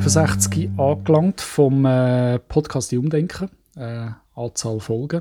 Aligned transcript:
65 0.00 0.70
angelangt 0.78 1.42
vom 1.42 1.84
äh, 1.84 2.38
Podcast 2.38 2.90
Die 2.90 2.96
Umdenken. 2.96 3.50
Äh, 3.76 4.08
Anzahl 4.34 4.80
Folgen. 4.80 5.20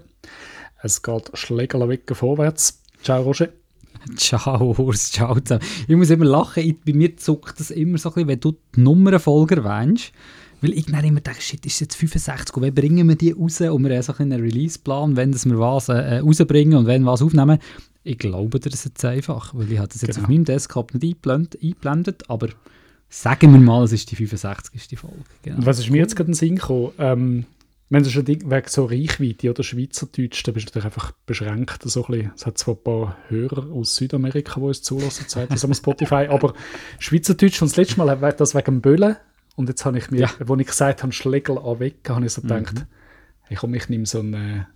Es 0.81 1.01
geht 1.01 1.29
Schlägerle 1.33 1.89
weg 1.89 2.09
vorwärts. 2.13 2.81
Ciao, 3.03 3.23
Roger. 3.23 3.49
Ciao, 4.15 4.73
Urs, 4.77 5.11
ciao 5.11 5.37
zusammen. 5.37 5.65
Ich 5.85 5.95
muss 5.97 6.09
immer 6.09 6.23
lachen, 6.23 6.63
ich, 6.63 6.79
bei 6.79 6.93
mir 6.93 7.17
zuckt 7.17 7.59
das 7.59 7.71
immer 7.71 7.97
so 7.97 8.09
ein 8.09 8.13
bisschen, 8.13 8.27
wenn 8.29 8.39
du 8.39 8.51
die 8.73 8.79
Nummernfolge 8.79 9.57
erwähnst. 9.57 10.13
Weil 10.61 10.73
ich 10.73 10.85
dann 10.85 11.03
immer 11.03 11.19
denke, 11.19 11.41
shit, 11.41 11.65
ist 11.65 11.81
jetzt 11.81 11.95
65 11.95 12.55
und 12.55 12.63
wann 12.63 12.73
bringen 12.73 13.09
wir 13.09 13.15
die 13.15 13.31
raus? 13.31 13.59
Und 13.59 13.83
wir 13.83 13.93
haben 13.93 14.01
so 14.01 14.13
einen 14.17 14.39
Release-Plan, 14.39 15.17
wenn 15.17 15.33
wir 15.33 15.59
was 15.59 15.89
äh, 15.89 16.19
rausbringen 16.19 16.77
und 16.77 16.85
wenn 16.85 17.05
was 17.05 17.21
aufnehmen. 17.21 17.59
Ich 18.03 18.17
glaube 18.17 18.61
das 18.61 18.85
jetzt 18.85 19.03
einfach, 19.03 19.53
weil 19.53 19.69
ich 19.69 19.77
habe 19.77 19.89
das 19.89 20.01
jetzt 20.01 20.15
genau. 20.15 20.23
auf 20.23 20.29
meinem 20.29 20.45
Desktop 20.45 20.93
nicht 20.93 21.27
eingeblendet, 21.27 22.29
aber 22.29 22.47
sagen 23.09 23.51
wir 23.51 23.59
mal, 23.59 23.83
es 23.83 23.91
ist 23.91 24.11
die 24.11 24.15
65. 24.15 24.99
Folge. 24.99 25.17
Genau. 25.43 25.65
Was 25.65 25.79
ist 25.79 25.89
mir 25.89 25.97
jetzt 25.97 26.15
gerade 26.15 26.27
in 26.27 26.33
den 26.33 26.37
Sinn 26.37 26.55
gekommen? 26.55 26.91
Ähm, 26.97 27.45
wenn 27.91 28.03
du 28.03 28.09
schon 28.11 28.27
wegen 28.27 28.63
so 28.67 28.85
Reichweite 28.85 29.49
oder 29.49 29.63
Schweizerdeutsch, 29.63 30.43
dann 30.43 30.53
bist 30.53 30.67
du 30.67 30.69
natürlich 30.69 30.85
einfach 30.85 31.11
beschränkt. 31.25 31.81
So 31.83 32.05
ein 32.05 32.11
bisschen. 32.11 32.31
Es 32.35 32.45
hat 32.45 32.57
zwar 32.59 32.75
ein 32.75 32.83
paar 32.83 33.17
Hörer 33.29 33.71
aus 33.71 33.95
Südamerika, 33.95 34.59
die 34.59 34.65
uns 34.65 34.83
zulassen, 34.83 35.27
Zeit 35.27 35.51
am 35.63 35.73
Spotify, 35.73 36.27
aber 36.29 36.53
Schweizerdeutsch 36.99 37.61
und 37.63 37.71
das 37.71 37.77
letzte 37.77 37.97
Mal 37.97 38.33
das 38.37 38.53
wegen 38.53 38.65
dem 38.65 38.81
Böllen. 38.81 39.15
Und 39.55 39.69
jetzt 39.69 39.83
habe 39.85 39.97
ich 39.97 40.11
mir, 40.11 40.21
ja. 40.21 40.29
als 40.39 40.59
ich 40.59 40.67
gesagt 40.67 41.01
habe, 41.01 41.11
Schlegel 41.11 41.57
an 41.57 41.65
habe 41.65 42.25
ich 42.25 42.31
so 42.31 42.41
mhm. 42.41 42.47
gedacht, 42.47 42.85
hey, 43.41 43.57
komm, 43.59 43.73
ich 43.73 43.89
nehme 43.89 44.05
so 44.05 44.19
einen 44.19 44.67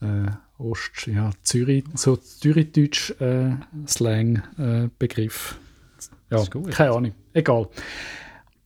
äh, 0.00 0.30
Ost, 0.56 1.06
ja, 1.06 1.30
Zürich, 1.42 1.84
so 1.94 2.16
Zürichdeutsch 2.16 3.12
äh. 3.20 3.54
Äh, 4.58 4.88
ja, 6.30 6.44
keine 6.46 6.92
Ahnung, 6.92 7.12
egal. 7.32 7.68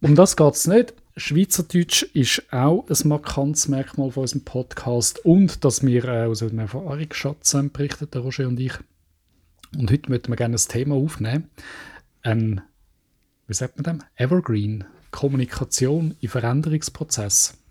Um 0.00 0.14
das 0.14 0.36
geht 0.36 0.54
es 0.54 0.66
nicht. 0.66 0.94
Schweizerdeutsch 1.16 2.04
ist 2.14 2.42
auch 2.52 2.86
ein 2.88 3.08
markantes 3.08 3.68
Merkmal 3.68 4.10
von 4.10 4.22
unserem 4.22 4.44
Podcast 4.44 5.24
und 5.24 5.64
dass 5.64 5.84
wir 5.84 6.04
äh, 6.04 6.24
aus 6.24 6.42
einem 6.42 6.60
Erfahrungsschatz 6.60 7.54
äh, 7.54 7.62
berichten, 7.64 8.10
der 8.10 8.22
Roger 8.22 8.48
und 8.48 8.58
ich. 8.58 8.72
Und 9.76 9.90
heute 9.90 10.10
möchten 10.10 10.32
wir 10.32 10.36
gerne 10.36 10.56
ein 10.56 10.68
Thema 10.68 10.94
aufnehmen. 10.94 11.50
Ein, 12.22 12.62
wie 13.46 13.54
sagt 13.54 13.76
man 13.76 13.84
dem? 13.84 14.06
Evergreen. 14.16 14.84
Kommunikation 15.10 16.16
im 16.20 16.28
Veränderungsprozess. 16.30 17.61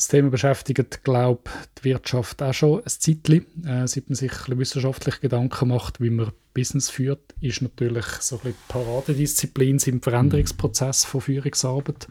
Das 0.00 0.08
Thema 0.08 0.30
beschäftigt, 0.30 1.04
glaube 1.04 1.42
ich, 1.44 1.74
die 1.74 1.84
Wirtschaft 1.90 2.42
auch 2.42 2.54
schon 2.54 2.78
ein 2.78 2.86
Zeitchen. 2.86 3.66
Äh, 3.66 3.86
seit 3.86 4.08
man 4.08 4.16
sich 4.16 4.32
wissenschaftlich 4.46 5.20
Gedanken 5.20 5.68
macht, 5.68 6.00
wie 6.00 6.08
man 6.08 6.32
Business 6.54 6.88
führt, 6.88 7.34
ist 7.42 7.60
natürlich 7.60 8.06
so 8.06 8.36
ein 8.36 8.40
bisschen 8.44 8.58
Paradedisziplin 8.68 9.76
im 9.84 10.00
Veränderungsprozess 10.00 11.04
von 11.04 11.20
Führungsarbeit 11.20 12.08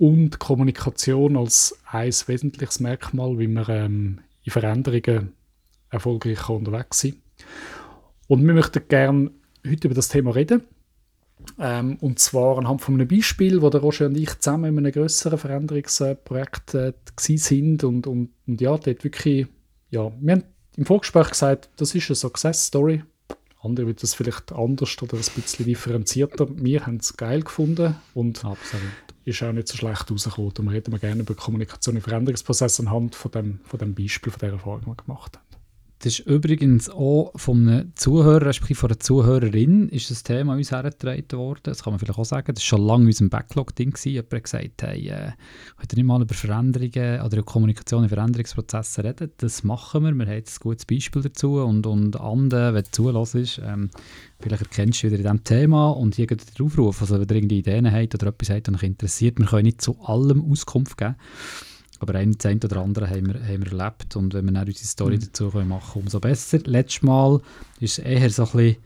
und 0.00 0.40
Kommunikation 0.40 1.36
als 1.36 1.78
ein 1.92 2.12
wesentliches 2.26 2.80
Merkmal, 2.80 3.38
wie 3.38 3.46
man 3.46 3.66
ähm, 3.68 4.20
in 4.42 4.50
Veränderungen 4.50 5.32
erfolgreich 5.90 6.48
unterwegs 6.48 7.02
sein 7.02 7.12
kann. 7.12 7.46
Und 8.26 8.44
wir 8.44 8.52
möchten 8.52 8.82
gerne 8.88 9.30
heute 9.64 9.86
über 9.86 9.94
das 9.94 10.08
Thema 10.08 10.32
reden. 10.34 10.64
Ähm, 11.58 11.96
und 12.00 12.18
zwar 12.18 12.58
anhand 12.58 12.82
von 12.82 12.94
einem 12.94 13.08
Beispiel, 13.08 13.62
wo 13.62 13.70
der 13.70 13.80
Roger 13.80 14.06
und 14.06 14.16
ich 14.16 14.38
zusammen 14.38 14.72
in 14.72 14.78
einem 14.78 14.92
größeren 14.92 15.38
Veränderungsprojekt 15.38 16.74
äh, 16.74 16.92
sind 17.18 17.84
und, 17.84 18.06
und, 18.06 18.30
und 18.46 18.60
ja, 18.60 18.76
dort 18.76 19.04
wirklich, 19.04 19.46
ja, 19.90 20.12
wir 20.20 20.32
haben 20.32 20.44
im 20.76 20.86
Vorgespräch 20.86 21.30
gesagt, 21.30 21.70
das 21.76 21.94
ist 21.94 22.10
eine 22.10 22.16
Success 22.16 22.66
Story. 22.66 23.02
Andere 23.62 23.86
würden 23.86 23.98
das 24.00 24.14
vielleicht 24.14 24.52
anders 24.52 24.96
oder 25.02 25.16
ein 25.16 25.18
bisschen 25.18 25.66
differenzierter. 25.66 26.46
Wir 26.56 26.86
haben 26.86 26.98
es 26.98 27.16
geil 27.16 27.42
gefunden 27.42 27.96
und 28.14 28.44
Absolut. 28.44 28.86
ist 29.24 29.42
auch 29.42 29.52
nicht 29.52 29.68
so 29.68 29.76
schlecht 29.76 30.10
rausgekommen. 30.10 30.54
Wir 30.66 30.72
reden 30.72 30.98
gerne 31.00 31.22
über 31.22 31.34
Kommunikation 31.34 31.96
im 31.96 32.02
Veränderungsprozess 32.02 32.78
anhand 32.80 33.14
von 33.14 33.30
dem, 33.32 33.60
von 33.64 33.78
dem 33.78 33.94
Beispiel, 33.94 34.30
von 34.30 34.40
der 34.40 34.50
Erfahrung, 34.50 34.82
die 34.82 34.86
wir 34.86 34.94
gemacht 34.94 35.36
haben. 35.36 35.45
Das 36.06 36.20
ist 36.20 36.26
übrigens 36.28 36.88
auch 36.88 37.32
von 37.34 37.68
einem 37.68 37.92
Zuhörer, 37.96 38.46
respektive 38.46 38.78
von 38.78 38.90
einer 38.90 39.00
Zuhörerin, 39.00 39.88
ist 39.88 40.08
das 40.08 40.22
Thema 40.22 40.54
uns 40.54 40.70
hergetragen 40.70 41.32
worden. 41.32 41.58
Das 41.64 41.82
kann 41.82 41.94
man 41.94 41.98
vielleicht 41.98 42.16
auch 42.16 42.24
sagen. 42.24 42.54
Das 42.54 42.62
war 42.62 42.78
schon 42.78 42.86
lange 42.86 43.02
in 43.02 43.06
unserem 43.08 43.28
Backlog-Ding. 43.28 43.92
Jemand 44.04 44.32
hat 44.32 44.44
gesagt, 44.44 44.82
hey, 44.82 45.08
äh, 45.08 45.32
heute 45.82 45.96
nicht 45.96 46.04
mal 46.04 46.22
über 46.22 46.32
Veränderungen 46.32 47.22
oder 47.22 47.42
Kommunikation 47.42 48.04
in 48.04 48.08
Veränderungsprozessen 48.08 49.04
reden. 49.04 49.32
Das 49.38 49.64
machen 49.64 50.04
wir. 50.04 50.12
Wir 50.12 50.26
haben 50.26 50.34
jetzt 50.34 50.60
ein 50.60 50.62
gutes 50.62 50.86
Beispiel 50.86 51.22
dazu. 51.22 51.56
Und, 51.56 51.88
und 51.88 52.20
andere, 52.20 52.72
wenn 52.72 52.84
du 52.84 52.90
zulässt, 52.92 53.60
ähm, 53.64 53.90
vielleicht 54.38 54.62
erkennst 54.62 55.02
du 55.02 55.08
wieder 55.08 55.16
in 55.16 55.22
diesem 55.22 55.42
Thema 55.42 55.90
und 55.90 56.14
hier 56.14 56.28
geht 56.28 56.56
der 56.56 56.66
Aufruf. 56.66 57.00
Also 57.00 57.18
wenn 57.18 57.28
ihr 57.28 57.34
irgendwie 57.34 57.58
Ideen 57.58 57.90
habt 57.90 58.14
oder 58.14 58.28
etwas 58.28 58.50
habt, 58.50 58.68
das 58.68 58.74
euch 58.76 58.84
interessiert, 58.84 59.40
wir 59.40 59.46
können 59.46 59.64
nicht 59.64 59.82
zu 59.82 59.98
allem 60.04 60.52
Auskunft 60.52 60.98
geben. 60.98 61.16
Aber 61.98 62.14
ein, 62.14 62.36
eine 62.42 62.60
oder 62.62 62.80
andere 62.80 63.08
haben 63.08 63.26
wir, 63.26 63.34
haben 63.42 63.64
wir 63.64 63.78
erlebt 63.78 64.16
und 64.16 64.34
wenn 64.34 64.44
wir 64.44 64.52
dann 64.52 64.66
unsere 64.66 64.86
Story 64.86 65.16
mhm. 65.16 65.20
dazu 65.20 65.50
können 65.50 65.68
machen 65.68 66.02
umso 66.02 66.20
besser. 66.20 66.58
Letztes 66.64 67.02
Mal 67.02 67.32
war 67.32 67.42
es 67.80 67.98
eher 67.98 68.30
so 68.30 68.44
ein 68.44 68.50
bisschen 68.52 68.76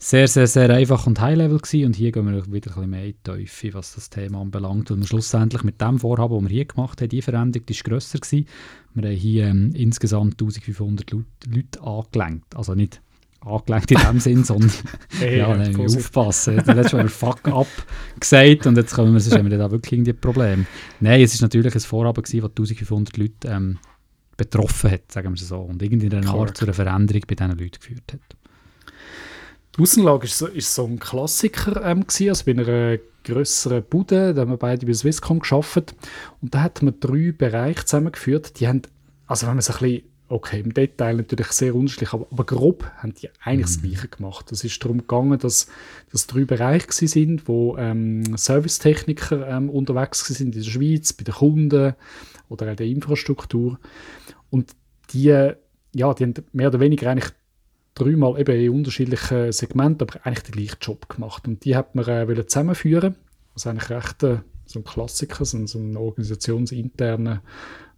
sehr, 0.00 0.28
sehr, 0.28 0.46
sehr 0.46 0.70
einfach 0.70 1.08
und 1.08 1.20
High-Level 1.20 1.58
gewesen 1.58 1.86
und 1.86 1.96
hier 1.96 2.12
gehen 2.12 2.24
wir 2.30 2.36
wieder 2.52 2.70
ein 2.70 2.74
bisschen 2.74 2.90
mehr 2.90 3.04
in 3.06 3.12
die 3.12 3.22
Teufel, 3.24 3.74
was 3.74 3.96
das 3.96 4.10
Thema 4.10 4.40
anbelangt. 4.40 4.92
Und 4.92 5.04
schlussendlich 5.06 5.64
mit 5.64 5.80
dem 5.80 5.98
Vorhaben, 5.98 6.34
das 6.34 6.44
wir 6.44 6.50
hier 6.50 6.64
gemacht 6.66 7.00
haben, 7.00 7.08
die 7.08 7.20
Veränderung 7.20 7.66
die 7.66 7.72
ist 7.72 7.84
grösser 7.84 8.20
gewesen. 8.20 8.46
Wir 8.94 9.10
haben 9.10 9.16
hier 9.16 9.46
ähm, 9.46 9.72
insgesamt 9.74 10.34
1500 10.34 11.10
Leute, 11.10 11.26
Leute 11.52 11.82
angelenkt. 11.82 12.56
Also 12.56 12.74
nicht 12.76 13.00
angelegt 13.40 13.90
in 13.90 13.98
dem 13.98 14.20
Sinn, 14.20 14.44
sondern 14.44 14.70
hey, 15.18 15.38
ja, 15.38 15.54
ja 15.54 15.78
aufpassen. 15.84 16.56
Letztes 16.56 16.74
Mal 16.74 16.84
haben 16.84 16.92
wir 16.94 17.08
Fuck 17.08 17.48
up 17.48 17.66
gesagt 18.18 18.66
und 18.66 18.76
jetzt 18.76 18.94
kommen 18.94 19.12
wir, 19.12 19.20
sonst 19.20 19.38
haben 19.38 19.50
wir 19.50 19.58
da 19.58 19.70
wirklich 19.70 19.92
irgendwie 19.92 20.12
Problem. 20.12 20.66
Nein, 21.00 21.20
es 21.20 21.34
ist 21.34 21.40
natürlich 21.40 21.74
ein 21.74 21.80
Vorhaben 21.80 22.22
gewesen, 22.22 22.40
das 22.40 22.50
1500 22.50 23.16
Leute 23.16 23.48
ähm, 23.48 23.78
betroffen 24.36 24.90
hat, 24.90 25.12
sagen 25.12 25.28
wir 25.28 25.34
es 25.34 25.48
so, 25.48 25.58
und 25.60 25.82
irgendwie 25.82 26.06
in 26.06 26.14
einer 26.14 26.32
Art 26.32 26.56
zu 26.56 26.64
einer 26.64 26.74
Veränderung 26.74 27.22
bei 27.26 27.34
diesen 27.34 27.58
Leuten 27.58 27.78
geführt 27.78 28.12
hat. 28.12 28.20
Die 29.76 29.82
Außenlage 29.82 30.26
ist 30.26 30.38
so, 30.38 30.46
ist 30.46 30.74
so 30.74 30.86
ein 30.86 30.98
Klassiker 30.98 31.84
ähm, 31.84 32.06
gewesen, 32.06 32.28
also 32.30 32.44
bei 32.44 32.52
einer 32.52 32.98
grösseren 33.24 33.84
Bude, 33.84 34.34
da 34.34 34.40
haben 34.42 34.50
wir 34.50 34.56
beide 34.56 34.86
bei 34.86 34.92
Swisscom 34.92 35.40
geschafft 35.40 35.94
und 36.40 36.54
da 36.54 36.62
hat 36.62 36.82
man 36.82 36.98
drei 36.98 37.32
Bereiche 37.36 37.84
zusammengeführt, 37.84 38.58
die 38.58 38.66
haben, 38.66 38.82
also 39.26 39.46
wenn 39.46 39.54
man 39.54 39.58
es 39.58 39.70
ein 39.70 39.78
bisschen 39.78 40.02
okay, 40.28 40.60
im 40.60 40.74
Detail 40.74 41.14
natürlich 41.14 41.48
sehr 41.48 41.74
unterschiedlich, 41.74 42.12
aber, 42.12 42.26
aber 42.30 42.44
grob 42.44 42.84
haben 42.96 43.14
die 43.14 43.30
eigentlich 43.42 43.58
mhm. 43.58 43.62
das 43.62 43.82
Gleiche 43.82 44.08
gemacht. 44.08 44.52
Es 44.52 44.64
ist 44.64 44.82
darum 44.82 44.98
gegangen, 44.98 45.38
dass 45.38 45.68
das 46.12 46.26
drei 46.26 46.44
Bereiche 46.44 47.08
sind, 47.08 47.48
wo 47.48 47.76
ähm, 47.78 48.36
Servicetechniker 48.36 49.48
ähm, 49.48 49.70
unterwegs 49.70 50.26
sind 50.26 50.54
in 50.54 50.62
der 50.62 50.68
Schweiz, 50.68 51.12
bei 51.12 51.24
den 51.24 51.34
Kunden 51.34 51.94
oder 52.48 52.70
in 52.70 52.76
der 52.76 52.86
Infrastruktur. 52.86 53.78
Und 54.50 54.72
die, 55.10 55.24
ja, 55.24 55.54
die 56.14 56.24
haben 56.24 56.34
mehr 56.52 56.68
oder 56.68 56.80
weniger 56.80 57.10
eigentlich 57.10 57.32
dreimal 57.94 58.38
eben 58.38 58.60
in 58.60 58.70
unterschiedlichen 58.70 59.52
Segmenten, 59.52 60.08
aber 60.08 60.24
eigentlich 60.24 60.44
den 60.44 60.52
gleichen 60.52 60.78
Job 60.80 61.08
gemacht. 61.08 61.48
Und 61.48 61.64
die 61.64 61.74
hat 61.74 61.94
man 61.94 62.06
äh, 62.06 62.46
zusammenführen. 62.46 63.16
Das 63.54 63.62
ist 63.62 63.66
eigentlich 63.66 63.90
recht 63.90 64.22
äh, 64.22 64.38
so 64.66 64.80
ein 64.80 64.84
Klassiker, 64.84 65.44
so, 65.44 65.66
so 65.66 65.78
ein 65.78 65.96
organisationsinterner 65.96 67.42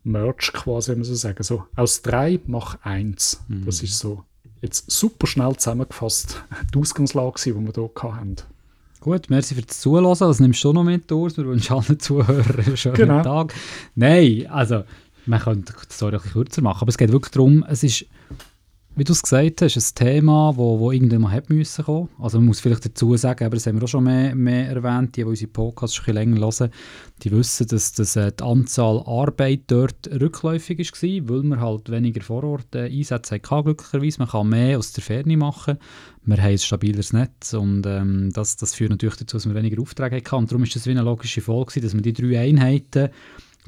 Merch 0.02 0.52
quasi, 0.52 0.92
wenn 0.92 0.98
man 0.98 1.04
so 1.04 1.14
sagen. 1.14 1.42
So, 1.42 1.64
aus 1.76 2.02
drei 2.02 2.40
mach 2.46 2.78
eins. 2.82 3.42
Mhm. 3.48 3.66
Das 3.66 3.82
ist 3.82 3.98
so 3.98 4.24
jetzt 4.62 4.90
super 4.90 5.26
schnell 5.26 5.56
zusammengefasst 5.56 6.42
die 6.74 6.78
Ausgangslage, 6.78 7.40
die 7.44 7.54
wir 7.54 7.72
hier 7.72 8.12
hatten. 8.12 8.36
Gut, 9.00 9.30
merci 9.30 9.54
für 9.54 9.62
das 9.62 9.80
Zuhören. 9.80 10.16
Das 10.18 10.40
nimmst 10.40 10.62
du 10.62 10.72
noch 10.72 10.84
mit 10.84 11.10
aus. 11.10 11.36
Wir 11.36 11.46
wünschen 11.46 11.72
allen 11.72 11.98
Zuhörern 11.98 12.64
einen 12.66 12.76
schönen 12.76 12.96
genau. 12.96 13.22
Tag. 13.22 13.54
Nein, 13.94 14.46
also, 14.50 14.84
man 15.24 15.40
könnte 15.40 15.72
die 15.72 15.94
Story 15.94 16.16
ein 16.16 16.22
bisschen 16.22 16.32
kürzer 16.32 16.62
machen, 16.62 16.82
aber 16.82 16.90
es 16.90 16.98
geht 16.98 17.10
wirklich 17.10 17.32
darum, 17.32 17.64
es 17.66 17.82
ist 17.82 18.04
wie 18.96 19.04
du 19.04 19.12
es 19.12 19.22
gesagt 19.22 19.62
hast, 19.62 19.76
ein 19.76 19.94
Thema, 19.94 20.56
wo, 20.56 20.80
wo 20.80 20.90
irgendwann 20.90 21.30
hat 21.30 21.48
müssen 21.48 21.84
kommen. 21.84 22.08
Also 22.18 22.38
man 22.38 22.48
muss 22.48 22.60
vielleicht 22.60 22.84
dazu 22.84 23.16
sagen, 23.16 23.44
aber 23.44 23.54
das 23.54 23.66
haben 23.66 23.76
wir 23.76 23.84
auch 23.84 23.88
schon 23.88 24.04
mehr, 24.04 24.34
mehr 24.34 24.68
erwähnt, 24.68 25.16
die, 25.16 25.20
die 25.20 25.24
unsere 25.24 25.50
Podcasts 25.50 25.94
schon 25.94 26.06
ein 26.08 26.14
länger 26.14 26.40
hören, 26.40 26.70
die 27.22 27.30
wissen, 27.30 27.68
dass, 27.68 27.92
dass 27.92 28.16
äh, 28.16 28.32
die 28.32 28.42
Anzahl 28.42 29.02
Arbeit 29.06 29.62
dort 29.68 30.08
rückläufig 30.08 30.78
war, 30.78 31.28
weil 31.28 31.42
man 31.44 31.60
halt 31.60 31.90
weniger 31.90 32.20
vor 32.20 32.42
Ort 32.42 32.74
äh, 32.74 32.86
Einsätze 32.86 33.36
hatte, 33.36 33.62
glücklicherweise. 33.62 34.18
Man 34.18 34.28
kann 34.28 34.48
mehr 34.48 34.78
aus 34.78 34.92
der 34.92 35.04
Ferne 35.04 35.36
machen. 35.36 35.78
Wir 36.24 36.36
haben 36.36 36.50
ein 36.50 36.58
stabileres 36.58 37.12
Netz 37.12 37.54
und 37.54 37.86
ähm, 37.86 38.30
das, 38.32 38.56
das 38.56 38.74
führt 38.74 38.90
natürlich 38.90 39.16
dazu, 39.16 39.36
dass 39.36 39.46
wir 39.46 39.54
weniger 39.54 39.80
Aufträge 39.80 40.16
hatten. 40.16 40.34
Und 40.34 40.50
darum 40.50 40.64
ist 40.64 40.74
das 40.74 40.86
wie 40.86 40.90
eine 40.90 41.02
logische 41.02 41.40
Folge, 41.40 41.80
dass 41.80 41.94
man 41.94 42.02
die 42.02 42.12
drei 42.12 42.40
Einheiten 42.40 43.10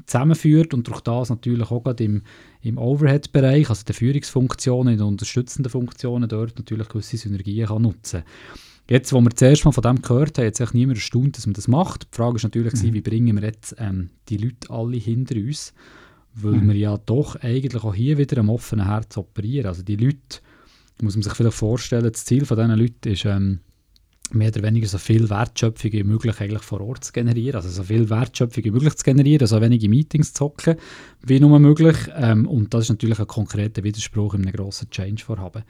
zusammenführt 0.05 0.73
und 0.73 0.87
durch 0.87 1.01
das 1.01 1.29
natürlich 1.29 1.71
auch 1.71 1.83
gerade 1.83 2.03
im, 2.03 2.23
im 2.61 2.77
Overhead-Bereich, 2.77 3.69
also 3.69 3.83
der 3.85 3.95
Führungsfunktionen, 3.95 4.93
in 4.93 4.99
den 4.99 5.07
unterstützenden 5.07 5.69
Funktionen, 5.69 6.29
dort 6.29 6.57
natürlich 6.57 6.89
gewisse 6.89 7.17
Synergien 7.17 7.67
kann 7.67 7.81
nutzen 7.81 8.23
Jetzt, 8.89 9.13
wo 9.13 9.21
wir 9.21 9.29
zuerst 9.31 9.63
mal 9.63 9.71
von 9.71 9.81
dem 9.81 10.01
gehört 10.01 10.37
haben, 10.37 10.47
hat 10.47 10.57
sich 10.57 10.73
niemand 10.73 10.97
erstaunt, 10.97 11.37
dass 11.37 11.45
man 11.45 11.53
das 11.53 11.69
macht. 11.69 12.03
Die 12.03 12.15
Frage 12.15 12.35
ist 12.35 12.43
natürlich, 12.43 12.73
mhm. 12.73 12.93
wie 12.93 13.01
bringen 13.01 13.35
wir 13.37 13.43
jetzt 13.47 13.75
ähm, 13.79 14.09
die 14.27 14.37
Leute 14.37 14.69
alle 14.69 14.97
hinter 14.97 15.35
uns, 15.35 15.73
weil 16.33 16.53
mhm. 16.53 16.67
wir 16.67 16.75
ja 16.75 16.97
doch 16.97 17.37
eigentlich 17.37 17.81
auch 17.83 17.95
hier 17.95 18.17
wieder 18.17 18.39
am 18.39 18.49
offenen 18.49 18.85
Herz 18.85 19.15
operieren. 19.15 19.67
Also 19.67 19.83
die 19.83 19.95
Leute, 19.95 20.41
muss 21.01 21.15
man 21.15 21.23
sich 21.23 21.33
vielleicht 21.33 21.55
vorstellen, 21.55 22.11
das 22.11 22.25
Ziel 22.25 22.45
von 22.45 22.57
diesen 22.57 22.77
Leuten 22.77 23.09
ist, 23.09 23.25
ähm, 23.25 23.59
mehr 24.31 24.49
oder 24.49 24.63
weniger 24.63 24.87
so 24.87 24.97
viel 24.97 25.29
Wertschöpfung 25.29 25.91
wie 25.91 26.03
möglich 26.03 26.39
eigentlich 26.39 26.63
vor 26.63 26.81
Ort 26.81 27.03
zu 27.03 27.11
generieren, 27.11 27.55
also 27.55 27.69
so 27.69 27.83
viel 27.83 28.09
Wertschöpfung 28.09 28.63
wie 28.63 28.71
möglich 28.71 28.95
zu 28.95 29.03
generieren, 29.03 29.45
so 29.47 29.61
wenige 29.61 29.89
Meetings 29.89 30.33
zu 30.33 30.45
zocken 30.45 30.75
wie 31.21 31.39
nur 31.39 31.59
möglich 31.59 31.97
ähm, 32.15 32.47
und 32.47 32.73
das 32.73 32.85
ist 32.85 32.89
natürlich 32.89 33.19
ein 33.19 33.27
konkreter 33.27 33.83
Widerspruch 33.83 34.33
in 34.33 34.41
einem 34.41 34.53
grossen 34.53 34.89
Change-Vorhaben. 34.89 35.63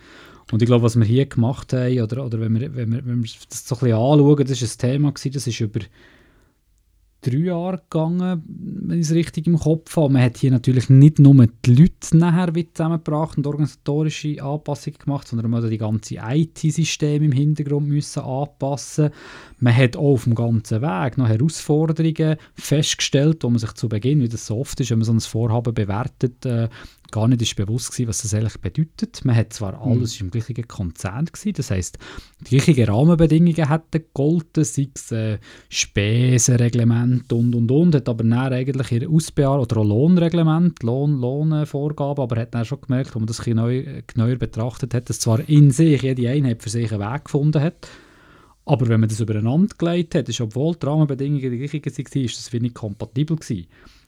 Und 0.51 0.61
ich 0.61 0.67
glaube, 0.67 0.83
was 0.83 0.97
wir 0.97 1.05
hier 1.05 1.25
gemacht 1.25 1.73
haben, 1.73 2.01
oder, 2.01 2.25
oder 2.25 2.39
wenn, 2.39 2.59
wir, 2.59 2.75
wenn, 2.75 2.91
wir, 2.91 3.05
wenn 3.05 3.23
wir 3.23 3.29
das 3.49 3.67
so 3.67 3.75
ein 3.75 3.79
bisschen 3.79 3.97
anschauen, 3.97 4.45
das 4.45 4.61
war 4.61 4.67
ein 4.67 4.91
Thema, 4.91 5.11
gewesen, 5.11 5.31
das 5.33 5.47
ist 5.47 5.59
über 5.59 5.79
drei 7.23 7.37
Jahre 7.37 7.77
gegangen, 7.77 8.43
wenn 8.45 8.99
ich 8.99 9.07
es 9.07 9.13
richtig 9.13 9.47
im 9.47 9.57
Kopf 9.57 9.95
habe. 9.95 10.13
Man 10.13 10.21
hat 10.21 10.37
hier 10.37 10.51
natürlich 10.51 10.89
nicht 10.89 11.19
nur 11.19 11.47
die 11.65 11.73
Leute 11.73 12.17
nachher 12.17 12.53
zusammengebracht 12.73 13.37
und 13.37 13.47
organisatorische 13.47 14.43
Anpassungen 14.43 14.99
gemacht, 14.99 15.27
sondern 15.27 15.49
man 15.49 15.63
hat 15.63 15.71
die 15.71 15.77
ganze 15.77 16.15
IT-Systeme 16.15 17.25
im 17.25 17.31
Hintergrund 17.31 17.87
müssen 17.87 18.23
anpassen. 18.23 19.09
Man 19.59 19.75
hat 19.75 19.95
auch 19.95 20.13
auf 20.13 20.25
dem 20.25 20.35
ganzen 20.35 20.81
Weg 20.81 21.17
noch 21.17 21.29
Herausforderungen 21.29 22.37
festgestellt, 22.55 23.43
wo 23.43 23.49
man 23.49 23.59
sich 23.59 23.73
zu 23.73 23.89
Beginn, 23.89 24.21
wie 24.21 24.29
das 24.29 24.45
so 24.45 24.59
oft 24.59 24.79
ist, 24.79 24.91
wenn 24.91 24.99
man 24.99 25.05
so 25.05 25.13
ein 25.13 25.19
Vorhaben 25.19 25.73
bewertet, 25.73 26.45
äh, 26.45 26.67
gar 27.13 27.27
nicht 27.27 27.43
ist 27.43 27.55
bewusst 27.55 27.91
gewesen, 27.91 28.09
was 28.09 28.23
das 28.23 28.33
eigentlich 28.33 28.57
bedeutet. 28.59 29.23
Man 29.23 29.35
hat 29.35 29.53
zwar 29.53 29.73
mhm. 29.73 29.91
alles 29.91 30.19
mhm. 30.19 30.25
im 30.25 30.31
gleichen 30.31 30.67
Konzern 30.67 31.25
gewesen, 31.25 31.53
das 31.53 31.69
heißt, 31.69 31.99
die 32.41 32.57
gleichen 32.57 32.85
Rahmenbedingungen 32.85 33.69
hätten 33.69 33.91
gegolten, 33.91 34.63
sei 34.63 34.89
es 34.93 35.11
äh, 35.11 35.37
Spesenreglement 35.69 37.31
und 37.31 37.53
und 37.53 37.69
und, 37.69 37.95
hat 37.95 38.09
aber 38.09 38.23
dann 38.23 38.33
eigentlich 38.33 38.91
ihr 38.91 39.09
Ausbear 39.09 39.61
oder 39.61 39.77
auch 39.77 39.85
Lohnreglement, 39.85 40.81
Lohn, 40.81 41.19
Lohnvorgaben, 41.19 42.23
aber 42.23 42.41
hat 42.41 42.55
dann 42.55 42.65
schon 42.65 42.81
gemerkt, 42.81 43.09
als 43.09 43.15
man 43.15 43.27
das 43.27 43.45
ein 43.45 43.55
neu, 43.55 44.01
genauer 44.07 44.35
betrachtet 44.37 44.95
hat, 44.95 45.07
dass 45.09 45.19
zwar 45.19 45.47
in 45.47 45.69
sich 45.69 46.01
jede 46.01 46.27
Einheit 46.27 46.63
für 46.63 46.69
sich 46.69 46.91
einen 46.91 47.01
Weg 47.01 47.25
gefunden 47.25 47.61
hat, 47.61 47.87
aber 48.65 48.87
wenn 48.87 49.01
man 49.01 49.09
das 49.09 49.19
übereinander 49.19 49.75
gelegt 49.77 50.15
hat, 50.15 50.29
ist, 50.29 50.41
obwohl 50.41 50.75
die 50.75 50.85
Rahmenbedingungen 50.85 51.51
die 51.51 51.57
gleichen 51.57 51.83
waren, 51.85 52.23
ist 52.23 52.37
das 52.37 52.53
wenig 52.53 52.73
kompatibel 52.73 53.37
gewesen. 53.37 53.67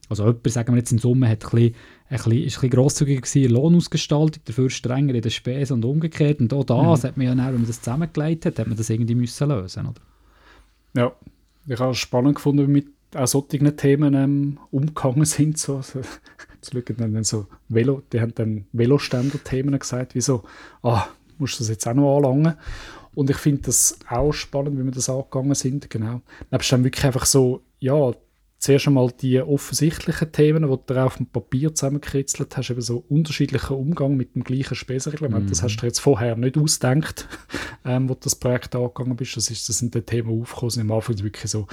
Also 0.10 0.26
jemand, 0.26 0.52
sagen 0.52 0.74
wir 0.74 0.78
jetzt 0.78 0.92
in 0.92 1.00
Summe, 1.00 1.28
hat 1.28 1.44
ein 1.44 1.50
bisschen, 1.50 1.76
ein 2.10 2.18
bisschen, 2.18 2.32
ist 2.32 2.38
ein 2.38 2.44
bisschen 2.44 2.70
grosszügiger 2.70 3.36
in 3.36 3.42
der 3.42 3.52
Lohnausgestaltung, 3.52 4.44
dafür 4.46 4.70
strenger 4.70 5.16
in 5.16 5.22
den 5.22 5.32
Spesen 5.32 5.74
und 5.74 5.86
umgekehrt. 5.86 6.40
Und 6.40 6.54
auch 6.54 6.64
das 6.64 7.04
mhm. 7.04 7.08
hat 7.08 7.18
man 7.18 7.26
ja 7.26 7.36
dann, 7.36 7.48
wenn 7.48 7.56
man 7.56 7.68
das 7.68 7.82
zusammengelegt 7.82 8.46
hat, 8.46 8.60
hat 8.60 8.68
man 8.68 8.78
das 8.78 8.90
irgendwie 8.90 9.16
müssen 9.16 9.50
lösen 9.50 9.88
oder? 9.88 10.02
Ja, 10.96 11.12
ich 11.68 11.80
habe 11.80 11.92
es 11.92 11.98
spannend 11.98 12.36
gefunden, 12.36 12.68
wie 12.68 12.72
mit 12.72 12.88
auch 13.16 13.28
solchen 13.28 13.76
Themen 13.78 14.14
ähm, 14.14 14.60
umgegangen 14.72 15.26
sind. 15.26 15.58
So. 15.58 15.78
Also, 15.78 16.00
jetzt 16.54 16.72
schauen 16.72 17.14
dann 17.14 17.24
so 17.24 17.48
Velo, 17.70 18.04
die 18.12 18.22
haben 18.22 18.36
dann 18.36 18.66
Veloständer-Themen 18.74 19.80
gesagt, 19.80 20.16
wie 20.16 20.22
so, 20.22 20.44
ah, 20.84 21.08
musst 21.38 21.56
du 21.56 21.64
das 21.64 21.70
jetzt 21.70 21.88
auch 21.88 21.94
noch 21.94 22.18
anlangen? 22.18 22.56
Und 23.16 23.30
ich 23.30 23.38
finde 23.38 23.64
das 23.64 23.98
auch 24.10 24.34
spannend, 24.34 24.78
wie 24.78 24.84
wir 24.84 24.92
das 24.92 25.10
angegangen 25.10 25.56
sind, 25.56 25.90
genau. 25.90 26.22
Nebst 26.52 26.72
dann 26.72 26.84
wirklich 26.84 27.06
einfach 27.06 27.26
so, 27.26 27.62
ja, 27.80 28.12
zuerst 28.66 28.88
einmal 28.88 29.12
die 29.12 29.40
offensichtlichen 29.40 30.32
Themen, 30.32 30.68
die 30.68 30.78
du 30.88 31.06
auf 31.06 31.18
dem 31.18 31.28
Papier 31.28 31.76
zusammengekritzelt 31.76 32.58
hast, 32.58 32.72
eben 32.72 32.82
so 32.82 33.06
unterschiedlicher 33.10 33.78
Umgang 33.78 34.18
mit 34.18 34.34
dem 34.34 34.44
gleichen 34.44 34.74
Spesenreglement. 34.74 35.46
Mm. 35.46 35.50
Das 35.50 35.62
hast 35.62 35.78
du 35.78 35.86
jetzt 35.86 36.00
vorher 36.00 36.36
nicht 36.36 36.58
ausgedacht, 36.58 37.28
ähm, 37.86 38.10
wo 38.10 38.16
du 38.16 38.22
das 38.22 38.36
Projekt 38.36 38.76
angegangen 38.76 39.16
bist. 39.16 39.38
Das, 39.38 39.52
ist, 39.52 39.70
das 39.70 39.78
sind 39.78 39.94
die 39.94 40.02
Themen 40.02 40.42
aufgekommen, 40.42 40.72
sind 40.72 40.90
am 40.90 40.98
Anfang 40.98 41.20
wirklich 41.20 41.52
so 41.52 41.68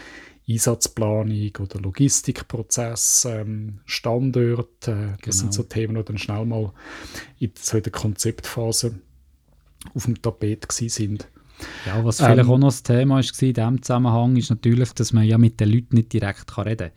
Einsatzplanung 0.46 1.52
oder 1.60 1.80
Logistikprozess, 1.80 3.26
ähm, 3.30 3.80
Standort. 3.86 4.86
Äh, 4.86 5.12
das 5.12 5.20
genau. 5.22 5.32
sind 5.32 5.54
so 5.54 5.62
Themen, 5.62 5.94
die 5.94 6.04
dann 6.04 6.18
schnell 6.18 6.44
mal 6.44 6.74
in, 7.38 7.52
so 7.58 7.78
in 7.78 7.84
der 7.84 7.92
Konzeptphase 7.92 9.00
auf 9.94 10.04
dem 10.04 10.20
Tapet 10.20 10.70
sind. 10.70 11.26
Ja, 11.86 12.04
was 12.04 12.18
vielleicht 12.18 12.38
ähm, 12.38 12.50
auch 12.50 12.58
noch 12.58 12.68
das 12.68 12.82
Thema 12.82 13.16
war 13.16 13.22
in 13.22 13.54
diesem 13.54 13.82
Zusammenhang, 13.82 14.36
ist 14.36 14.50
natürlich, 14.50 14.92
dass 14.92 15.12
man 15.12 15.24
ja 15.24 15.38
mit 15.38 15.60
den 15.60 15.70
Leuten 15.70 15.96
nicht 15.96 16.12
direkt 16.12 16.56
reden 16.58 16.76
kann. 16.78 16.90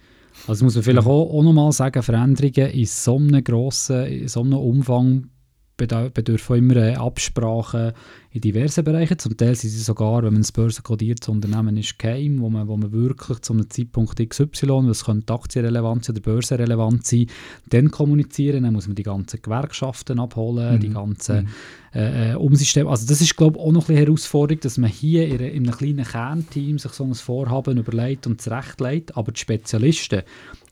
Also 0.48 0.66
muss 0.66 0.76
man 0.76 0.84
vielleicht 0.84 1.08
auch, 1.08 1.34
auch 1.34 1.44
nochmal 1.44 1.72
sagen, 1.72 2.04
Veränderungen 2.04 2.72
in 2.72 2.86
so 2.86 3.18
einem 3.18 3.44
grossen, 3.44 4.06
in 4.06 4.28
so 4.28 4.42
einem 4.42 4.54
Umfang 4.54 5.30
bedürfen 5.78 6.56
immer 6.58 6.76
äh, 6.78 6.96
Absprachen 6.96 7.94
in 8.32 8.42
diversen 8.42 8.84
Bereichen. 8.84 9.18
Zum 9.18 9.38
Teil 9.38 9.56
sind 9.56 9.70
sie 9.70 9.80
sogar, 9.80 10.24
wenn 10.24 10.34
man 10.34 10.42
ein 10.42 10.54
börsenkodiertes 10.54 11.30
Unternehmen 11.30 11.78
ist, 11.78 11.98
geheim, 11.98 12.42
wo 12.42 12.50
man, 12.50 12.68
wo 12.68 12.76
man 12.76 12.92
wirklich 12.92 13.40
zu 13.40 13.54
einem 13.54 13.70
Zeitpunkt 13.70 14.18
XY, 14.18 14.84
das 14.88 15.06
könnte 15.06 15.34
aktienrelevant 15.34 16.10
oder 16.10 16.20
börsenrelevant 16.20 17.06
sein, 17.06 17.28
dann 17.70 17.92
kommunizieren. 17.92 18.64
Dann 18.64 18.74
muss 18.74 18.88
man 18.88 18.96
die 18.96 19.04
ganzen 19.04 19.42
Gewerkschaften 19.42 20.20
abholen, 20.20 20.76
mhm. 20.76 20.80
die 20.82 20.90
ganzen 20.90 21.44
mhm. 21.44 21.50
äh, 21.94 22.32
äh 22.32 22.36
Umsysteme. 22.36 22.90
Also 22.90 23.08
das 23.08 23.22
ist, 23.22 23.38
glaube 23.38 23.58
ich, 23.58 23.66
auch 23.66 23.72
noch 23.72 23.88
eine 23.88 24.00
Herausforderung, 24.00 24.62
dass 24.62 24.78
man 24.78 24.90
hier 24.90 25.28
in, 25.28 25.40
in 25.40 25.64
einem 25.64 25.78
kleinen 25.78 26.06
Kernteam 26.06 26.78
sich 26.78 26.92
so 26.92 27.06
ein 27.06 27.14
Vorhaben 27.14 27.78
überlegt 27.78 28.28
und 28.28 28.42
zurechtlegt, 28.42 29.16
aber 29.16 29.32
die 29.32 29.40
Spezialisten, 29.40 30.24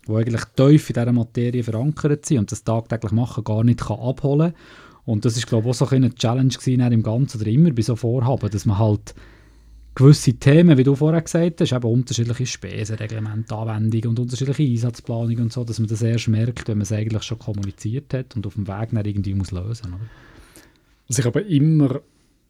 die 0.06 0.12
eigentlich 0.12 0.44
tief 0.56 0.90
in 0.90 0.94
dieser 0.96 1.12
Materie 1.14 1.64
verankert 1.64 2.26
sind 2.26 2.40
und 2.40 2.52
das 2.52 2.66
tagtäglich 2.66 3.14
machen, 3.14 3.46
gar 3.46 3.64
nicht 3.64 3.80
kann 3.80 4.00
abholen 4.00 4.52
kann 4.52 4.62
und 5.06 5.26
das 5.26 5.38
ist, 5.38 5.48
glaube 5.48 5.68
ich, 5.68 5.72
auch 5.72 5.88
so 5.88 5.96
eine 5.96 6.14
Challenge 6.14 6.54
gewesen, 6.54 6.80
im 6.80 7.04
Ganzen 7.04 7.42
oder 7.42 7.50
immer 7.50 7.72
bei 7.72 7.82
so 7.82 7.96
Vorhaben, 7.96 8.50
dass 8.50 8.66
man 8.66 8.78
halt 8.78 9.14
gewisse 9.96 10.34
Themen, 10.34 10.78
wie 10.78 10.84
du 10.84 10.96
vorher 10.96 11.22
gesagt 11.22 11.62
hast, 11.62 11.72
eben 11.72 11.88
unterschiedliche 11.88 12.46
Spesenreglemente, 12.46 13.56
Anwendungen 13.56 14.08
und 14.08 14.20
unterschiedliche 14.20 14.64
Einsatzplanungen 14.64 15.44
und 15.44 15.54
so, 15.54 15.64
dass 15.64 15.80
man 15.80 15.88
das 15.88 16.02
erst 16.02 16.30
merkt, 16.30 16.68
wenn 16.68 16.78
man 16.78 16.84
es 16.84 16.92
eigentlich 16.92 17.24
schon 17.24 17.40
kommuniziert 17.40 18.14
hat 18.14 18.36
und 18.36 18.48
auf 18.48 18.56
dem 18.56 18.68
Weg 18.68 18.90
dann 18.92 19.06
irgendwie 19.06 19.34
muss 19.34 19.52
lösen 19.52 19.92
muss. 19.92 20.00
Was 21.08 21.20
ich 21.20 21.26
aber 21.26 21.46
immer 21.46 22.02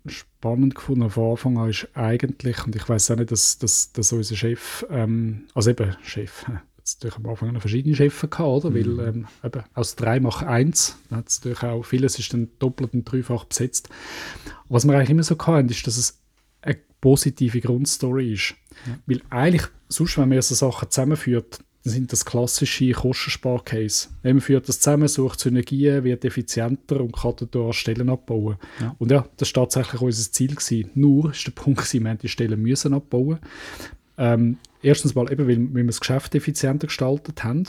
spannend 0.06 0.76
gefunden 0.76 1.10
von 1.10 1.32
Anfang 1.32 1.58
an 1.58 1.70
ist 1.70 1.88
eigentlich, 1.96 2.66
und 2.66 2.76
ich 2.76 2.88
weiß 2.88 3.12
auch 3.12 3.16
nicht, 3.18 3.32
dass, 3.32 3.58
dass, 3.58 3.92
dass 3.94 4.12
unser 4.12 4.36
Chef, 4.36 4.86
ähm, 4.90 5.46
also 5.54 5.72
eben 5.72 5.96
Chef, 6.04 6.46
es 6.86 6.96
natürlich 6.96 7.18
am 7.18 7.26
Anfang 7.28 7.60
verschiedene 7.60 7.96
Chefs 7.96 8.22
gehabt, 8.22 8.40
oder? 8.40 8.70
Mhm. 8.70 8.76
Weil 8.76 9.08
ähm, 9.08 9.28
eben, 9.44 9.64
aus 9.74 9.96
drei 9.96 10.20
macht 10.20 10.46
eins. 10.46 10.98
Da 11.10 11.18
natürlich 11.18 11.64
auch, 11.64 11.84
vieles 11.84 12.20
ist 12.20 12.34
dann 12.34 12.50
doppelt 12.60 12.94
und 12.94 13.06
dreifach 13.06 13.46
besetzt. 13.46 13.90
Was 14.70 14.86
wir 14.86 14.94
eigentlich 14.94 15.10
immer 15.10 15.24
so 15.24 15.38
hatten, 15.38 15.70
ist, 15.70 15.86
dass 15.88 15.98
es 15.98 16.20
eine 16.62 16.78
positive 17.02 17.62
Grundstory 17.62 18.34
ist. 18.34 18.56
Ja. 18.88 18.98
Weil 19.06 19.22
eigentlich, 19.30 19.68
sonst, 19.88 20.18
wenn 20.18 20.30
man 20.30 20.42
so 20.42 20.56
Sachen 20.56 20.90
zusammenführt, 20.90 21.60
dann 21.84 21.94
sind 21.94 22.12
das 22.14 22.24
klassische 22.24 22.92
Kostensparcase. 22.92 24.08
Man 24.24 24.40
führt 24.40 24.70
das 24.70 24.80
zusammen, 24.80 25.10
sucht 25.10 25.42
Synergien, 25.42 26.06
wird 26.06 26.24
effizienter 26.24 27.02
und 27.02 27.14
kann 27.14 27.34
dadurch 27.38 27.78
Stellen 27.78 28.10
abbauen. 28.10 28.58
Ja. 28.80 28.96
Und 29.00 29.12
ja, 29.12 29.28
das 29.36 29.54
war 29.56 29.64
tatsächlich 29.64 30.02
unser 30.02 30.32
Ziel. 30.32 30.56
Gewesen. 30.56 30.92
Nur 30.96 31.32
ist 31.32 31.46
der 31.46 31.52
Punkt, 31.52 31.80
gewesen, 31.80 32.04
wir 32.04 32.12
haben 32.12 32.20
die 32.20 32.30
Stellen 32.30 32.62
müssen 32.62 32.94
abbauen. 32.94 33.40
Ähm, 34.18 34.58
Erstens 34.84 35.16
mal 35.16 35.32
eben, 35.32 35.48
weil, 35.48 35.58
weil 35.74 35.84
wir 35.84 35.86
das 35.86 36.02
Geschäft 36.02 36.36
effizienter 36.36 36.88
gestaltet 36.88 37.44
haben 37.44 37.64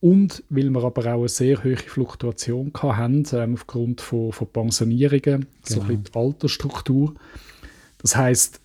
und 0.00 0.44
weil 0.50 0.68
wir 0.68 0.84
aber 0.84 1.00
auch 1.14 1.20
eine 1.20 1.28
sehr 1.28 1.64
hohe 1.64 1.76
Fluktuation 1.76 2.70
hatten 2.74 3.26
ähm, 3.32 3.54
aufgrund 3.54 4.02
von, 4.02 4.32
von 4.32 4.46
Pensionierungen, 4.48 5.22
genau. 5.22 5.46
so 5.62 5.80
ein 5.80 5.86
bisschen 5.86 6.04
die 6.04 6.14
Altersstruktur. 6.14 7.14
Das 7.96 8.16
heisst, 8.16 8.60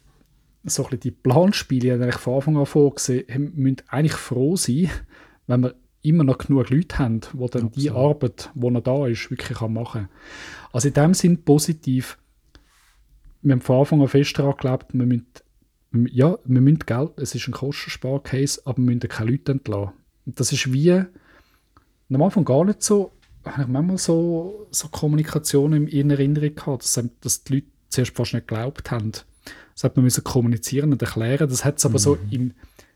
so 0.65 0.83
ein 0.83 0.89
bisschen 0.89 0.99
die 0.99 1.11
Planspiele, 1.11 1.97
die 1.97 2.03
eigentlich 2.03 2.17
von 2.17 2.35
Anfang 2.35 2.57
an 2.57 2.65
vorgesehen 2.65 3.25
haben, 3.33 3.53
müssen 3.55 3.77
eigentlich 3.87 4.13
froh 4.13 4.57
sein, 4.57 4.89
wenn 5.47 5.61
wir 5.61 5.75
immer 6.01 6.25
noch 6.25 6.37
genug 6.37 6.69
Leute 6.69 6.99
haben, 6.99 7.21
die 7.21 7.37
dann 7.37 7.45
Absolut. 7.45 7.75
die 7.77 7.89
Arbeit, 7.89 8.49
die 8.53 8.69
noch 8.69 8.81
da 8.81 9.07
ist, 9.07 9.31
wirklich 9.31 9.59
machen 9.61 9.91
können. 9.91 10.09
Also 10.73 10.89
in 10.89 10.93
dem 10.93 11.13
Sinn 11.13 11.43
positiv, 11.43 12.17
wir 13.41 13.53
haben 13.53 13.61
von 13.61 13.79
Anfang 13.79 14.01
an 14.01 14.07
fest 14.09 14.37
daran 14.37 14.51
geglaubt, 14.51 14.93
wir 14.93 15.05
müssen 15.05 15.27
ja, 15.93 16.37
wir 16.43 16.61
müssen 16.61 16.79
Geld, 16.79 17.11
es 17.17 17.35
ist 17.35 17.47
ein 17.47 17.53
Kostensparcase, 17.53 18.61
aber 18.65 18.77
wir 18.77 18.85
müssen 18.85 19.07
keine 19.07 19.31
Leute 19.31 19.53
entlassen. 19.53 19.93
Und 20.25 20.39
das 20.39 20.51
ist 20.51 20.71
wie 20.73 20.91
am 20.91 22.21
Anfang 22.21 22.45
gar 22.45 22.65
nicht 22.65 22.83
so, 22.83 23.11
habe 23.45 23.63
ich 23.63 23.67
manchmal 23.67 23.97
so, 23.97 24.67
so 24.71 24.87
Kommunikation 24.87 25.87
in 25.87 26.09
Erinnerung 26.09 26.55
gehabt, 26.55 26.83
dass, 26.83 27.03
dass 27.21 27.43
die 27.43 27.55
Leute 27.55 27.67
zuerst 27.89 28.15
fast 28.15 28.33
nicht 28.33 28.47
geglaubt 28.47 28.91
haben. 28.91 29.11
Das 29.11 29.83
hat 29.83 29.95
man 29.95 30.03
müssen 30.03 30.23
kommunizieren 30.23 30.91
und 30.91 31.01
erklären. 31.01 31.49
Das 31.49 31.65
hat 31.65 31.77
es 31.77 31.85
aber 31.85 31.95
mhm. 31.95 31.99
so 31.99 32.17
im, 32.31 32.53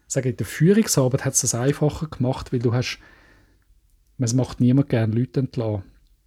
sage 0.08 0.30
in 0.30 0.38
der 0.38 0.46
Führungsarbeit 0.46 1.26
hat 1.26 1.34
es 1.34 1.42
das 1.42 1.56
einfacher 1.56 2.08
gemacht, 2.08 2.54
weil 2.54 2.60
du 2.60 2.74
hast, 2.74 3.00
es 4.20 4.34
macht 4.34 4.60
niemand 4.60 4.90
gerne 4.90 5.14
Leute 5.14 5.42
entlassen. 5.42 5.84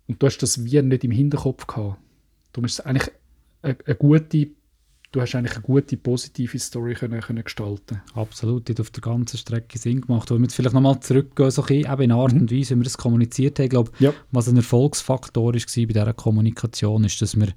Und 0.06 0.22
du 0.22 0.26
hast 0.26 0.38
das 0.38 0.64
wie 0.64 0.82
nicht 0.82 1.04
im 1.04 1.10
Hinterkopf 1.10 1.66
gehabt. 1.66 1.98
Du 2.52 2.60
musst 2.60 2.84
eigentlich 2.84 3.10
eine, 3.62 3.76
eine 3.86 3.96
gute 3.96 4.50
du 5.12 5.20
hast 5.20 5.34
eigentlich 5.34 5.54
eine 5.54 5.62
gute, 5.62 5.96
positive 5.96 6.58
Story 6.58 6.94
können, 6.94 7.20
können 7.20 7.44
gestalten 7.44 8.00
Absolut, 8.14 8.68
die 8.68 8.72
hat 8.72 8.80
auf 8.80 8.90
der 8.90 9.02
ganzen 9.02 9.36
Strecke 9.38 9.78
Sinn 9.78 10.02
gemacht. 10.02 10.30
Wenn 10.30 10.38
wir 10.38 10.44
jetzt 10.44 10.54
vielleicht 10.54 10.74
nochmal 10.74 11.00
zurückgehen, 11.00 11.50
so 11.50 11.64
ein 11.64 11.76
eben 11.76 12.02
in 12.02 12.12
Art 12.12 12.32
mhm. 12.32 12.42
und 12.42 12.52
Weise, 12.52 12.74
wie 12.74 12.80
wir 12.80 12.84
das 12.84 12.98
kommuniziert 12.98 13.58
haben, 13.58 13.64
ich 13.64 13.70
glaube, 13.70 13.90
ja. 13.98 14.12
was 14.30 14.48
ein 14.48 14.56
Erfolgsfaktor 14.56 15.46
war 15.46 15.52
bei 15.52 15.84
dieser 15.84 16.12
Kommunikation, 16.14 17.04
ist, 17.04 17.20
dass 17.20 17.38
wir 17.38 17.48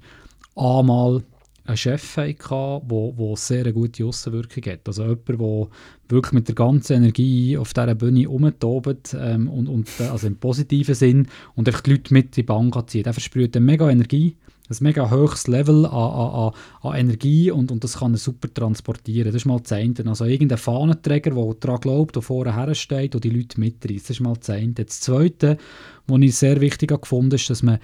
einmal 0.56 1.22
einen 1.66 1.76
Chef 1.76 2.16
hatten, 2.16 2.88
der, 2.88 3.12
der 3.12 3.36
sehr 3.36 3.62
eine 3.62 3.72
gute 3.72 4.04
Aussenwirkung 4.04 4.64
hat. 4.70 4.86
Also 4.86 5.04
jemand, 5.04 5.28
der 5.28 5.68
wirklich 6.08 6.32
mit 6.32 6.48
der 6.48 6.54
ganzen 6.54 6.96
Energie 6.96 7.56
auf 7.56 7.72
dieser 7.72 7.94
Bühne 7.94 8.26
rumtobt 8.26 9.16
ähm, 9.18 9.48
und, 9.48 9.68
und, 9.68 9.88
also 10.00 10.26
im 10.26 10.36
positiven 10.36 10.94
Sinn 10.94 11.28
und 11.54 11.66
einfach 11.66 11.80
die 11.80 11.92
Leute 11.92 12.12
mit 12.12 12.26
in 12.26 12.30
die 12.32 12.42
Bank 12.42 12.90
zieht. 12.90 13.06
Er 13.06 13.14
versprüht 13.14 13.56
eine 13.56 13.64
mega 13.64 13.88
Energie 13.88 14.36
ein 14.70 14.76
mega 14.80 15.10
hohes 15.10 15.46
Level 15.46 15.84
an, 15.84 15.92
an, 15.92 16.52
an, 16.80 16.96
Energie 16.96 17.50
und, 17.50 17.70
und 17.70 17.84
das 17.84 17.98
kann 17.98 18.14
er 18.14 18.18
super 18.18 18.52
transportieren. 18.52 19.26
Das 19.26 19.34
ist 19.34 19.44
mal 19.44 19.60
das 19.60 19.72
eine. 19.72 19.94
Also 20.06 20.24
irgendein 20.24 20.56
Fahnenträger, 20.56 21.32
der 21.32 21.54
daran 21.60 21.80
glaubt, 21.80 22.16
der 22.16 22.22
vorher 22.22 22.56
hersteht 22.56 23.14
und 23.14 23.24
die 23.24 23.30
Leute 23.30 23.60
mitreißt. 23.60 24.04
Das 24.04 24.10
ist 24.10 24.20
mal 24.20 24.34
das 24.34 24.48
eine. 24.48 24.72
Das 24.72 25.00
zweite, 25.00 25.58
was 26.06 26.20
ich 26.20 26.36
sehr 26.36 26.60
wichtig 26.62 26.92
habe, 26.92 27.34
ist, 27.34 27.50
dass 27.50 27.62
man 27.62 27.78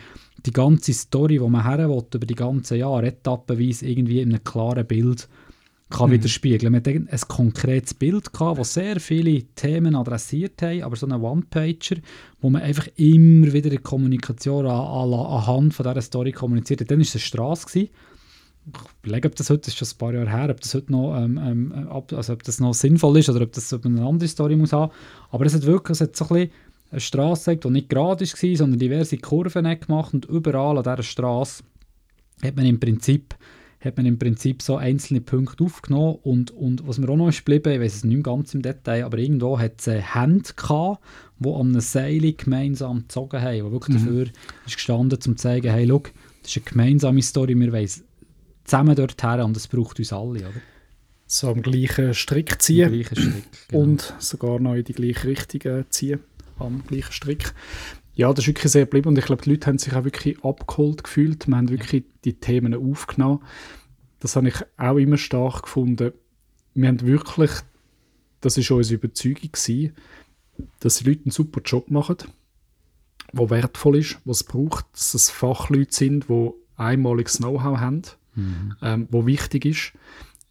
die 0.46 0.52
ganze 0.52 0.94
Story, 0.94 1.38
die 1.38 1.48
man 1.50 1.64
her 1.64 1.84
über 1.84 2.26
die 2.26 2.34
ganzen 2.34 2.78
Jahre 2.78 3.08
etappenweise 3.08 3.86
irgendwie 3.86 4.22
in 4.22 4.30
einem 4.30 4.42
klaren 4.42 4.86
Bild 4.86 5.28
kann 5.90 6.08
mhm. 6.08 6.14
widerspiegeln. 6.14 6.72
Man 6.72 6.80
hat 6.80 6.88
ein 6.88 7.28
konkretes 7.28 7.94
Bild 7.94 8.32
gehabt, 8.32 8.58
das 8.58 8.74
sehr 8.74 9.00
viele 9.00 9.42
Themen 9.54 9.94
adressiert 9.94 10.62
haben, 10.62 10.82
aber 10.82 10.96
so 10.96 11.06
ein 11.06 11.12
One-Pager, 11.12 11.96
wo 12.40 12.48
man 12.50 12.62
einfach 12.62 12.88
immer 12.96 13.52
wieder 13.52 13.70
in 13.72 13.82
Kommunikation 13.82 14.66
an, 14.66 14.72
an, 14.72 15.12
anhand 15.12 15.74
von 15.74 15.86
dieser 15.86 16.02
Story 16.02 16.32
kommuniziert 16.32 16.80
hat. 16.80 16.90
Dann 16.90 16.98
war 16.98 17.02
es 17.02 17.14
eine 17.14 17.20
Straße. 17.20 17.66
Gewesen. 17.66 17.90
Ich 18.66 18.80
überlege, 19.02 19.28
ob 19.28 19.36
das 19.36 19.50
heute, 19.50 19.62
das 19.62 19.68
ist 19.68 19.78
schon 19.78 19.88
ein 19.88 19.98
paar 19.98 20.14
Jahre 20.14 20.30
her, 20.30 20.50
ob 20.50 20.60
das 20.60 20.74
heute 20.74 20.92
noch, 20.92 21.16
ähm, 21.16 21.38
ähm, 21.38 21.88
also 21.90 22.32
ob 22.32 22.42
das 22.42 22.60
noch 22.60 22.74
sinnvoll 22.74 23.18
ist 23.18 23.28
oder 23.28 23.42
ob 23.42 23.52
das 23.52 23.72
eine 23.72 24.04
andere 24.04 24.28
Story 24.28 24.54
muss 24.54 24.72
haben. 24.72 24.92
Aber 25.30 25.46
es 25.46 25.54
hat 25.54 25.64
wirklich 25.64 25.96
es 25.96 26.00
hat 26.02 26.14
so 26.14 26.26
ein 26.26 26.28
bisschen 26.28 26.50
eine 26.90 27.00
Straße 27.00 27.56
die 27.56 27.70
nicht 27.70 27.88
gerade 27.88 28.24
war, 28.24 28.56
sondern 28.56 28.78
diverse 28.78 29.16
Kurven 29.18 29.80
gemacht 29.80 30.12
und 30.12 30.26
überall 30.26 30.76
an 30.76 30.82
dieser 30.82 31.02
Straße 31.02 31.62
hat 32.42 32.56
man 32.56 32.66
im 32.66 32.80
Prinzip 32.80 33.34
hat 33.80 33.96
man 33.96 34.04
im 34.04 34.18
Prinzip 34.18 34.60
so 34.62 34.76
einzelne 34.76 35.22
Punkte 35.22 35.64
aufgenommen 35.64 36.18
und, 36.22 36.50
und 36.50 36.86
was 36.86 36.98
mir 36.98 37.08
auch 37.08 37.16
noch 37.16 37.28
ist 37.28 37.44
geblieben, 37.44 37.72
ich 37.72 37.80
weiß 37.80 37.94
es 37.96 38.04
nicht 38.04 38.22
ganz 38.22 38.52
im 38.52 38.60
Detail, 38.60 39.04
aber 39.04 39.18
irgendwo 39.18 39.58
hat 39.58 39.80
es 39.80 39.86
Hände 39.86 40.50
gehabt, 40.54 41.02
die 41.38 41.48
an 41.48 41.68
einem 41.68 41.80
Seil 41.80 42.32
gemeinsam 42.34 43.02
gezogen 43.02 43.40
haben, 43.40 43.54
die 43.54 43.72
wirklich 43.72 43.96
mhm. 43.96 44.06
dafür 44.06 44.26
ist 44.66 44.76
gestanden, 44.76 45.16
um 45.16 45.20
zu 45.20 45.34
zeigen, 45.34 45.72
hey, 45.72 45.86
schau, 45.88 46.02
das 46.42 46.50
ist 46.50 46.56
eine 46.58 46.64
gemeinsame 46.66 47.22
Story, 47.22 47.58
wir 47.58 47.72
wollen 47.72 47.90
zusammen 48.64 48.94
dorthin 48.94 49.40
und 49.40 49.56
es 49.56 49.66
braucht 49.66 49.98
uns 49.98 50.12
alle, 50.12 50.40
oder? 50.40 50.60
So 51.26 51.48
am 51.48 51.62
gleichen 51.62 52.12
Strick 52.12 52.60
ziehen 52.60 52.92
gleichen 52.92 53.16
Strick, 53.16 53.44
genau. 53.68 53.82
und 53.82 54.14
sogar 54.18 54.58
noch 54.60 54.74
in 54.74 54.84
die 54.84 54.92
gleiche 54.92 55.28
Richtung 55.28 55.84
ziehen, 55.88 56.20
am 56.58 56.82
gleichen 56.86 57.12
Strick. 57.12 57.54
Ja, 58.14 58.32
das 58.32 58.44
ist 58.44 58.48
wirklich 58.48 58.72
sehr 58.72 58.84
geblieben 58.84 59.08
und 59.08 59.18
ich 59.18 59.24
glaube, 59.24 59.42
die 59.42 59.50
Leute 59.50 59.66
haben 59.66 59.78
sich 59.78 59.94
auch 59.94 60.04
wirklich 60.04 60.44
abgeholt 60.44 61.04
gefühlt. 61.04 61.46
Wir 61.46 61.56
haben 61.56 61.70
wirklich 61.70 62.04
die 62.24 62.34
Themen 62.34 62.74
aufgenommen. 62.74 63.42
Das 64.18 64.36
habe 64.36 64.48
ich 64.48 64.56
auch 64.76 64.96
immer 64.96 65.16
stark 65.16 65.62
gefunden. 65.62 66.12
Wir 66.74 66.88
haben 66.88 67.00
wirklich, 67.02 67.50
das 68.40 68.58
ist 68.58 68.70
unsere 68.70 68.96
Überzeugung 68.96 69.50
gewesen, 69.52 69.92
dass 70.80 70.98
die 70.98 71.04
Leute 71.04 71.22
einen 71.24 71.30
super 71.30 71.60
Job 71.64 71.90
machen, 71.90 72.16
der 73.32 73.50
wertvoll 73.50 73.96
ist, 73.98 74.18
was 74.24 74.38
es 74.38 74.44
braucht, 74.44 74.86
dass 74.92 75.14
es 75.14 75.30
Fachleute 75.30 75.94
sind, 75.94 76.28
die 76.28 76.50
einmaliges 76.76 77.38
Know-how 77.38 77.78
haben, 77.78 78.02
mhm. 78.34 78.74
ähm, 78.82 79.08
wo 79.10 79.26
wichtig 79.26 79.64
ist. 79.64 79.92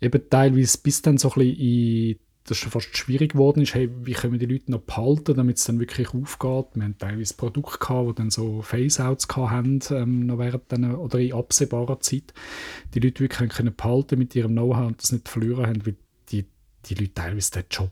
Eben 0.01 0.21
teilweise 0.29 0.77
bis 0.81 1.01
dann 1.01 1.17
so 1.17 1.29
ein 1.31 1.39
bisschen 1.39 1.57
in 1.57 2.19
das 2.49 2.57
schon 2.57 2.71
fast 2.71 2.95
schwierig 2.97 3.33
geworden 3.33 3.61
ist, 3.61 3.73
hey, 3.75 3.89
wie 4.03 4.13
können 4.13 4.33
wir 4.33 4.39
die 4.39 4.53
Leute 4.53 4.71
noch 4.71 4.81
behalten, 4.81 5.35
damit 5.35 5.57
es 5.57 5.65
dann 5.65 5.79
wirklich 5.79 6.09
aufgeht. 6.09 6.67
Wir 6.73 6.83
haben 6.83 6.97
teilweise 6.97 7.33
Produkte 7.35 7.77
gehabt, 7.79 8.09
die 8.09 8.15
dann 8.15 8.29
so 8.29 8.61
Face-Outs 8.61 9.27
haben, 9.35 9.79
ähm, 9.91 10.25
noch 10.25 10.39
während 10.39 10.71
dann, 10.71 10.95
oder 10.95 11.19
in 11.19 11.33
absehbarer 11.33 11.99
Zeit. 11.99 12.33
Die 12.93 12.99
Leute 12.99 13.21
wirklich 13.21 13.49
können 13.49 13.75
behalten 13.75 14.17
mit 14.17 14.35
ihrem 14.35 14.51
Know-how 14.51 14.87
und 14.87 15.01
das 15.01 15.11
nicht 15.11 15.29
verlieren 15.29 15.67
haben, 15.67 15.85
weil 15.85 15.95
die, 16.31 16.45
die 16.85 16.95
Leute 16.95 17.13
teilweise 17.13 17.51
den 17.51 17.65
Job 17.69 17.91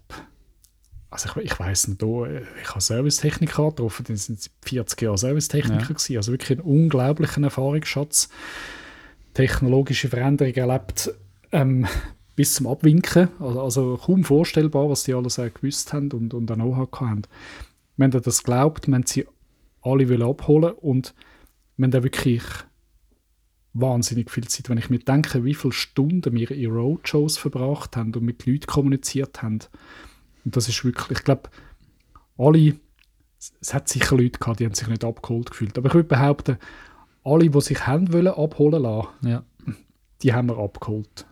also 1.10 1.30
ich, 1.40 1.52
ich 1.52 1.60
weiß 1.60 1.88
nicht, 1.88 2.04
ich 2.04 2.70
habe 2.70 2.82
Servicetechniker 2.82 3.70
getroffen, 3.70 4.06
die 4.08 4.18
sind 4.18 4.52
40 4.66 5.02
Jahre 5.02 5.18
Servicetechniker 5.18 5.80
ja. 5.80 5.88
gewesen, 5.88 6.18
also 6.18 6.32
wirklich 6.32 6.60
einen 6.60 6.68
unglaublichen 6.68 7.44
Erfahrungsschatz, 7.46 8.30
technologische 9.34 10.10
Veränderungen 10.10 10.58
erlebt, 10.58 11.14
ähm, 11.52 11.88
bis 12.38 12.54
zum 12.54 12.68
Abwinken. 12.68 13.30
Also, 13.40 13.62
also 13.62 13.98
kaum 13.98 14.24
vorstellbar, 14.24 14.90
was 14.90 15.04
die 15.04 15.14
alles 15.14 15.40
äh, 15.40 15.50
gewusst 15.50 15.92
haben 15.92 16.12
und, 16.12 16.34
und 16.34 16.50
auch 16.50 16.56
Know-how 16.56 17.02
haben. 17.02 17.24
Wir 17.98 18.06
haben 18.06 18.22
das 18.22 18.44
geglaubt, 18.44 18.88
wir 18.88 18.96
haben 18.96 19.06
sie 19.06 19.26
alle 19.82 20.26
abholen 20.26 20.74
und 20.74 21.14
wir 21.76 21.86
haben 21.86 21.92
da 21.92 22.04
wirklich 22.04 22.44
wahnsinnig 23.74 24.30
viel 24.30 24.48
Zeit. 24.48 24.70
Wenn 24.70 24.78
ich 24.78 24.90
mir 24.90 25.00
denke, 25.00 25.44
wie 25.44 25.56
viele 25.56 25.74
Stunden 25.74 26.34
wir 26.34 26.52
in 26.52 26.72
Roadshows 26.72 27.38
verbracht 27.38 27.98
haben 27.98 28.14
und 28.14 28.24
mit 28.24 28.46
Leuten 28.46 28.68
kommuniziert 28.68 29.42
haben. 29.42 29.60
Und 30.46 30.56
das 30.56 30.70
ist 30.70 30.86
wirklich, 30.86 31.18
ich 31.18 31.24
glaube, 31.24 31.50
alle, 32.38 32.76
es 33.60 33.74
hat 33.74 33.90
sicher 33.90 34.16
Leute 34.16 34.40
gehabt, 34.40 34.60
die 34.60 34.66
haben 34.66 34.76
sich 34.76 34.88
nicht 34.88 35.04
abgeholt 35.04 35.50
gefühlt. 35.50 35.78
Aber 35.78 35.88
ich 35.88 35.94
würde 35.96 36.08
behaupten, 36.08 36.58
alle, 37.24 37.50
die 37.50 37.62
sich 37.62 37.88
haben 37.88 38.14
wollen 38.14 38.28
abholen 38.28 38.84
lassen, 38.84 39.10
ja. 39.24 39.44
die 40.22 40.34
haben 40.34 40.50
wir 40.50 40.60
abgeholt. 40.60 41.26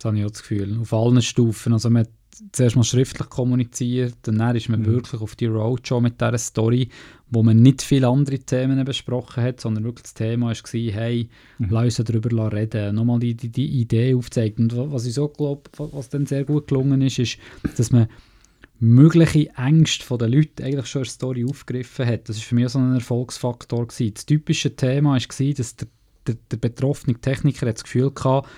Das 0.00 0.06
habe 0.06 0.18
ich 0.18 0.24
auch 0.24 0.30
das 0.30 0.40
Gefühl. 0.40 0.78
Auf 0.80 0.94
allen 0.94 1.20
Stufen. 1.20 1.74
Also 1.74 1.90
man 1.90 2.04
hat 2.04 2.10
zuerst 2.52 2.74
mal 2.74 2.84
schriftlich 2.84 3.28
kommuniziert, 3.28 4.14
dann 4.22 4.56
ist 4.56 4.70
man 4.70 4.80
mhm. 4.80 4.86
wirklich 4.86 5.20
auf 5.20 5.36
die 5.36 5.44
Roadshow 5.44 6.00
mit 6.00 6.18
dieser 6.18 6.38
Story, 6.38 6.88
wo 7.28 7.42
man 7.42 7.60
nicht 7.60 7.82
viele 7.82 8.08
andere 8.08 8.38
Themen 8.38 8.82
besprochen 8.84 9.42
hat, 9.42 9.60
sondern 9.60 9.84
wirklich 9.84 10.04
das 10.04 10.14
Thema 10.14 10.46
war, 10.46 10.54
hey, 10.54 11.28
mhm. 11.58 11.66
lass 11.68 11.98
uns 11.98 12.08
darüber 12.08 12.50
reden, 12.50 12.94
nochmal 12.94 13.18
die, 13.18 13.34
die, 13.34 13.50
die 13.50 13.66
Idee 13.66 14.14
aufzeigt. 14.14 14.58
Und 14.58 14.74
was 14.74 15.04
ich 15.04 15.12
so 15.12 15.28
glaube, 15.28 15.62
was 15.76 16.08
dann 16.08 16.24
sehr 16.24 16.44
gut 16.44 16.68
gelungen 16.68 17.02
ist, 17.02 17.18
ist, 17.18 17.38
dass 17.76 17.92
man 17.92 18.08
mögliche 18.78 19.50
Ängste 19.56 20.16
der 20.16 20.28
Leute 20.28 20.64
eigentlich 20.64 20.86
schon 20.86 21.02
in 21.02 21.04
der 21.04 21.12
Story 21.12 21.44
aufgegriffen 21.44 22.06
hat. 22.06 22.28
Das 22.30 22.38
war 22.38 22.42
für 22.42 22.54
mich 22.54 22.70
so 22.70 22.78
ein 22.78 22.94
Erfolgsfaktor. 22.94 23.86
Gewesen. 23.86 24.14
Das 24.14 24.24
typische 24.24 24.74
Thema 24.74 25.10
war, 25.10 25.18
dass 25.18 25.76
der, 25.76 25.88
der, 26.26 26.36
der 26.50 26.56
betroffene 26.56 27.20
Techniker 27.20 27.70
das 27.70 27.84
Gefühl 27.84 28.10
hatte, 28.24 28.48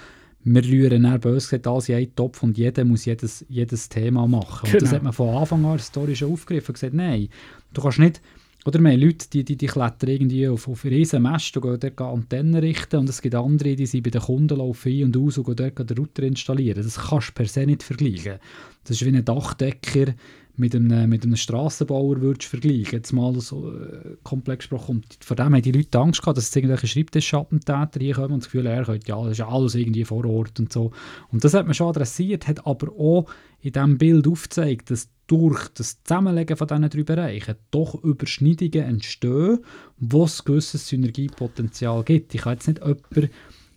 wir 0.45 0.65
rühren 0.65 1.05
dann 1.05 1.21
böse 1.21 1.47
gesagt 1.47 1.67
alles 1.67 1.89
in 1.89 1.97
einen 1.97 2.15
Topf 2.15 2.43
und 2.43 2.59
jeder 2.59 2.85
muss 2.85 3.05
jedes, 3.05 3.45
jedes 3.49 3.89
Thema 3.89 4.27
machen. 4.27 4.65
Genau. 4.65 4.75
Und 4.75 4.83
das 4.83 4.91
genau. 4.91 4.93
hat 4.93 5.03
man 5.03 5.13
von 5.13 5.37
Anfang 5.37 5.65
an 5.65 5.79
Story 5.79 6.17
schon 6.17 6.33
aufgegriffen 6.33 6.69
und 6.69 6.75
gesagt, 6.75 6.95
nein, 6.95 7.29
du 7.73 7.83
kannst 7.83 7.99
nicht, 7.99 8.21
oder 8.65 8.81
mehr 8.81 8.97
Leute, 8.97 9.29
die, 9.33 9.45
die, 9.45 9.57
die 9.57 9.67
klettern 9.67 10.11
irgendwie 10.11 10.47
auf, 10.47 10.69
auf 10.69 10.85
riesen 10.85 11.23
Mäste 11.23 11.61
und 11.61 11.81
gehen 11.81 11.95
dort 11.97 12.01
Antennen 12.01 12.55
richten 12.55 12.97
und 12.97 13.09
es 13.09 13.21
gibt 13.21 13.35
andere, 13.35 13.75
die 13.75 13.87
sind 13.87 14.05
bei 14.05 14.11
den 14.11 14.21
Kunden 14.21 14.59
laufen 14.59 14.93
ein 14.93 15.05
und 15.05 15.17
aus 15.17 15.39
und 15.39 15.47
gehen 15.47 15.57
dort 15.57 15.91
den 15.91 15.99
Router 15.99 16.23
installieren. 16.23 16.83
Das 16.83 17.09
kannst 17.09 17.31
du 17.31 17.33
per 17.33 17.47
se 17.47 17.67
nicht 17.67 17.83
vergleichen. 17.83 18.39
Das 18.85 19.01
ist 19.01 19.05
wie 19.05 19.17
ein 19.17 19.25
Dachdecker, 19.25 20.15
mit 20.57 20.75
einem, 20.75 21.09
mit 21.09 21.25
einem 21.25 21.37
Strassenbauer 21.37 22.21
würdest 22.21 22.49
vergleichen, 22.49 22.93
jetzt 22.93 23.13
mal 23.13 23.39
so 23.41 23.73
äh, 23.73 24.17
komplex 24.23 24.69
gesprochen. 24.69 24.97
Und 24.97 25.25
von 25.25 25.37
dem 25.37 25.55
haben 25.55 25.63
die 25.63 25.73
Leute 25.73 25.99
Angst 25.99 26.21
gehabt, 26.21 26.37
dass 26.37 26.49
es 26.49 26.57
irgendwelche 26.57 26.87
Schreibtischschattentäter 26.87 28.01
hier 28.01 28.15
kommen 28.15 28.35
und 28.35 28.43
das 28.43 28.51
Gefühl, 28.51 28.67
er 28.67 28.85
könnte, 28.85 29.09
ja, 29.09 29.23
das 29.25 29.39
ist 29.39 29.41
alles 29.41 29.75
irgendwie 29.75 30.05
vor 30.05 30.25
Ort 30.25 30.59
und 30.61 30.73
so. 30.73 30.93
Und 31.31 31.43
das 31.43 31.55
hat 31.55 31.67
man 31.67 31.75
schon 31.75 31.89
adressiert, 31.89 32.49
hat 32.49 32.67
aber 32.67 32.93
auch 32.93 33.27
in 33.61 33.73
diesem 33.73 33.99
Bild 33.99 34.29
aufgezeigt, 34.29 34.91
dass 34.91 35.09
durch 35.27 35.69
das 35.69 36.03
Zusammenlegen 36.03 36.57
von 36.57 36.67
diesen 36.67 36.91
drei 36.91 37.03
Bereichen 37.05 37.55
doch 37.71 37.95
Überschneidungen 38.03 38.87
entstehen, 38.87 39.61
wo 39.99 40.25
es 40.25 40.45
gewisses 40.45 40.89
Synergiepotenzial 40.89 42.03
gibt. 42.05 42.35
Ich 42.35 42.43
kann 42.43 42.55
jetzt 42.55 42.69
nicht 42.69 42.81
jemanden 42.81 43.31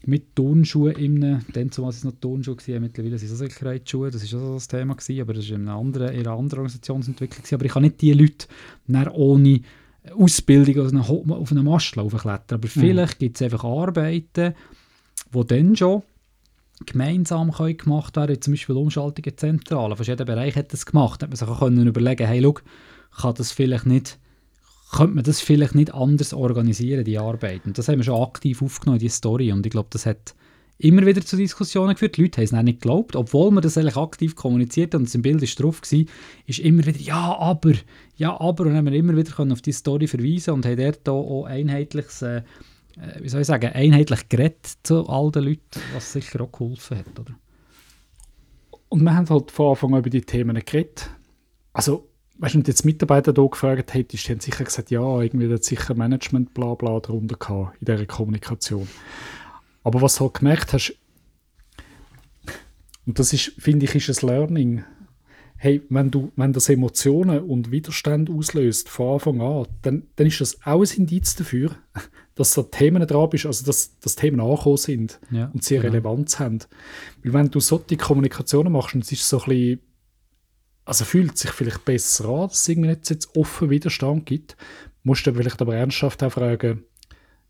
mit 0.08 0.36
Turnschuhen 0.36 0.96
in 0.96 1.24
einem, 1.24 1.46
dann 1.54 1.72
zumal 1.72 1.90
es 1.90 2.04
noch 2.04 2.14
Turnschuhe 2.20 2.58
waren, 2.58 2.82
mittlerweile 2.82 3.18
sind 3.18 3.32
es 3.32 3.42
auch 3.42 3.46
Sicherheitsschuhe, 3.46 4.12
das 4.12 4.32
war 4.32 4.40
auch 4.40 4.46
so 4.46 4.54
das 4.56 4.68
Thema, 4.68 4.96
gewesen, 4.96 5.22
aber 5.22 5.34
das 5.34 5.50
war 5.50 5.56
in 5.56 5.68
einer 5.68 5.78
anderen, 5.78 6.14
in 6.14 6.20
einer 6.20 6.38
anderen 6.38 6.60
Organisationsentwicklung. 6.60 7.42
Gewesen. 7.42 7.56
Aber 7.56 7.66
ich 7.66 7.72
kann 7.72 7.84
nicht 7.84 8.02
diese 8.02 8.18
Leute 8.18 8.48
ohne 9.14 9.62
Ausbildung 10.14 11.02
auf 11.02 11.52
einem 11.52 11.66
Mast 11.66 11.94
klettern. 11.94 12.42
Aber 12.50 12.68
mhm. 12.68 12.80
vielleicht 12.80 13.20
mhm. 13.20 13.26
gibt 13.26 13.38
es 13.38 13.42
einfach 13.42 13.64
Arbeiten, 13.64 14.54
die 15.34 15.48
dann 15.48 15.76
schon 15.76 16.04
gemeinsam 16.86 17.52
können 17.52 17.78
gemacht 17.78 18.16
werden, 18.16 18.42
zum 18.42 18.54
Beispiel 18.54 18.76
Umschaltungen 18.76 19.38
zentral. 19.38 19.96
Fast 19.96 20.10
jeder 20.10 20.26
Bereich 20.26 20.56
hat 20.56 20.74
das 20.74 20.86
gemacht. 20.86 21.22
Da 21.22 21.26
hat 21.26 21.32
man 21.32 21.38
sich 21.38 21.48
auch 21.48 21.60
können 21.60 21.88
überlegen, 21.88 22.28
hey, 22.28 22.42
schau, 22.42 22.58
kann 23.22 23.34
das 23.36 23.52
vielleicht 23.52 23.86
nicht 23.86 24.20
könnte 24.92 25.16
man 25.16 25.24
das 25.24 25.42
vielleicht 25.42 25.76
nicht 25.76 25.94
anders 25.94 26.34
organisieren, 26.34 27.04
die 27.04 27.18
Arbeit. 27.18 27.66
Und 27.66 27.78
das 27.78 27.88
haben 27.88 27.98
wir 27.98 28.04
schon 28.04 28.22
aktiv 28.22 28.62
aufgenommen, 28.62 29.00
die 29.00 29.10
Story. 29.10 29.52
Und 29.52 29.66
ich 29.66 29.72
glaube, 29.72 29.90
das 29.92 30.06
hat 30.06 30.36
immer 30.78 31.06
wieder 31.06 31.22
zu 31.22 31.38
Diskussionen 31.38 31.94
geführt. 31.94 32.18
Die 32.18 32.24
Leute 32.24 32.38
haben 32.38 32.44
es 32.44 32.52
nicht 32.52 32.82
geglaubt, 32.82 33.16
obwohl 33.16 33.52
man 33.52 33.64
das 33.64 33.78
eigentlich 33.78 33.98
aktiv 33.98 34.36
kommuniziert 34.36 34.94
und 34.94 35.04
es 35.04 35.16
im 35.16 35.22
Bild 35.22 35.42
ist 35.42 35.62
drauf 35.62 35.82
war, 35.82 36.00
ist 36.46 36.60
immer 36.60 36.86
wieder 36.86 37.00
«Ja, 37.00 37.38
aber», 37.38 37.74
«Ja, 38.18 38.40
aber» 38.40 38.64
und 38.64 38.70
dann 38.70 38.78
haben 38.78 38.86
wir 38.86 38.94
immer 38.94 39.16
wieder 39.16 39.52
auf 39.52 39.62
die 39.62 39.72
Story 39.72 40.08
verweisen 40.08 40.54
und 40.54 40.66
haben 40.66 40.78
dort 40.78 41.08
auch 41.08 41.46
einheitliches, 41.46 42.22
äh, 42.22 42.38
äh, 42.38 42.44
wie 43.22 43.30
soll 43.30 43.42
ich 43.42 43.48
sagen, 43.48 43.72
einheitlich 43.74 44.28
geredet 44.30 44.74
zu 44.84 45.08
all 45.08 45.32
den 45.32 45.46
Leuten, 45.46 45.82
was 45.94 46.12
sicher 46.12 46.42
auch 46.42 46.52
geholfen 46.52 46.98
hat, 46.98 47.20
oder? 47.20 47.36
Und 48.90 49.02
wir 49.02 49.16
haben 49.16 49.30
halt 49.30 49.52
von 49.52 49.72
Anfang 49.72 49.94
an 49.94 50.00
über 50.00 50.10
die 50.10 50.22
Themen 50.22 50.56
geredet. 50.56 51.10
Also 51.74 52.08
weißt 52.38 52.54
du, 52.54 52.58
wenn 52.58 52.64
du 52.64 52.72
jetzt 52.72 52.86
Mitarbeiter 52.86 53.34
hier 53.36 53.50
gefragt 53.50 53.94
hättest, 53.94 54.28
die 54.28 54.32
haben 54.32 54.40
sicher 54.40 54.64
gesagt, 54.64 54.92
ja, 54.92 55.22
irgendwie 55.22 55.52
hat 55.52 55.64
sicher 55.64 55.96
Management 55.96 56.54
bla 56.54 56.76
bla 56.76 57.00
darunter 57.00 57.36
gehabt 57.36 57.78
in 57.80 57.86
dieser 57.86 58.06
Kommunikation. 58.06 58.88
Aber 59.84 60.02
was 60.02 60.16
du 60.16 60.26
halt 60.26 60.36
gemerkt 60.36 60.74
hast, 60.74 60.96
und 63.06 63.20
das 63.20 63.34
ist, 63.34 63.54
finde 63.60 63.86
ich, 63.86 63.96
ist 63.96 64.24
ein 64.24 64.28
Learning, 64.28 64.84
hey, 65.58 65.82
wenn, 65.90 66.12
du, 66.12 66.32
wenn 66.36 66.54
das 66.54 66.70
Emotionen 66.70 67.40
und 67.44 67.72
Widerstand 67.72 68.30
auslöst 68.30 68.90
von 68.90 69.14
Anfang 69.14 69.42
an, 69.42 69.68
dann, 69.84 70.04
dann 70.16 70.28
ist 70.28 70.42
das 70.42 70.62
auch 70.66 70.82
ein 70.82 70.98
Indiz 70.98 71.36
dafür, 71.36 71.72
dass 72.36 72.54
da 72.54 72.64
Themen 72.64 73.06
dran 73.08 73.30
bist, 73.30 73.46
also 73.46 73.66
dass, 73.66 73.98
dass 74.00 74.16
Themen 74.16 74.40
angekommen 74.42 74.78
sind 74.78 75.20
Ja, 75.32 75.50
und 75.54 75.64
sie 75.64 75.76
genau. 75.76 75.88
Relevanz 75.88 76.40
haben. 76.40 76.60
Weil 77.24 77.34
wenn 77.34 77.50
du 77.50 77.60
solche 77.60 77.98
Kommunikationen 77.98 78.74
machst 78.74 78.96
und 78.96 79.04
es 79.04 79.12
ist 79.12 79.28
so 79.28 79.40
ein 79.42 79.46
bisschen, 79.50 79.80
also 80.86 81.04
fühlt 81.04 81.38
sich 81.38 81.52
vielleicht 81.52 81.84
besser 81.84 82.30
an, 82.30 82.48
dass 82.48 82.62
es 82.62 82.70
irgendwie 82.70 82.90
nicht 82.90 83.10
jetzt 83.10 83.36
offen 83.36 83.70
Widerstand 83.70 84.26
gibt, 84.26 84.56
musst 85.04 85.26
du 85.28 85.34
vielleicht 85.34 85.62
aber 85.62 85.76
ernsthaft 85.76 86.24
auch 86.24 86.32
fragen, 86.32 86.84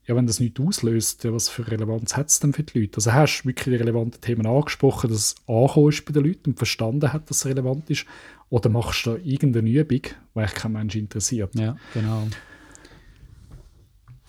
ja, 0.08 0.16
wenn 0.16 0.28
das 0.28 0.40
nichts 0.40 0.60
auslöst, 0.60 1.24
ja, 1.24 1.34
was 1.34 1.50
für 1.50 1.70
Relevanz 1.70 2.16
hat 2.16 2.30
es 2.30 2.40
denn 2.40 2.54
für 2.54 2.64
die 2.64 2.80
Leute? 2.80 2.98
Also 2.98 3.12
hast 3.14 3.42
du 3.42 3.48
wirklich 3.48 3.76
die 3.76 3.84
relevanten 3.84 4.22
Themen 4.22 4.46
angesprochen, 4.46 5.10
dass 5.10 5.20
es 5.20 5.36
angekommen 5.48 5.90
ist 5.90 6.06
bei 6.06 6.14
den 6.14 6.26
Leuten 6.26 6.52
und 6.52 6.58
verstanden 6.58 7.12
hat, 7.12 7.30
dass 7.30 7.38
es 7.38 7.46
relevant 7.48 7.90
ist? 7.90 8.06
Oder 8.50 8.70
machst 8.70 9.06
du 9.06 9.12
da 9.12 9.18
irgendeine 9.24 9.70
Übung, 9.70 10.02
die 10.02 10.40
eigentlich 10.40 10.54
kein 10.54 10.74
Mensch 10.74 10.96
interessiert? 10.96 11.56
Ja, 11.56 11.76
genau. 11.94 12.28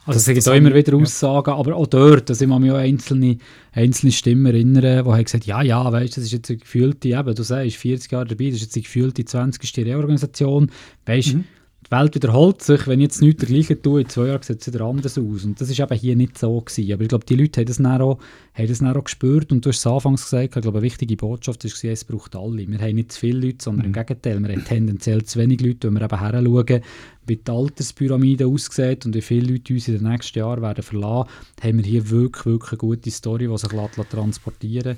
Also 0.06 0.18
es 0.18 0.26
gibt 0.26 0.48
auch 0.48 0.54
immer 0.54 0.72
wieder 0.72 0.92
ja. 0.94 1.02
Aussagen, 1.02 1.50
aber 1.50 1.74
auch 1.74 1.86
dort, 1.88 2.30
dass 2.30 2.40
ich 2.40 2.46
mich 2.46 2.56
an 2.56 2.76
einzelne, 2.76 3.38
einzelne 3.72 4.12
Stimmen 4.12 4.46
erinnere, 4.46 5.02
die 5.02 5.08
haben 5.10 5.24
gesagt, 5.24 5.46
ja, 5.46 5.62
ja, 5.62 5.92
weißt 5.92 6.16
du, 6.16 6.20
das 6.20 6.26
ist 6.26 6.32
jetzt 6.32 6.50
eine 6.50 6.58
gefühlte, 6.58 7.08
eben, 7.08 7.34
du 7.34 7.42
sagst, 7.42 7.76
40 7.76 8.12
Jahre 8.12 8.26
dabei, 8.26 8.46
das 8.46 8.56
ist 8.56 8.62
jetzt 8.62 8.76
die 8.76 8.82
gefühlte 8.82 9.24
20. 9.24 9.84
Reorganisation, 9.84 10.70
weißt 11.06 11.34
Mhm. 11.34 11.44
Die 11.86 11.90
Welt 11.92 12.14
wiederholt 12.14 12.62
sich, 12.62 12.86
wenn 12.86 13.00
ich 13.00 13.04
jetzt 13.04 13.22
nichts 13.22 13.44
dergleichen 13.44 13.80
tue, 13.80 14.00
in 14.00 14.08
zwei 14.08 14.26
Jahren 14.26 14.42
sieht 14.42 14.60
es 14.60 14.72
wieder 14.72 14.84
anders 14.84 15.16
aus. 15.18 15.44
Und 15.44 15.60
das 15.60 15.70
ist 15.70 15.78
eben 15.78 15.94
hier 15.94 16.16
nicht 16.16 16.36
so 16.36 16.60
gewesen. 16.60 16.92
Aber 16.92 17.02
ich 17.02 17.08
glaube, 17.08 17.24
die 17.24 17.36
Leute 17.36 17.60
haben 17.60 17.66
das 17.66 17.76
dann 17.76 18.02
auch, 18.02 18.18
haben 18.54 18.68
das 18.68 18.78
dann 18.78 18.96
auch 18.96 19.04
gespürt 19.04 19.52
und 19.52 19.64
du 19.64 19.68
hast 19.68 19.78
es 19.78 19.86
anfangs 19.86 20.24
gesagt, 20.24 20.56
ich 20.56 20.62
glaube, 20.62 20.78
eine 20.78 20.82
wichtige 20.82 21.16
Botschaft 21.16 21.64
war, 21.64 21.90
es 21.90 22.04
braucht 22.04 22.34
alle. 22.34 22.66
Wir 22.66 22.78
haben 22.78 22.94
nicht 22.94 23.12
zu 23.12 23.20
viele 23.20 23.46
Leute, 23.46 23.58
sondern 23.60 23.86
im 23.86 23.92
Gegenteil, 23.92 24.40
wir 24.40 24.52
haben 24.52 24.64
tendenziell 24.64 25.24
zu 25.24 25.38
wenig 25.38 25.60
Leute, 25.60 25.86
wenn 25.88 25.94
wir 25.94 26.02
eben 26.02 26.18
heranschauen, 26.18 26.82
wie 27.26 27.36
die 27.36 27.50
Alterspyramide 27.50 28.46
aussieht 28.46 29.06
und 29.06 29.14
wie 29.14 29.22
viele 29.22 29.52
Leute 29.52 29.72
uns 29.72 29.88
in 29.88 29.98
den 29.98 30.10
nächsten 30.10 30.38
Jahren 30.38 30.62
werden 30.62 30.82
verlassen, 30.82 31.30
haben 31.62 31.76
wir 31.78 31.84
hier 31.84 32.10
wirklich, 32.10 32.46
wirklich 32.46 32.72
eine 32.72 32.78
gute 32.78 33.10
Story, 33.10 33.48
die 33.48 33.58
sich 33.58 33.72
lässt, 33.72 33.96
lässt 33.96 34.10
transportieren 34.10 34.96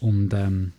Und 0.00 0.32
ähm, 0.34 0.72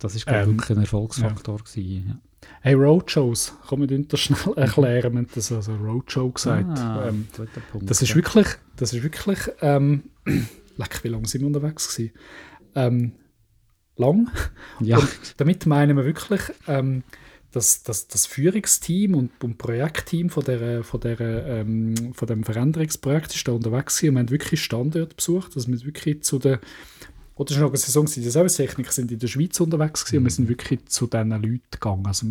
das 0.00 0.14
ist, 0.16 0.26
glaube 0.26 0.40
ich, 0.40 0.46
Ähm, 0.48 0.52
wirklich 0.58 0.76
ein 0.76 0.82
Erfolgsfaktor 0.82 1.58
gewesen. 1.58 2.04
Ja. 2.08 2.20
Hey, 2.62 2.74
Roadshows, 2.74 3.54
kann 3.68 3.80
man 3.80 4.06
das 4.08 4.20
schnell 4.20 4.54
erklären? 4.56 5.12
Wir 5.12 5.18
haben 5.18 5.28
das 5.34 5.52
also 5.52 5.74
Roadshow 5.76 6.30
gesagt. 6.30 6.78
Ah, 6.78 7.08
Ähm, 7.08 7.26
Punkt, 7.70 7.88
Das 7.88 8.02
ist 8.02 8.10
ja. 8.10 8.14
wirklich, 8.16 8.46
das 8.76 8.92
ist 8.92 9.02
wirklich, 9.02 9.38
ähm, 9.60 10.04
leck, 10.76 11.00
wie 11.04 11.08
lange 11.08 11.28
sind 11.28 11.42
wir 11.42 11.46
unterwegs 11.48 11.94
gewesen? 11.94 12.12
Ähm, 12.74 13.12
lang. 13.96 14.30
Ja, 14.80 14.98
Und 14.98 15.08
damit 15.36 15.66
meinen 15.66 15.96
wir 15.96 16.04
wirklich, 16.04 16.40
ähm, 16.66 17.04
dass, 17.52 17.82
dass 17.82 18.06
das 18.08 18.26
Führungsteam 18.26 19.14
und, 19.14 19.32
und 19.42 19.58
Projektteam 19.58 20.30
von, 20.30 20.44
der, 20.44 20.84
von, 20.84 21.00
der, 21.00 21.20
ähm, 21.20 22.14
von 22.14 22.28
dem 22.28 22.44
Veränderungsprojekt 22.44 23.34
ist 23.34 23.46
da 23.48 23.52
unterwegs 23.52 23.96
gewesen 23.98 24.10
und 24.10 24.14
wir 24.14 24.20
haben 24.20 24.30
wirklich 24.30 24.62
Standorte 24.62 25.14
besucht, 25.14 25.56
dass 25.56 25.68
wir 25.68 25.84
wirklich 25.84 26.22
zu 26.22 26.38
der 26.38 26.60
oder 27.40 27.54
schon 27.54 27.68
eine 27.68 27.76
Saison 27.78 28.06
sind 28.06 28.22
die 28.22 28.30
Servicetechniker 28.30 28.92
sind 28.92 29.10
in 29.10 29.18
der 29.18 29.26
Schweiz 29.26 29.58
unterwegs 29.60 30.04
gewesen 30.04 30.18
und 30.18 30.24
wir 30.24 30.30
sind 30.30 30.48
wirklich 30.50 30.84
zu 30.84 31.06
diesen 31.06 31.30
Leuten 31.30 31.62
gegangen. 31.70 32.06
Also 32.06 32.26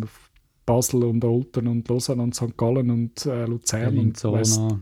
Basel 0.64 1.02
und 1.02 1.24
Olten 1.24 1.66
und 1.66 1.88
Lausanne 1.88 2.22
und 2.22 2.36
St. 2.36 2.56
Gallen 2.56 2.90
und 2.90 3.26
äh, 3.26 3.44
Luzern 3.44 3.98
und 3.98 4.22
West, 4.22 4.60
Bellinzona, 4.60 4.80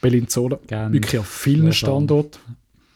Bellinzona. 0.00 0.58
Genf, 0.66 0.92
Wirklich 0.92 1.18
auf 1.20 1.28
vielen. 1.28 1.72
Standorten. 1.72 2.40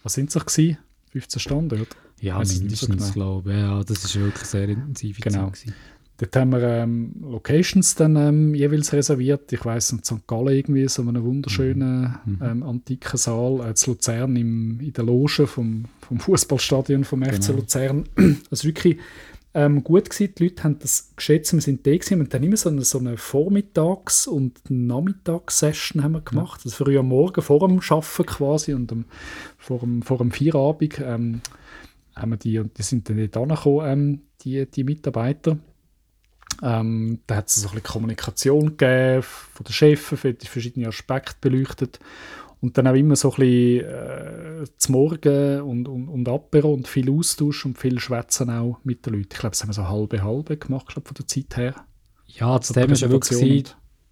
Was 0.02 0.14
sind 0.14 0.34
es 0.34 0.44
gewesen? 0.44 0.78
15 1.12 1.38
Standorte. 1.38 1.96
Ja, 2.20 2.40
nicht 2.40 2.50
so 2.50 2.58
mindestens, 2.58 3.12
genau. 3.12 3.12
glaube 3.12 3.52
ich. 3.52 3.58
Ja, 3.58 3.84
das 3.84 4.04
ist 4.04 4.16
wirklich 4.18 4.44
sehr 4.44 4.68
intensiv. 4.68 5.20
Genau. 5.20 5.46
gewesen. 5.46 5.72
Dort 6.20 6.36
haben 6.36 6.52
wir 6.52 6.60
ähm, 6.62 7.14
Locations 7.22 7.94
dann 7.94 8.14
ähm, 8.16 8.54
jeweils 8.54 8.92
reserviert. 8.92 9.50
Ich 9.54 9.64
weiss, 9.64 9.90
in 9.90 10.04
St. 10.04 10.26
Gallen 10.26 10.48
irgendwie 10.54 10.86
so 10.86 11.00
einen 11.00 11.24
wunderschönen 11.24 12.18
Mhm. 12.26 12.38
ähm, 12.42 12.62
antiken 12.62 13.16
Saal. 13.16 13.70
Äh, 13.70 13.74
zu 13.74 13.92
Luzern 13.92 14.36
im, 14.36 14.78
in 14.80 14.92
der 14.92 15.04
Loge 15.04 15.46
vom, 15.46 15.86
vom 16.06 16.20
Fußballstadion 16.20 17.04
vom 17.04 17.22
FC 17.24 17.46
Genau. 17.46 17.60
Luzern. 17.60 18.04
War 18.16 18.34
wirklich 18.62 18.98
ähm, 19.54 19.82
gut 19.82 20.10
gewesen. 20.10 20.34
Die 20.36 20.44
Leute 20.44 20.62
haben 20.64 20.78
das 20.78 21.10
geschätzt. 21.16 21.54
Wir 21.54 21.62
sind 21.62 21.86
da 21.86 21.90
gewesen. 21.92 22.20
und 22.20 22.34
dann 22.34 22.42
immer 22.42 22.58
so 22.58 22.68
eine, 22.68 22.84
so 22.84 22.98
eine 22.98 23.16
Vormittags- 23.16 24.26
und 24.28 24.60
Nachmittagssession 24.68 26.02
haben 26.02 26.12
wir 26.12 26.20
gemacht. 26.20 26.60
Also 26.64 26.84
früh 26.84 26.98
am 26.98 27.08
Morgen 27.08 27.40
vor 27.40 27.66
dem 27.66 27.80
Arbeiten 27.80 28.26
quasi 28.26 28.74
und 28.74 28.92
am, 28.92 29.06
vor, 29.56 29.78
dem, 29.78 30.02
vor 30.02 30.18
dem 30.18 30.30
Feierabend 30.32 31.00
ähm, 31.02 31.40
haben 32.14 32.30
wir 32.32 32.36
die, 32.36 32.58
und 32.58 32.76
die 32.76 32.82
sind 32.82 33.08
dann 33.08 33.16
nicht 33.16 33.36
angekommen, 33.38 33.86
ähm, 33.88 34.20
die, 34.42 34.66
die 34.70 34.84
Mitarbeiter. 34.84 35.58
Ähm, 36.62 37.20
da 37.26 37.36
hat 37.36 37.48
es 37.48 37.56
so 37.56 37.68
ein 37.68 37.74
bisschen 37.74 37.92
Kommunikation 37.92 38.76
gegeben 38.76 39.22
von 39.22 39.64
den 39.64 39.72
Chefs, 39.72 40.14
die 40.22 40.46
verschiedenen 40.46 40.88
Aspekte 40.88 41.36
beleuchtet. 41.40 42.00
Und 42.60 42.76
dann 42.76 42.86
auch 42.86 42.94
immer 42.94 43.16
so 43.16 43.30
ein 43.32 43.36
bisschen 43.36 43.86
äh, 43.86 44.64
zum 44.76 44.92
Morgen 44.92 45.62
und, 45.62 45.88
und, 45.88 46.08
und 46.08 46.28
Apero 46.28 46.74
und 46.74 46.86
viel 46.86 47.10
Austausch 47.10 47.64
und 47.64 47.78
viel 47.78 47.98
Schwätzen 47.98 48.50
auch 48.50 48.78
mit 48.84 49.06
den 49.06 49.14
Leuten. 49.14 49.28
Ich 49.32 49.38
glaube, 49.38 49.52
das 49.52 49.62
haben 49.62 49.70
wir 49.70 49.74
so 49.74 49.88
halbe 49.88 50.22
halbe 50.22 50.58
gemacht, 50.58 50.88
glaub, 50.88 51.08
von 51.08 51.14
der 51.14 51.26
Zeit 51.26 51.56
her. 51.56 51.74
Ja, 52.26 52.58
das 52.58 52.68
Thema 52.68 52.92
ist 52.92 53.00
ja 53.00 53.10
wirklich, 53.10 53.64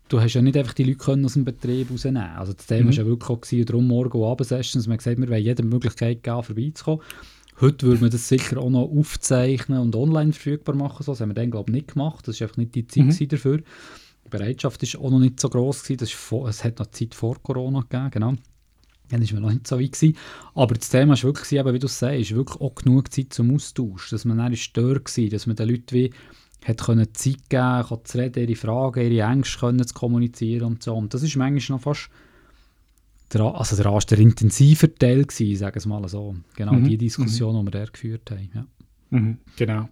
du 0.09 0.21
hast 0.21 0.33
ja 0.33 0.41
nicht 0.41 0.57
einfach 0.57 0.73
die 0.73 0.85
Leute 0.85 0.97
können 0.97 1.27
aus 1.27 1.35
dem 1.35 1.45
Betrieb 1.45 1.91
rausnehmen 1.91 2.23
Also 2.23 2.55
das 2.55 2.67
Thema 2.67 2.85
Mhm. 2.85 2.91
ist 2.91 2.97
ja 2.97 3.07
wirklich 3.07 3.29
auch 3.31 3.41
gewesen, 3.41 3.67
darum 3.67 3.87
morgen 3.87 4.19
und 4.19 4.31
Abendsessions, 4.31 4.87
wir 4.87 4.93
haben 4.93 4.99
gesagt, 4.99 5.19
wir 5.19 5.29
wollen 5.29 5.43
jede 5.43 5.63
Möglichkeit 5.63 6.23
geben, 6.23 6.43
vorbeizukommen. 6.43 7.03
Heute 7.61 7.87
würde 7.87 8.01
man 8.03 8.11
das 8.11 8.29
sicher 8.29 8.59
auch 8.59 8.71
noch 8.71 8.89
aufzeichnen 8.89 9.81
und 9.81 9.97
online 9.97 10.33
verfügbar 10.33 10.77
machen. 10.77 11.03
So. 11.03 11.13
Das 11.13 11.21
haben 11.21 11.31
wir 11.31 11.35
dann, 11.35 11.51
glaube 11.51 11.71
ich, 11.71 11.75
nicht 11.75 11.95
gemacht. 11.95 12.27
Das 12.29 12.41
war 12.41 12.47
einfach 12.47 12.57
nicht 12.59 12.75
die 12.75 12.87
Zeit 12.87 13.21
Mhm. 13.21 13.29
dafür. 13.29 13.59
Die 13.59 14.31
Bereitschaft 14.31 14.83
war 14.83 15.01
auch 15.01 15.11
noch 15.11 15.19
nicht 15.19 15.41
so 15.41 15.49
groß. 15.49 15.83
Gewesen. 15.83 15.99
Das 15.99 16.11
vor, 16.11 16.49
es 16.49 16.63
hat 16.63 16.79
noch 16.79 16.87
Zeit 16.89 17.15
vor 17.15 17.37
Corona 17.43 17.81
gegeben, 17.81 18.11
genau. 18.11 18.35
Dann 19.11 19.23
war 19.23 19.33
man 19.35 19.43
noch 19.43 19.53
nicht 19.53 19.67
so 19.67 19.81
weit. 19.81 19.93
Gewesen. 19.93 20.17
Aber 20.55 20.75
das 20.75 20.91
Thema 20.91 21.15
war 21.17 21.23
wirklich, 21.23 21.59
eben, 21.59 21.75
wie 21.75 21.79
du 21.79 21.89
sagst, 21.89 22.35
wirklich 22.35 22.61
auch 22.61 22.75
genug 22.75 23.13
Zeit 23.13 23.33
zum 23.33 23.55
Austausch. 23.55 24.11
Dass 24.11 24.25
man 24.25 24.39
dann 24.39 24.55
stör 24.55 24.97
war, 24.97 25.29
dass 25.29 25.47
man 25.47 25.57
den 25.57 25.69
Leuten 25.69 25.93
wie 25.93 26.11
hat 26.65 26.83
können 26.85 27.15
Zeit 27.15 27.49
geben 27.49 27.85
können, 27.89 28.05
zu 28.05 28.19
reden, 28.19 28.43
ihre 28.49 28.57
Fragen, 28.57 29.11
ihre 29.13 29.31
Ängste 29.31 29.59
können 29.59 29.87
zu 29.87 29.95
kommunizieren 29.95 30.65
und 30.65 30.83
so. 30.83 30.95
Und 30.95 31.15
das 31.15 31.23
ist 31.23 31.37
manchmal 31.37 31.77
noch 31.77 31.83
fast 31.83 32.11
der, 33.33 33.43
also 33.43 33.77
der, 33.77 33.99
der 33.99 34.19
intensiver 34.19 34.95
Teil 34.95 35.25
gewesen, 35.25 35.59
sagen 35.59 35.75
wir 35.75 35.79
es 35.79 35.87
mal 35.87 36.09
so. 36.09 36.37
Genau 36.57 36.73
Mhm, 36.73 36.85
die 36.85 36.99
Diskussion, 36.99 37.59
die 37.59 37.73
wir 37.73 37.79
da 37.79 37.85
geführt 37.85 38.31
haben. 38.31 38.51
Ja. 38.55 38.67
Mhm, 39.11 39.39
genau. 39.57 39.89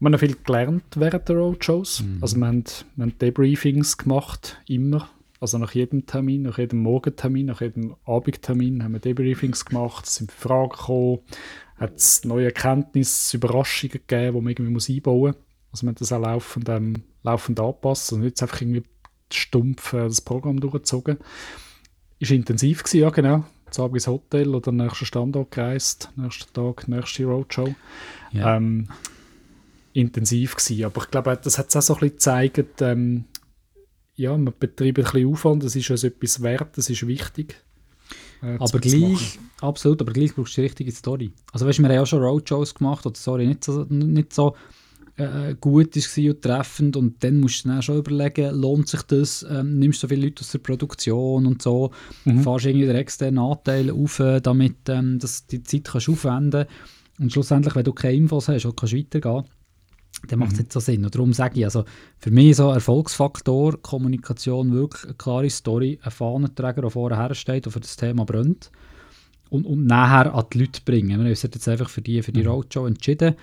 Wir 0.00 0.10
haben 0.10 0.18
viel 0.18 0.36
gelernt 0.44 0.84
während 0.96 1.28
der 1.28 1.36
Roadshows. 1.36 2.02
Mhm. 2.02 2.18
Also 2.20 2.36
wir 2.36 2.46
haben, 2.46 2.64
wir 2.96 3.02
haben 3.02 3.18
Debriefings 3.18 3.96
gemacht, 3.96 4.58
immer. 4.66 5.08
Also 5.40 5.58
nach 5.58 5.72
jedem 5.72 6.06
Termin, 6.06 6.42
nach 6.42 6.58
jedem 6.58 6.80
Morgentermin, 6.80 7.46
nach 7.46 7.60
jedem 7.60 7.96
Abendtermin 8.04 8.82
haben 8.82 8.92
wir 8.92 9.00
Debriefings 9.00 9.64
gemacht, 9.64 10.06
es 10.06 10.16
sind 10.16 10.32
Fragen 10.32 10.70
gekommen, 10.70 11.18
hat 11.76 11.96
es 11.96 12.24
neue 12.24 12.46
Erkenntnisse, 12.46 13.36
Überraschungen 13.36 13.92
gegeben, 13.92 14.36
die 14.36 14.40
man 14.40 14.50
irgendwie 14.52 14.70
muss 14.70 14.88
einbauen 14.88 15.32
muss. 15.32 15.36
Also 15.72 15.82
wir 15.82 15.88
haben 15.88 15.96
das 15.96 16.12
auch 16.12 16.20
laufend, 16.20 16.68
ähm, 16.68 17.02
laufend 17.22 17.60
angepasst 17.60 18.12
und 18.12 18.20
nicht 18.20 18.40
einfach 18.40 18.60
irgendwie 18.60 18.84
stumpf 19.32 19.92
äh, 19.92 20.04
das 20.04 20.20
Programm 20.20 20.60
durchgezogen. 20.60 21.18
Ist 22.24 22.30
intensiv 22.30 22.82
gewesen, 22.82 23.00
ja 23.00 23.10
genau. 23.10 23.44
Abend 23.76 23.96
ins 23.96 24.06
Hotel 24.06 24.54
oder 24.54 24.70
nächsten 24.72 25.04
Standort 25.04 25.50
gereist, 25.50 26.08
nächsten 26.16 26.52
Tag, 26.52 26.86
nächste 26.88 27.24
Roadshow 27.24 27.74
Ja. 28.30 28.56
ähm, 28.56 28.86
intensiv 29.92 30.56
gewesen. 30.56 30.84
Aber 30.84 31.02
ich 31.02 31.10
glaube, 31.10 31.38
das 31.42 31.58
hat 31.58 31.68
es 31.68 31.76
auch 31.76 31.82
so 31.82 31.94
ein 31.94 32.00
bisschen 32.00 32.14
gezeigt, 32.16 32.82
ähm, 32.82 33.24
ja, 34.16 34.30
man 34.36 34.54
betreibt 34.58 34.98
ein 34.98 35.04
bisschen 35.04 35.28
Aufwand, 35.28 35.64
das 35.64 35.74
ist 35.76 35.90
uns 35.90 36.04
etwas 36.04 36.40
wert, 36.42 36.78
das 36.78 36.88
ist 36.88 37.06
wichtig. 37.06 37.56
äh, 38.42 38.56
Aber 38.58 38.78
gleich, 38.78 39.38
absolut, 39.60 40.00
aber 40.00 40.12
gleich 40.12 40.34
brauchst 40.34 40.56
du 40.56 40.60
die 40.60 40.66
richtige 40.66 40.92
Story. 40.92 41.32
Also 41.52 41.66
weißt 41.66 41.78
du, 41.78 41.82
wir 41.82 41.88
haben 41.88 41.96
ja 41.96 42.02
auch 42.02 42.06
schon 42.06 42.22
Roadshows 42.22 42.74
gemacht, 42.76 43.04
wo 43.04 43.10
die 43.10 43.18
Story 43.20 43.46
nicht 43.46 43.64
so, 43.64 43.84
nicht 43.88 44.32
so 44.32 44.54
äh, 45.16 45.54
gut 45.60 45.94
war 45.96 46.30
und 46.30 46.42
treffend 46.42 46.96
und 46.96 47.22
dann 47.22 47.38
musst 47.40 47.64
du 47.64 47.68
dann 47.68 47.82
schon 47.82 47.98
überlegen, 47.98 48.54
lohnt 48.54 48.88
sich 48.88 49.02
das, 49.02 49.46
ähm, 49.48 49.78
nimmst 49.78 50.02
du 50.02 50.06
so 50.06 50.08
viele 50.08 50.26
Leute 50.26 50.40
aus 50.42 50.50
der 50.50 50.58
Produktion 50.58 51.46
und 51.46 51.62
so, 51.62 51.90
Mhm. 52.24 52.40
fährst 52.42 52.66
irgendwie 52.66 52.86
den 52.86 52.96
externen 52.96 53.38
Anteil 53.38 53.90
auf, 53.90 54.18
äh, 54.18 54.40
damit 54.40 54.76
ähm, 54.88 55.18
dass 55.18 55.46
die 55.46 55.62
Zeit 55.62 55.84
kannst 55.84 56.08
aufwenden 56.08 56.66
und 57.20 57.32
schlussendlich, 57.32 57.74
wenn 57.76 57.84
du 57.84 57.92
keine 57.92 58.16
Infos 58.16 58.48
hast 58.48 58.64
und 58.64 58.76
kannst 58.76 58.94
weitergehen, 58.94 59.44
dann 60.28 60.38
macht 60.38 60.52
es 60.52 60.58
Mhm. 60.58 60.62
nicht 60.62 60.72
so 60.72 60.80
Sinn. 60.80 61.04
Und 61.04 61.14
darum 61.14 61.32
sage 61.32 61.58
ich, 61.60 61.64
also 61.64 61.84
für 62.18 62.30
mich 62.30 62.56
so 62.56 62.68
ein 62.68 62.74
Erfolgsfaktor, 62.76 63.80
Kommunikation, 63.82 64.72
wirklich 64.72 65.04
eine 65.04 65.14
klare 65.14 65.50
Story, 65.50 65.98
ein 66.02 66.10
Fahnenträger, 66.10 66.80
der 66.82 66.90
vorher 66.90 67.34
steht 67.34 67.66
und 67.66 67.72
für 67.72 67.80
das 67.80 67.96
Thema 67.96 68.24
brennt 68.24 68.70
und, 69.50 69.64
und 69.66 69.86
nachher 69.86 70.34
an 70.34 70.44
die 70.52 70.58
Leute 70.60 70.80
bringen. 70.84 71.10
Wir 71.10 71.18
haben 71.18 71.26
uns 71.26 71.42
jetzt 71.42 71.68
einfach 71.68 71.88
für 71.88 72.02
die, 72.02 72.22
für 72.22 72.32
die 72.32 72.40
Mhm. 72.42 72.48
Roadshow 72.48 72.86
entschieden. 72.86 73.34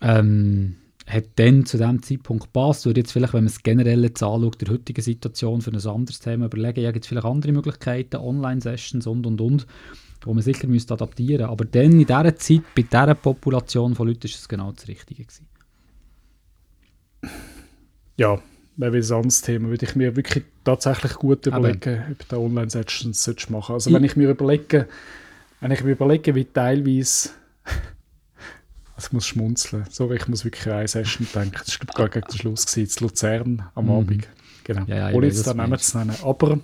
Ähm, 0.00 0.76
hat 1.06 1.24
dann 1.36 1.66
zu 1.66 1.78
dem 1.78 2.02
Zeitpunkt 2.02 2.44
gepasst. 2.44 2.86
Würde 2.86 3.00
jetzt 3.00 3.12
vielleicht, 3.12 3.34
wenn 3.34 3.44
man 3.44 3.52
es 3.52 3.62
generell 3.62 4.02
jetzt 4.02 4.22
anschaut, 4.22 4.60
der 4.60 4.68
heutigen 4.68 5.02
Situation 5.02 5.60
für 5.60 5.70
ein 5.70 5.86
anderes 5.86 6.20
Thema 6.20 6.46
überlegen, 6.46 6.80
ja, 6.80 6.90
gibt 6.92 7.04
es 7.04 7.08
vielleicht 7.08 7.26
andere 7.26 7.52
Möglichkeiten, 7.52 8.16
Online-Sessions 8.16 9.06
und, 9.06 9.26
und, 9.26 9.40
und, 9.40 9.66
wo 10.24 10.32
man 10.32 10.42
sicher 10.42 10.68
müsste 10.68 10.94
adaptieren 10.94 11.46
Aber 11.46 11.64
dann, 11.64 11.92
in 11.92 12.06
dieser 12.06 12.36
Zeit, 12.36 12.62
bei 12.76 12.82
dieser 12.82 13.14
Population 13.14 13.94
von 13.94 14.08
Leuten, 14.08 14.26
ist 14.26 14.38
es 14.38 14.48
genau 14.48 14.72
das 14.72 14.88
Richtige 14.88 15.24
gewesen. 15.24 15.46
ja, 18.16 18.40
wäre 18.76 18.96
ein 18.96 19.12
anderes 19.12 19.42
Thema, 19.42 19.68
würde 19.68 19.84
ich 19.84 19.96
mir 19.96 20.16
wirklich 20.16 20.44
tatsächlich 20.64 21.14
gut 21.14 21.46
überlegen, 21.46 21.98
Aber. 21.98 22.12
ob 22.12 22.28
da 22.28 22.36
Online-Sessions 22.38 23.50
machen 23.50 23.74
Also 23.74 23.90
ich 23.90 23.96
wenn 23.96 24.04
ich 24.04 24.16
mir 24.16 24.30
überlege, 24.30 24.88
wenn 25.60 25.70
ich 25.70 25.84
mir 25.84 25.92
überlege, 25.92 26.34
wie 26.34 26.44
teilweise 26.44 27.30
also 28.94 29.08
ich 29.08 29.12
muss 29.12 29.26
schmunzeln. 29.26 29.84
Sorry, 29.90 30.16
ich 30.16 30.28
muss 30.28 30.44
wirklich 30.44 30.68
eine 30.68 30.88
Session 30.88 31.26
denken. 31.34 31.60
Das 31.64 31.78
war 31.80 31.86
gerade 31.94 32.10
gegen 32.10 32.26
den 32.26 32.38
Schluss, 32.38 32.66
gewesen, 32.66 32.98
in 32.98 33.06
Luzern 33.06 33.62
am 33.74 33.84
mhm. 33.86 33.90
Abend. 33.90 34.28
Genau. 34.64 34.84
Ja, 34.86 35.10
ja, 35.10 35.16
Ohne 35.16 35.26
jetzt 35.26 35.46
den 35.46 35.56
Namen 35.56 35.78
zu 35.78 35.98
nennen. 35.98 36.14
Aber 36.22 36.58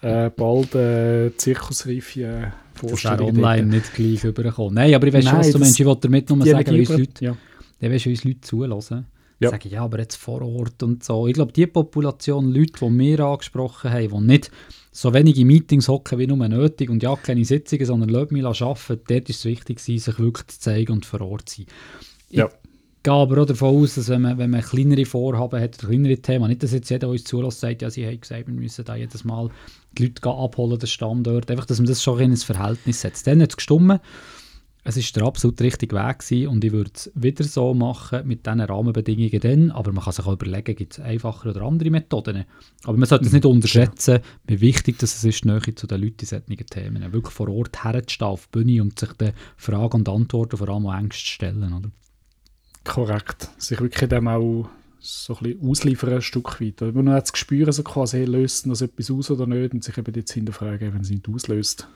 äh, 0.00 0.30
bald 0.30 0.74
äh, 0.74 1.36
zirkusreife 1.36 2.22
äh, 2.22 2.46
Vorstellung. 2.74 3.34
Das 3.34 3.36
online 3.36 3.62
dort. 3.62 3.72
nicht 3.72 3.94
gleich 3.94 4.24
überkommen. 4.24 4.74
Nein, 4.74 4.94
aber 4.94 5.06
ich 5.06 5.14
weiß 5.14 5.24
schon, 5.24 5.38
was 5.38 5.50
du 5.50 5.58
meinst. 5.58 5.80
Ich 5.80 5.86
wollte 5.86 6.08
damit 6.08 6.30
nur 6.30 6.44
sagen, 6.46 6.72
wie 6.72 6.80
uns 6.80 6.88
Leute, 6.88 7.24
ja. 7.24 7.36
ja, 7.80 7.90
weißt, 7.90 8.06
uns 8.06 8.24
Leute 8.24 8.40
zulassen. 8.40 9.06
Ja. 9.44 9.50
Sagen, 9.50 9.68
ja, 9.68 9.84
aber 9.84 9.98
jetzt 9.98 10.16
vor 10.16 10.42
Ort 10.42 10.82
und 10.82 11.04
so. 11.04 11.26
Ich 11.26 11.34
glaube, 11.34 11.52
die 11.52 11.66
Population 11.66 12.52
Leute, 12.52 12.72
die 12.80 12.98
wir 12.98 13.20
angesprochen 13.20 13.90
haben, 13.90 14.08
die 14.08 14.26
nicht 14.26 14.50
so 14.92 15.12
wenige 15.12 15.44
Meetings 15.44 15.88
hocken 15.88 16.18
wie 16.18 16.26
nur 16.26 16.48
nötig 16.48 16.88
und 16.88 17.02
ja, 17.02 17.16
keine 17.16 17.44
Sitzungen, 17.44 17.84
sondern 17.84 18.08
lassen 18.08 18.34
mich 18.34 18.44
arbeiten, 18.44 19.00
dort 19.06 19.28
ist 19.28 19.38
es 19.38 19.44
wichtig, 19.44 19.80
sich 19.80 20.06
wirklich 20.18 20.46
zu 20.46 20.60
zeigen 20.60 20.92
und 20.92 21.06
vor 21.06 21.20
Ort 21.20 21.48
zu 21.48 21.62
sein. 21.62 21.66
Ich 22.30 22.38
ja. 22.38 22.48
gehe 23.02 23.12
aber 23.12 23.42
auch 23.42 23.46
davon 23.46 23.82
aus, 23.82 23.96
dass 23.96 24.08
wenn 24.08 24.22
man, 24.22 24.38
wenn 24.38 24.50
man 24.50 24.62
kleinere 24.62 25.04
Vorhaben 25.04 25.60
hat, 25.60 25.78
kleinere 25.78 26.18
Themen, 26.18 26.48
nicht, 26.48 26.62
dass 26.62 26.72
jetzt 26.72 26.90
jeder 26.90 27.08
uns 27.08 27.24
zulässt, 27.24 27.60
sagt, 27.60 27.82
ja, 27.82 27.90
sie 27.90 28.06
haben 28.06 28.20
gesagt, 28.20 28.46
wir 28.46 28.54
müssen 28.54 28.84
da 28.84 28.94
jedes 28.94 29.24
Mal 29.24 29.50
die 29.98 30.04
Leute 30.04 30.28
abholen, 30.28 30.78
den 30.78 30.86
Standort, 30.86 31.50
einfach, 31.50 31.66
dass 31.66 31.78
man 31.78 31.86
das 31.86 32.02
schon 32.02 32.20
in 32.20 32.30
ein 32.30 32.36
Verhältnis 32.36 33.00
setzt. 33.00 33.26
Dann 33.26 33.42
hat 33.42 33.50
es 33.50 33.56
gestummen 33.56 34.00
es 34.86 34.98
ist 34.98 35.16
der 35.16 35.24
absolut 35.24 35.58
richtige 35.62 35.96
Weg 35.96 36.18
gewesen 36.18 36.48
und 36.48 36.62
ich 36.62 36.72
würde 36.72 36.90
es 36.94 37.10
wieder 37.14 37.42
so 37.42 37.72
machen 37.72 38.26
mit 38.28 38.46
diesen 38.46 38.60
Rahmenbedingungen 38.60 39.40
dann, 39.40 39.70
aber 39.70 39.92
man 39.92 40.04
kann 40.04 40.12
sich 40.12 40.26
auch 40.26 40.34
überlegen, 40.34 40.76
gibt 40.76 40.92
es 40.92 41.00
einfache 41.00 41.48
oder 41.48 41.62
andere 41.62 41.90
Methoden. 41.90 42.44
Aber 42.84 42.98
man 42.98 43.08
sollte 43.08 43.24
es 43.24 43.32
nicht 43.32 43.46
unterschätzen, 43.46 44.20
wie 44.46 44.60
wichtig 44.60 44.98
dass 44.98 45.16
es 45.16 45.24
ist, 45.24 45.46
näher 45.46 45.74
zu 45.74 45.86
den 45.86 46.02
Leuten 46.02 46.20
in 46.20 46.26
solchen 46.26 46.66
Themen, 46.66 47.12
wirklich 47.14 47.34
vor 47.34 47.48
Ort 47.48 47.82
herzustehen 47.82 48.28
auf 48.28 48.46
die 48.46 48.58
Bühne 48.58 48.82
und 48.82 48.98
sich 48.98 49.12
dann 49.14 49.32
Fragen 49.56 49.96
und 49.96 50.08
Antworten 50.08 50.58
vor 50.58 50.68
allem 50.68 50.86
auch 50.86 50.98
Ängste 50.98 51.24
zu 51.24 51.30
stellen. 51.32 51.72
Oder? 51.72 51.90
Korrekt. 52.84 53.48
Sich 53.56 53.80
wirklich 53.80 54.10
dem 54.10 54.28
auch 54.28 54.68
so 54.98 55.34
ein 55.36 55.42
bisschen 55.42 55.68
ausliefern 55.70 56.14
ein 56.14 56.22
Stück 56.22 56.60
weit. 56.60 56.82
Wenn 56.82 56.94
man 56.94 57.06
das 57.06 57.32
Gespür 57.32 57.72
so 57.72 57.82
quasi, 57.82 58.18
hey, 58.18 58.26
löst 58.26 58.66
das 58.66 58.82
etwas 58.82 59.10
aus 59.10 59.30
oder 59.30 59.46
nicht 59.46 59.72
und 59.72 59.82
sich 59.82 59.96
eben 59.96 60.14
jetzt 60.14 60.32
hinterfragen, 60.32 60.92
wenn 60.92 61.00
es 61.00 61.10
nicht 61.10 61.26
auslöst, 61.28 61.88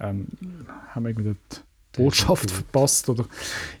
ähm, 0.00 0.28
haben 0.94 1.04
wir 1.04 1.10
irgendwie 1.10 1.34
dort 1.34 1.65
Botschaft 1.96 2.50
verpasst 2.50 3.08
oder 3.08 3.26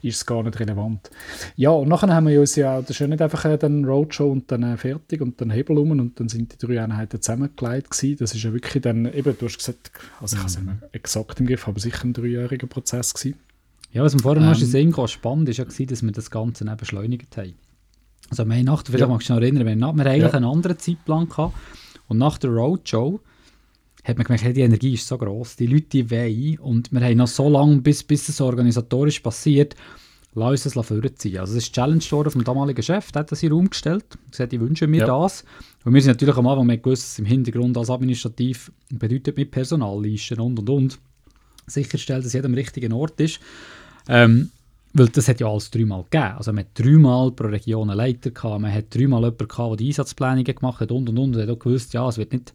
ist 0.02 0.16
es 0.16 0.26
gar 0.26 0.42
nicht 0.42 0.58
relevant. 0.58 1.10
Ja, 1.56 1.70
und 1.70 1.88
nachher 1.88 2.12
haben 2.12 2.26
wir 2.26 2.40
uns 2.40 2.56
ja, 2.56 2.80
das 2.80 2.90
ist 2.90 2.98
ja 2.98 3.06
nicht 3.06 3.22
einfach 3.22 3.44
äh, 3.44 3.58
dann 3.58 3.84
Roadshow 3.84 4.30
und 4.30 4.50
dann 4.50 4.62
äh, 4.62 4.76
fertig 4.76 5.20
und 5.20 5.40
dann 5.40 5.50
Hebel 5.50 5.78
um 5.78 5.90
und 5.92 6.18
dann 6.18 6.28
sind 6.28 6.52
die 6.52 6.66
drei 6.66 6.82
Einheiten 6.82 7.20
zusammengelegt 7.20 7.90
gewesen. 7.90 8.16
Das 8.18 8.34
ist 8.34 8.42
ja 8.42 8.52
wirklich 8.52 8.82
dann, 8.82 9.06
eben, 9.06 9.36
du 9.38 9.46
hast 9.46 9.58
gesagt, 9.58 9.90
also 10.20 10.36
ich 10.36 10.42
habe 10.42 10.50
es 10.50 10.58
nicht 10.58 10.76
exakt 10.92 11.40
im 11.40 11.46
Griff, 11.46 11.68
aber 11.68 11.80
sicher 11.80 12.04
ein 12.04 12.12
dreijähriger 12.12 12.66
Prozess 12.66 13.14
gewesen. 13.14 13.38
Ja, 13.92 14.02
was 14.02 14.14
wir 14.14 14.20
vorhin 14.20 14.42
ähm, 14.42 14.50
noch 14.50 14.58
gesehen 14.58 14.96
haben, 14.96 15.08
spannend 15.08 15.48
ist 15.48 15.56
ja 15.56 15.64
gewesen, 15.64 15.86
dass 15.86 16.02
wir 16.02 16.12
das 16.12 16.30
Ganze 16.30 16.64
eben 16.64 16.76
beschleunigt 16.76 17.36
haben. 17.36 17.54
Also 18.30 18.44
wir 18.44 18.56
haben 18.56 18.64
nach, 18.64 18.82
vielleicht 18.84 19.00
ja. 19.00 19.08
magst 19.08 19.28
du 19.28 19.34
dich 19.34 19.36
noch 19.36 19.42
erinnern, 19.42 19.80
wir 19.80 19.86
haben 19.86 20.00
eigentlich 20.00 20.22
ja. 20.22 20.30
einen 20.32 20.44
anderen 20.44 20.78
Zeitplan 20.78 21.28
gehabt 21.28 21.54
und 22.08 22.18
nach 22.18 22.38
der 22.38 22.50
Roadshow 22.50 23.20
hat 24.06 24.16
man 24.16 24.24
gemerkt, 24.24 24.44
hey, 24.44 24.52
die 24.52 24.60
Energie 24.60 24.94
ist 24.94 25.08
so 25.08 25.18
groß, 25.18 25.56
die 25.56 25.66
Leute 25.66 25.86
die 25.86 26.10
wollen 26.10 26.58
und 26.58 26.92
wir 26.92 27.00
haben 27.00 27.16
noch 27.16 27.26
so 27.26 27.48
lange, 27.48 27.78
bis, 27.78 28.04
bis 28.04 28.28
es 28.28 28.40
organisatorisch 28.40 29.18
passiert, 29.18 29.74
lass 30.34 30.64
uns 30.64 30.76
es 30.76 30.86
vorziehen. 30.86 31.38
Also 31.38 31.56
es 31.56 31.64
ist 31.64 31.74
Challenge 31.74 32.04
worden 32.10 32.30
vom 32.30 32.44
damaligen 32.44 32.82
Chef, 32.82 33.10
der 33.10 33.20
hat 33.20 33.32
das 33.32 33.42
in 33.42 33.48
den 33.48 33.56
Raum 33.56 33.70
gestellt, 33.70 34.04
gesagt, 34.30 34.52
ich 34.52 34.60
wünsche 34.60 34.86
mir 34.86 35.00
ja. 35.00 35.06
das. 35.06 35.44
Und 35.84 35.92
wir 35.92 36.00
sind 36.00 36.12
natürlich 36.12 36.36
am 36.36 36.46
Anfang, 36.46 36.68
wir 36.68 36.76
gewusst, 36.76 37.18
im 37.18 37.24
Hintergrund 37.24 37.76
als 37.76 37.90
administrativ 37.90 38.70
bedeutet 38.90 39.36
mit 39.36 39.50
Personallisten 39.50 40.38
und 40.38 40.58
und 40.60 40.70
und 40.70 40.98
sicherstellen, 41.66 42.22
dass 42.22 42.32
jeder 42.32 42.46
am 42.46 42.54
richtigen 42.54 42.92
Ort 42.92 43.20
ist. 43.20 43.40
Ähm, 44.08 44.50
weil 44.92 45.08
das 45.08 45.28
hat 45.28 45.40
ja 45.40 45.48
alles 45.48 45.70
dreimal 45.70 46.04
gegeben. 46.04 46.36
Also 46.38 46.52
man 46.52 46.64
hat 46.64 46.78
dreimal 46.78 47.32
pro 47.32 47.48
Region 47.48 47.90
einen 47.90 47.98
Leiter 47.98 48.30
gehabt, 48.30 48.60
man 48.60 48.72
hat 48.72 48.94
dreimal 48.94 49.22
jemanden 49.22 49.48
gehabt, 49.48 49.70
der 49.70 49.76
die 49.76 49.86
Einsatzplanungen 49.88 50.44
gemacht 50.44 50.80
hat 50.80 50.92
und 50.92 51.08
und 51.08 51.18
und. 51.18 51.36
Und 51.36 51.42
hat 51.42 51.50
auch 51.50 51.58
gewusst, 51.58 51.92
ja, 51.92 52.08
es 52.08 52.18
wird 52.18 52.32
nicht 52.32 52.54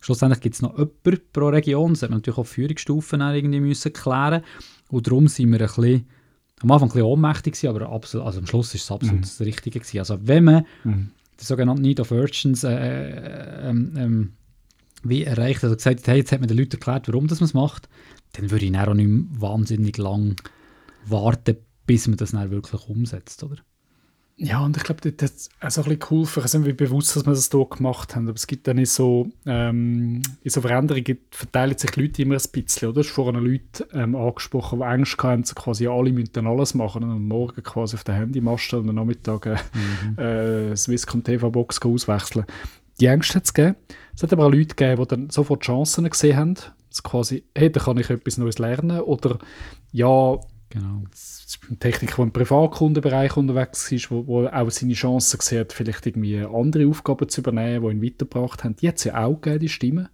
Schlussendlich 0.00 0.40
gibt 0.40 0.54
es 0.54 0.62
noch 0.62 0.76
jemanden 0.78 1.20
pro 1.32 1.48
Region. 1.48 1.92
Das 1.92 2.02
hat 2.02 2.10
man 2.10 2.18
natürlich 2.18 2.38
auch 2.38 2.46
Führungsstufen 2.46 3.20
irgendwie 3.20 3.60
müssen 3.60 3.92
klären 3.92 4.42
Und 4.88 5.06
darum 5.06 5.28
sind 5.28 5.50
wir 5.50 5.60
ein 5.60 5.66
bisschen, 5.66 6.06
am 6.60 6.70
Anfang 6.70 6.88
ein 6.88 6.92
bisschen 6.92 7.06
ohnmächtig 7.06 7.54
gewesen, 7.54 7.68
aber 7.68 7.90
absolut, 7.90 8.26
also 8.26 8.38
am 8.40 8.46
Schluss 8.46 8.74
ist 8.74 8.84
es 8.84 8.90
absolut 8.90 9.18
mhm. 9.18 9.22
das 9.22 9.40
Richtige 9.40 9.80
gewesen. 9.80 9.98
Also 9.98 10.18
wenn 10.22 10.44
man 10.44 10.66
mhm. 10.84 11.10
die 11.40 11.44
sogenannten 11.44 11.82
Need 11.82 12.00
of 12.00 12.10
Urgents 12.10 12.64
äh, 12.64 12.70
äh, 12.70 13.70
ähm, 13.70 14.32
wie 15.02 15.24
erreicht, 15.24 15.62
also 15.62 15.76
gesagt 15.76 16.00
hat, 16.00 16.08
hey, 16.08 16.18
jetzt 16.18 16.32
hat 16.32 16.40
man 16.40 16.48
den 16.48 16.58
Leuten 16.58 16.72
erklärt, 16.72 17.08
warum 17.08 17.28
das 17.28 17.40
man 17.40 17.46
es 17.46 17.54
macht, 17.54 17.88
dann 18.32 18.50
würde 18.50 18.66
ich 18.66 18.76
auch 18.76 18.94
nicht 18.94 19.40
wahnsinnig 19.40 19.96
lang 19.96 20.36
warten, 21.06 21.56
bis 21.86 22.06
man 22.08 22.16
das 22.16 22.32
dann 22.32 22.50
wirklich 22.50 22.88
umsetzt, 22.88 23.42
oder? 23.42 23.58
Ja, 24.40 24.60
und 24.60 24.76
ich 24.76 24.84
glaube, 24.84 25.00
das 25.10 25.50
hat 25.60 25.72
auch 25.72 25.76
ein 25.78 25.98
bisschen 25.98 25.98
geholfen. 25.98 26.44
Ich 26.44 26.76
bin 26.76 26.76
bewusst, 26.76 27.16
dass 27.16 27.26
wir 27.26 27.32
das 27.32 27.50
hier 27.50 27.66
gemacht 27.66 28.14
haben. 28.14 28.28
Aber 28.28 28.36
es 28.36 28.46
gibt 28.46 28.68
dann 28.68 28.78
in 28.78 28.86
so, 28.86 29.28
ähm, 29.44 30.22
in 30.44 30.50
so 30.50 30.60
Veränderungen, 30.60 31.18
verteilen 31.32 31.76
sich 31.76 31.90
die 31.90 32.02
Leute 32.02 32.22
immer 32.22 32.36
ein 32.36 32.50
bisschen. 32.52 32.88
Oder? 32.88 32.94
Du 32.94 33.00
hast 33.00 33.10
vorhin 33.10 33.34
Leute 33.34 33.88
ähm, 33.92 34.14
angesprochen, 34.14 34.78
die 34.78 34.84
Angst 34.84 35.20
haben, 35.20 35.42
so 35.42 35.56
quasi 35.56 35.88
alle 35.88 36.12
müssen 36.12 36.46
alles 36.46 36.74
machen 36.74 37.02
und 37.02 37.10
am 37.10 37.26
Morgen 37.26 37.60
quasi 37.64 37.96
auf 37.96 38.04
der 38.04 38.14
Handymaste 38.14 38.78
und 38.78 38.88
am 38.88 38.94
Nachmittag 38.94 39.46
äh, 39.46 39.56
mhm. 39.74 40.18
äh, 40.22 40.76
Swisscom 40.76 41.24
TV-Box 41.24 41.82
auswechseln. 41.82 42.46
Die 43.00 43.08
Angst 43.08 43.34
hat 43.34 43.44
es 43.44 43.52
gegeben. 43.52 43.74
Es 44.14 44.22
hat 44.22 44.32
aber 44.32 44.46
auch 44.46 44.52
Leute 44.52 44.76
gegeben, 44.76 45.02
die 45.02 45.08
dann 45.08 45.30
sofort 45.30 45.62
Chancen 45.64 46.08
gesehen 46.08 46.36
haben. 46.36 46.54
dass 46.90 47.02
quasi, 47.02 47.42
hey, 47.56 47.72
da 47.72 47.80
kann 47.80 47.98
ich 47.98 48.08
etwas 48.08 48.38
Neues 48.38 48.60
lernen. 48.60 49.00
Oder 49.00 49.40
ja, 49.90 50.38
Genau. 50.70 51.02
Das 51.10 51.44
ist 51.46 51.58
ein 51.70 51.78
Techniker, 51.78 52.16
der 52.16 52.24
im 52.24 52.32
Privatkundenbereich 52.32 53.36
unterwegs 53.36 53.90
ist, 53.90 54.10
wo, 54.10 54.26
wo 54.26 54.46
auch 54.46 54.70
seine 54.70 54.92
Chancen 54.92 55.40
sieht, 55.40 55.72
vielleicht 55.72 56.06
irgendwie 56.06 56.40
andere 56.40 56.86
Aufgaben 56.88 57.28
zu 57.28 57.40
übernehmen, 57.40 57.84
die 57.84 57.96
ihn 57.96 58.02
weitergebracht 58.02 58.64
haben. 58.64 58.76
Die 58.76 58.88
hat 58.88 58.96
es 58.96 59.04
ja 59.04 59.24
auch 59.24 59.40
gegeben, 59.40 59.60
die 59.60 59.68
Stimmen. 59.68 60.08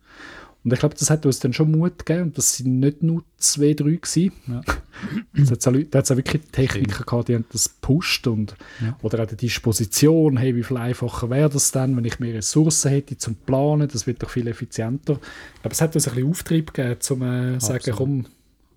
Und 0.64 0.72
ich 0.72 0.78
glaube, 0.78 0.94
das 0.98 1.10
hat 1.10 1.26
uns 1.26 1.40
dann 1.40 1.52
schon 1.52 1.72
Mut 1.72 2.06
gegeben. 2.06 2.28
Und 2.28 2.38
das 2.38 2.56
sind 2.56 2.80
nicht 2.80 3.02
nur 3.02 3.22
zwei, 3.36 3.74
drei 3.74 3.96
gewesen. 3.96 4.32
Ja. 4.46 4.62
da 5.34 5.50
hat 5.50 6.04
es 6.04 6.10
auch, 6.10 6.16
wirklich 6.16 6.42
Techniker 6.52 7.04
gehabt, 7.04 7.28
die 7.28 7.34
haben 7.34 7.44
das 7.52 7.74
gepusht. 7.74 8.26
Und, 8.26 8.54
ja. 8.80 8.96
Oder 9.02 9.22
auch 9.22 9.26
die 9.26 9.36
Disposition, 9.36 10.38
hey, 10.38 10.56
wie 10.56 10.62
viel 10.62 10.78
einfacher 10.78 11.28
wäre 11.28 11.50
das 11.50 11.70
dann, 11.70 11.94
wenn 11.96 12.06
ich 12.06 12.18
mehr 12.18 12.34
Ressourcen 12.34 12.92
hätte 12.92 13.18
zum 13.18 13.34
Planen, 13.34 13.88
das 13.88 14.06
wird 14.06 14.22
doch 14.22 14.30
viel 14.30 14.46
effizienter. 14.46 15.20
Glaube, 15.60 15.72
es 15.72 15.80
hat 15.82 15.94
uns 15.94 16.08
ein 16.08 16.14
bisschen 16.14 16.30
Auftrieb 16.30 16.72
gegeben, 16.72 16.94
um 16.94 17.00
zu 17.00 17.14
äh, 17.22 17.60
sagen, 17.60 17.92
komm, 17.94 18.26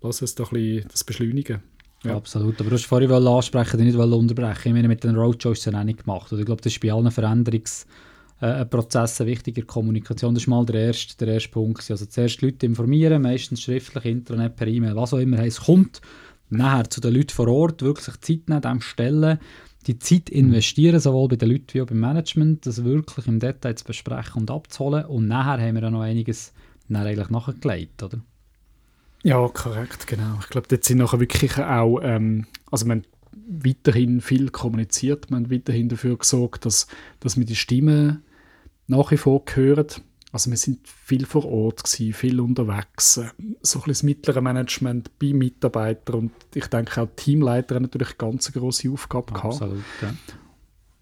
lass 0.02 0.22
uns 0.22 0.34
doch 0.34 0.52
ein 0.52 0.60
bisschen 0.60 0.88
das 0.90 1.04
beschleunigen. 1.04 1.62
Ja. 2.04 2.16
Absolut, 2.16 2.60
aber 2.60 2.70
du 2.70 2.76
hast 2.76 2.86
vorhin 2.86 3.10
ansprechen, 3.10 3.84
nicht 3.84 3.96
unterbrechen. 3.96 4.68
Ich 4.68 4.72
meine, 4.72 4.88
mit 4.88 5.02
den 5.02 5.16
Roadshows 5.16 5.58
ist 5.58 5.74
auch 5.74 5.82
nicht 5.82 6.04
gemacht. 6.04 6.32
Und 6.32 6.38
ich 6.38 6.46
glaube, 6.46 6.62
das 6.62 6.72
ist 6.72 6.80
bei 6.80 6.92
allen 6.92 7.10
Veränderungsprozessen 7.10 9.26
äh, 9.26 9.30
wichtiger 9.30 9.62
Kommunikation. 9.62 10.34
Das 10.34 10.44
ist 10.44 10.46
mal 10.46 10.64
der 10.64 10.86
erste, 10.86 11.16
der 11.16 11.34
erste 11.34 11.50
Punkt. 11.50 11.90
Also 11.90 12.06
zuerst 12.06 12.40
Leute 12.40 12.66
informieren, 12.66 13.22
meistens 13.22 13.62
schriftlich, 13.62 14.04
Internet, 14.04 14.54
per 14.54 14.68
E-Mail, 14.68 14.94
was 14.94 15.12
auch 15.12 15.18
immer 15.18 15.44
es 15.44 15.62
kommt. 15.62 16.00
Nachher 16.50 16.88
zu 16.88 17.00
den 17.00 17.14
Leuten 17.14 17.30
vor 17.30 17.48
Ort 17.48 17.82
wirklich 17.82 18.16
Zeit 18.20 18.48
nehmen, 18.48 18.62
dem 18.62 18.80
stellen, 18.80 19.40
die 19.88 19.98
Zeit 19.98 20.30
investieren, 20.30 21.00
sowohl 21.00 21.28
bei 21.28 21.36
den 21.36 21.50
Leuten 21.50 21.66
wie 21.72 21.82
auch 21.82 21.86
beim 21.86 22.00
Management, 22.00 22.64
das 22.64 22.84
wirklich 22.84 23.26
im 23.26 23.40
Detail 23.40 23.74
zu 23.74 23.84
besprechen 23.84 24.42
und 24.42 24.50
abzuholen. 24.50 25.06
Und 25.06 25.26
nachher 25.26 25.66
haben 25.66 25.74
wir 25.74 25.82
ja 25.82 25.90
noch 25.90 26.02
einiges 26.02 26.52
eigentlich 26.90 27.28
nachgelegt, 27.28 28.02
oder? 28.02 28.20
Ja, 29.22 29.48
korrekt, 29.48 30.06
genau. 30.06 30.38
Ich 30.40 30.48
glaube, 30.48 30.68
dort 30.68 30.84
sind 30.84 30.98
nachher 30.98 31.20
wirklich 31.20 31.58
auch, 31.58 32.00
ähm, 32.02 32.46
also 32.70 32.88
haben 32.88 33.04
weiterhin 33.48 34.20
viel 34.20 34.50
kommuniziert, 34.50 35.30
wir 35.30 35.36
haben 35.36 35.50
weiterhin 35.50 35.88
dafür 35.88 36.16
gesorgt, 36.16 36.66
dass, 36.66 36.86
dass 37.20 37.36
wir 37.36 37.44
die 37.44 37.56
Stimmen 37.56 38.22
nach 38.86 39.10
wie 39.10 39.16
vor 39.16 39.42
hören. 39.52 39.86
Also 40.30 40.50
wir 40.50 40.58
sind 40.58 40.86
viel 40.86 41.24
vor 41.24 41.46
Ort 41.46 41.84
gewesen, 41.84 42.12
viel 42.12 42.40
unterwegs, 42.40 43.14
so 43.14 43.22
ein 43.22 43.56
bisschen 43.62 43.82
das 43.86 44.02
mittlere 44.02 44.40
Management 44.42 45.18
bei 45.18 45.32
Mitarbeitern 45.32 46.16
und 46.16 46.32
ich 46.54 46.66
denke 46.66 47.00
auch 47.00 47.08
Teamleiter 47.16 47.76
haben 47.76 47.84
natürlich 47.84 48.10
eine 48.10 48.18
ganz 48.18 48.52
große 48.52 48.90
Aufgabe 48.90 49.34
Absolut, 49.34 49.82
gehabt. 50.00 50.28
Ja. 50.28 50.38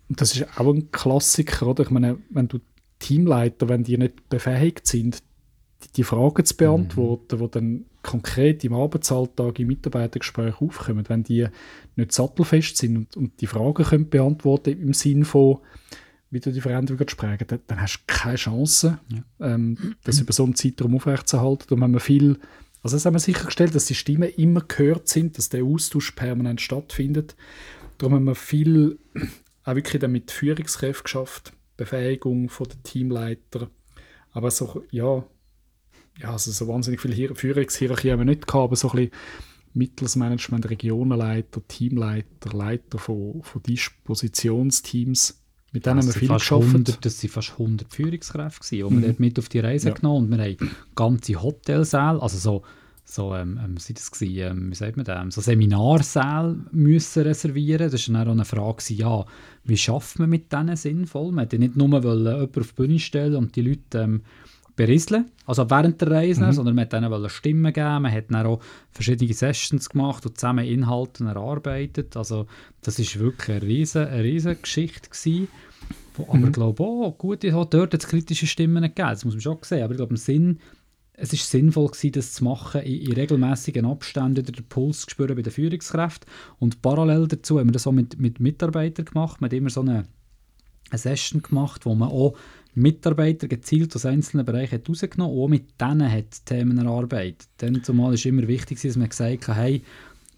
Und 0.08 0.20
das 0.20 0.36
ist 0.36 0.46
auch 0.58 0.72
ein 0.72 0.92
Klassiker, 0.92 1.66
oder? 1.66 1.82
Ich 1.82 1.90
meine, 1.90 2.18
wenn 2.30 2.46
du 2.46 2.60
Teamleiter, 3.00 3.68
wenn 3.68 3.82
die 3.82 3.98
nicht 3.98 4.28
befähigt 4.28 4.86
sind, 4.86 5.22
die, 5.84 5.92
die 5.96 6.04
Fragen 6.04 6.44
zu 6.44 6.56
beantworten, 6.56 7.36
mhm. 7.36 7.44
die 7.44 7.50
dann 7.50 7.84
konkret 8.02 8.64
im 8.64 8.74
Arbeitsalltag, 8.74 9.58
im 9.58 9.68
Mitarbeitergespräch 9.68 10.60
aufkommen, 10.60 11.04
wenn 11.08 11.24
die 11.24 11.46
nicht 11.96 12.12
sattelfest 12.12 12.76
sind 12.76 12.96
und, 12.96 13.16
und 13.16 13.40
die 13.40 13.46
Fragen 13.46 13.84
können 13.84 14.08
beantworten 14.08 14.80
im 14.80 14.92
Sinn 14.92 15.24
von, 15.24 15.58
wie 16.30 16.40
du 16.40 16.52
die 16.52 16.60
Veränderung 16.60 17.08
sprechen, 17.08 17.46
dann, 17.48 17.60
dann 17.66 17.80
hast 17.80 17.98
du 17.98 18.02
keine 18.06 18.36
Chance, 18.36 18.98
ja. 19.08 19.54
ähm, 19.54 19.96
das 20.04 20.20
über 20.20 20.32
so 20.32 20.44
einen 20.44 20.54
Zeitraum 20.54 20.94
aufrechtzuerhalten. 20.96 21.74
Und 21.74 21.82
haben 21.82 21.92
wir 21.92 22.00
viel, 22.00 22.38
also 22.82 22.96
das 22.96 23.06
haben 23.06 23.14
wir 23.14 23.20
sichergestellt, 23.20 23.74
dass 23.74 23.86
die 23.86 23.94
Stimmen 23.94 24.30
immer 24.36 24.60
gehört 24.60 25.08
sind, 25.08 25.38
dass 25.38 25.48
der 25.48 25.64
Austausch 25.64 26.12
permanent 26.12 26.60
stattfindet. 26.60 27.34
Darum 27.98 28.14
haben 28.14 28.24
wir 28.24 28.34
viel 28.34 28.98
auch 29.64 29.74
wirklich 29.74 30.00
dann 30.00 30.12
mit 30.12 30.30
Führungskräften 30.30 31.04
geschafft, 31.04 31.52
Befähigung 31.76 32.48
von 32.48 32.68
der 32.68 32.82
Teamleiter, 32.84 33.68
aber 34.30 34.50
so, 34.50 34.84
ja, 34.90 35.24
ja, 36.20 36.32
also 36.32 36.50
so 36.50 36.68
wahnsinnig 36.68 37.00
viel 37.00 37.34
Führungshierarchie 37.34 38.12
haben 38.12 38.20
wir 38.20 38.24
nicht 38.24 38.46
gehabt, 38.46 38.64
aber 38.64 38.76
so 38.76 38.90
ein 38.90 38.96
bisschen 38.96 39.10
Mittelsmanagement, 39.74 40.70
Regionenleiter, 40.70 41.60
Teamleiter, 41.68 42.52
Leiter 42.52 42.98
von, 42.98 43.42
von 43.42 43.62
Dispositionsteams, 43.62 45.42
mit 45.72 45.84
denen 45.84 45.98
haben 45.98 46.06
wir 46.06 46.14
viel 46.14 46.28
geschafft. 46.28 46.68
100, 46.68 47.04
das 47.04 47.22
waren 47.22 47.30
fast 47.30 47.52
100 47.52 47.92
Führungskräfte, 47.92 48.68
die 48.70 48.82
mhm. 48.82 49.02
wir 49.02 49.08
dort 49.08 49.20
mit 49.20 49.38
auf 49.38 49.48
die 49.48 49.60
Reise 49.60 49.88
ja. 49.88 49.94
genommen 49.94 50.32
und 50.32 50.38
wir 50.38 50.44
haben 50.44 50.70
ganze 50.94 51.42
Hotelsäle, 51.42 52.22
also 52.22 52.38
so 52.38 52.62
so, 53.08 53.36
ähm, 53.36 53.60
ähm, 53.64 53.76
das 53.76 54.10
gewesen, 54.10 54.38
ähm, 54.38 54.70
wie 54.70 54.74
sagt 54.74 54.96
man 54.96 55.06
das, 55.06 55.34
so 55.36 55.40
Seminarsäle 55.40 56.58
müssen 56.72 57.22
reservieren. 57.22 57.88
Das 57.88 58.12
war 58.12 58.24
dann 58.24 58.28
auch 58.28 58.32
eine 58.32 58.44
Frage, 58.44 58.94
ja, 58.94 59.24
wie 59.62 59.76
schafft 59.76 60.18
man 60.18 60.28
mit 60.28 60.52
denen 60.52 60.74
sinnvoll? 60.74 61.26
Man 61.26 61.44
wollte 61.44 61.58
nicht 61.60 61.76
nur 61.76 61.88
jemanden 61.88 62.26
auf 62.26 62.50
die 62.50 62.74
Bühne 62.74 62.98
stellen 62.98 63.36
und 63.36 63.54
die 63.54 63.62
Leute 63.62 63.98
ähm, 63.98 64.22
berieseln, 64.76 65.30
also 65.46 65.68
während 65.70 66.00
der 66.02 66.10
Reise, 66.10 66.44
mhm. 66.44 66.52
sondern 66.52 66.74
man 66.74 66.90
wollte 66.90 66.96
ihnen 66.98 67.30
Stimmen 67.30 67.72
geben, 67.72 68.02
man 68.02 68.12
hat 68.12 68.30
dann 68.30 68.46
auch 68.46 68.60
verschiedene 68.90 69.32
Sessions 69.32 69.88
gemacht 69.88 70.24
und 70.26 70.38
zusammen 70.38 70.66
Inhalte 70.66 71.24
erarbeitet. 71.24 72.16
Also 72.16 72.46
das 72.82 72.98
war 72.98 73.20
wirklich 73.22 73.56
eine 73.56 73.66
riesige, 73.66 74.08
eine 74.08 74.22
riesige 74.22 74.56
Geschichte 74.56 75.08
gewesen. 75.08 75.48
Wo, 76.14 76.24
aber 76.24 76.38
mhm. 76.38 76.46
ich 76.46 76.52
glaube, 76.52 76.82
oh, 76.82 77.10
gut, 77.12 77.42
ich 77.42 77.52
habe 77.52 77.68
dort 77.70 77.94
jetzt 77.94 78.08
kritische 78.08 78.46
Stimmen 78.46 78.82
gegeben, 78.82 79.08
das 79.08 79.24
muss 79.24 79.34
man 79.34 79.40
schon 79.40 79.58
sehen, 79.62 79.82
aber 79.82 79.94
ich 79.94 79.98
glaube, 79.98 80.10
im 80.10 80.16
Sinn 80.16 80.58
es 81.18 81.32
ist 81.32 81.50
sinnvoll 81.50 81.88
gewesen, 81.88 82.12
das 82.12 82.34
zu 82.34 82.44
machen, 82.44 82.82
in, 82.82 83.00
in 83.00 83.12
regelmäßigen 83.12 83.86
Abständen 83.86 84.44
den 84.44 84.68
Puls 84.68 85.02
zu 85.02 85.10
spüren 85.10 85.34
bei 85.34 85.42
den 85.42 85.52
Führungskräften. 85.52 86.30
Und 86.58 86.82
parallel 86.82 87.26
dazu 87.26 87.58
haben 87.58 87.68
wir 87.68 87.72
das 87.72 87.86
auch 87.86 87.92
mit, 87.92 88.20
mit 88.20 88.38
Mitarbeitern 88.38 89.06
gemacht. 89.06 89.40
Man 89.40 89.48
hat 89.48 89.56
immer 89.56 89.70
so 89.70 89.80
eine, 89.80 90.06
eine 90.90 90.98
Session 90.98 91.42
gemacht, 91.42 91.86
wo 91.86 91.94
man 91.94 92.10
auch 92.10 92.36
Mitarbeiter 92.76 93.48
gezielt 93.48 93.96
aus 93.96 94.04
einzelnen 94.04 94.44
Bereichen 94.44 94.74
hat 94.74 94.88
rausgenommen 94.88 95.34
und 95.34 95.42
auch 95.42 95.48
mit 95.48 95.80
denen 95.80 96.12
hat 96.12 96.44
Themen 96.44 96.76
erarbeitet. 96.76 97.48
Dann 97.56 97.82
zumal 97.82 98.12
ist 98.14 98.26
immer 98.26 98.46
wichtig, 98.46 98.80
dass 98.82 98.96
man 98.96 99.08
gesagt 99.08 99.48
hat, 99.48 99.56
hey, 99.56 99.82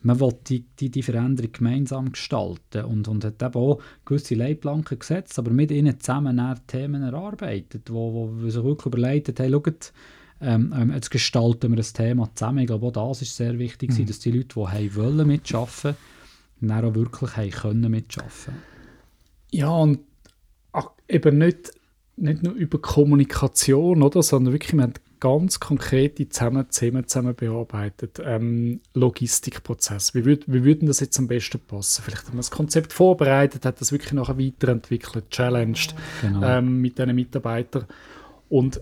man 0.03 0.21
will 0.21 0.33
die, 0.47 0.65
die, 0.79 0.89
die 0.89 1.03
Veränderung 1.03 1.51
gemeinsam 1.51 2.13
gestalten 2.13 2.85
und, 2.85 3.09
und 3.09 3.25
hat 3.25 3.43
eben 3.43 3.55
auch 3.55 3.83
gewisse 4.05 4.37
Leitplanken 4.37 5.01
gesetzt, 5.01 5.37
aber 5.41 5.51
mit 5.51 5.73
ihnen 5.73 5.99
zusammen 5.99 6.41
Themen 6.69 7.03
erarbeitet, 7.03 7.91
wo, 7.91 8.31
wo 8.33 8.49
sich 8.49 8.63
wirklich 8.63 8.87
überlegt 8.87 9.29
hat, 9.29 9.41
hey, 9.41 9.51
schaut, 9.51 9.93
ähm, 10.41 10.73
ähm, 10.77 10.93
jetzt 10.93 11.11
gestalten 11.11 11.73
wir 11.73 11.77
das 11.77 11.93
Thema 11.93 12.31
zusammen. 12.37 12.61
Ich 12.61 12.69
glaube, 12.69 12.87
auch 12.87 13.11
das 13.11 13.23
ist 13.23 13.35
sehr 13.35 13.59
wichtig, 13.59 13.91
mhm. 13.91 14.07
dass 14.07 14.21
die 14.21 14.31
Leute, 14.31 14.55
die 14.55 14.67
haben 14.67 14.95
wollen 14.95 15.27
mitarbeiten, 15.27 15.97
dann 16.61 16.85
auch 16.85 16.95
wirklich 16.95 17.37
haben 17.37 17.51
können 17.51 17.91
mitarbeiten. 17.91 18.63
Ja, 19.51 19.71
und 19.71 19.99
eben 21.09 21.39
nicht, 21.39 21.73
nicht 22.21 22.43
nur 22.43 22.55
über 22.55 22.79
Kommunikation, 22.81 24.03
oder, 24.03 24.23
sondern 24.23 24.53
wirklich, 24.53 24.75
wir 24.75 24.83
haben 24.83 24.95
ganz 25.21 25.61
konkrete 25.61 26.29
zusammen, 26.29 26.69
Themen 26.71 27.07
zusammen 27.07 27.35
bearbeitet. 27.35 28.21
Ähm, 28.25 28.81
Logistikprozess. 28.95 30.15
Wie, 30.15 30.25
würd, 30.25 30.45
wie 30.47 30.65
würden 30.65 30.87
das 30.87 31.01
jetzt 31.01 31.19
am 31.19 31.29
besten 31.29 31.61
passen? 31.61 32.03
Vielleicht 32.05 32.27
haben 32.27 32.35
wir 32.35 32.39
das 32.39 32.51
Konzept 32.51 32.93
vorbereitet, 32.93 33.65
hat 33.65 33.81
das 33.81 33.93
wirklich 33.93 34.13
nachher 34.13 34.39
weiterentwickelt, 34.39 35.31
challenged 35.31 35.95
genau. 36.21 36.47
ähm, 36.47 36.81
mit 36.81 36.99
diesen 36.99 37.15
Mitarbeitern. 37.15 37.87
Und 38.49 38.81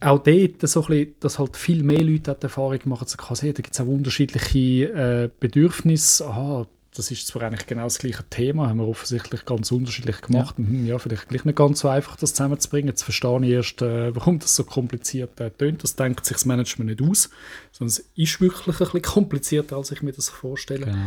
auch 0.00 0.18
dort 0.18 0.68
so 0.68 0.82
ein 0.82 0.86
bisschen, 0.86 1.14
dass 1.20 1.38
halt 1.38 1.56
viel 1.56 1.82
mehr 1.82 2.02
Leute 2.02 2.36
die 2.38 2.42
Erfahrung 2.42 2.80
machen, 2.84 3.06
so 3.08 3.16
da 3.16 3.52
gibt 3.52 3.72
es 3.72 3.80
auch 3.80 3.86
unterschiedliche 3.86 4.92
äh, 4.92 5.30
Bedürfnisse. 5.40 6.26
Aha, 6.26 6.66
das 6.94 7.10
ist 7.10 7.26
zwar 7.26 7.42
eigentlich 7.42 7.66
genau 7.66 7.84
das 7.84 7.98
gleiche 7.98 8.24
Thema, 8.30 8.68
haben 8.68 8.78
wir 8.78 8.86
offensichtlich 8.86 9.44
ganz 9.44 9.72
unterschiedlich 9.72 10.20
gemacht. 10.20 10.54
Ja, 10.58 10.64
hm, 10.64 10.86
ja 10.86 10.98
vielleicht 10.98 11.28
gleich 11.28 11.44
nicht 11.44 11.56
ganz 11.56 11.80
so 11.80 11.88
einfach, 11.88 12.16
das 12.16 12.30
zusammenzubringen. 12.30 12.88
Jetzt 12.88 13.02
verstehe 13.02 13.40
ich 13.42 13.50
erst, 13.50 13.82
äh, 13.82 14.14
warum 14.14 14.38
das 14.38 14.54
so 14.54 14.62
kompliziert 14.62 15.40
äh, 15.40 15.50
tönt. 15.50 15.82
Das 15.82 15.96
denkt 15.96 16.24
sich 16.24 16.36
das 16.36 16.46
Management 16.46 16.90
nicht 16.90 17.10
aus, 17.10 17.30
sondern 17.72 17.88
es 17.88 17.98
ist 18.14 18.40
wirklich 18.40 18.68
ein 18.68 18.78
bisschen 18.78 19.02
komplizierter, 19.02 19.76
als 19.76 19.90
ich 19.90 20.02
mir 20.02 20.12
das 20.12 20.28
vorstelle. 20.28 20.86
Genau. 20.86 21.06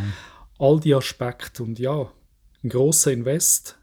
All 0.59 0.79
die 0.79 0.93
Aspekte 0.93 1.63
und 1.63 1.79
ja, 1.79 2.11
ein 2.63 2.69
grosser 2.69 3.13
Invest, 3.13 3.77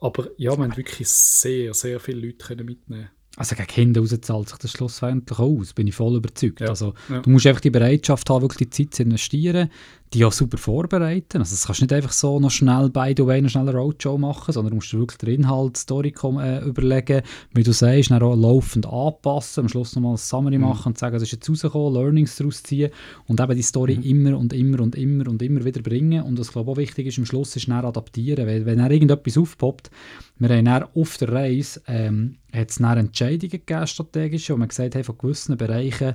aber 0.00 0.28
ja, 0.36 0.54
man 0.54 0.76
wirklich 0.76 1.08
sehr, 1.08 1.74
sehr 1.74 1.98
viele 1.98 2.26
Leute 2.26 2.46
können 2.46 2.66
mitnehmen 2.66 3.10
also 3.38 3.54
gegen 3.54 3.68
Kinder 3.68 4.00
raus 4.00 4.14
zahlt 4.20 4.48
sich 4.48 4.58
das 4.58 4.72
schlussendlich 4.72 5.38
aus, 5.38 5.72
bin 5.72 5.86
ich 5.86 5.94
voll 5.94 6.16
überzeugt. 6.16 6.60
Ja, 6.60 6.68
also 6.68 6.94
ja. 7.08 7.20
du 7.20 7.30
musst 7.30 7.46
einfach 7.46 7.60
die 7.60 7.70
Bereitschaft 7.70 8.28
haben, 8.28 8.42
wirklich 8.42 8.68
die 8.68 8.84
Zeit 8.84 8.94
zu 8.94 9.04
investieren, 9.04 9.70
die 10.14 10.24
auch 10.24 10.32
super 10.32 10.56
vorbereiten. 10.56 11.38
Also 11.38 11.54
das 11.54 11.66
kannst 11.66 11.80
du 11.80 11.84
nicht 11.84 11.92
einfach 11.92 12.12
so 12.12 12.40
noch 12.40 12.50
schnell 12.50 12.88
by 12.90 13.14
the 13.16 13.26
way, 13.26 13.40
noch 13.42 13.50
schnell 13.50 13.68
eine 13.68 13.78
Roadshow 13.78 14.16
machen, 14.16 14.52
sondern 14.52 14.70
du 14.70 14.76
musst 14.76 14.92
dir 14.92 14.98
wirklich 14.98 15.18
den 15.18 15.40
Inhalt, 15.40 15.76
die 15.76 15.80
Story 15.80 16.14
äh, 16.40 16.64
überlegen, 16.64 17.22
wie 17.52 17.62
du 17.62 17.72
sagst, 17.72 18.10
dann 18.10 18.22
auch 18.22 18.34
laufend 18.34 18.86
anpassen, 18.86 19.64
am 19.64 19.68
Schluss 19.68 19.94
nochmal 19.94 20.14
ein 20.14 20.18
Summary 20.18 20.58
mhm. 20.58 20.64
machen 20.64 20.88
und 20.88 20.98
sagen, 20.98 21.16
es 21.16 21.22
ist 21.22 21.32
jetzt 21.32 21.48
rausgekommen, 21.48 21.94
Learnings 21.94 22.36
daraus 22.36 22.62
ziehen 22.62 22.90
und 23.26 23.40
eben 23.40 23.56
die 23.56 23.62
Story 23.62 23.96
mhm. 23.96 24.02
immer 24.02 24.38
und 24.38 24.52
immer 24.52 24.80
und 24.80 24.96
immer 24.96 25.28
und 25.28 25.42
immer 25.42 25.64
wieder 25.64 25.82
bringen 25.82 26.22
und 26.22 26.38
was 26.38 26.52
glaube 26.52 26.70
ich 26.70 26.72
auch 26.72 26.78
wichtig 26.78 27.06
ist, 27.08 27.18
am 27.18 27.26
Schluss 27.26 27.54
ist 27.56 27.68
dann 27.68 27.84
adaptieren, 27.84 28.46
weil 28.46 28.64
wenn 28.64 28.78
dann 28.78 28.90
irgendetwas 28.90 29.36
aufpoppt, 29.36 29.90
wir 30.38 30.48
haben 30.48 30.64
dann 30.64 30.84
auf 30.94 31.18
der 31.18 31.32
Reise 31.32 31.82
ähm, 31.86 32.36
hat 32.52 32.70
es 32.70 32.76
dann 32.76 32.98
Entscheidungen 32.98 33.50
gegeben, 33.50 33.86
strategische, 33.86 34.54
wo 34.54 34.56
man 34.56 34.68
gesagt 34.68 34.94
hat, 34.94 35.04
von 35.04 35.18
gewissen 35.18 35.56
Bereichen 35.56 36.14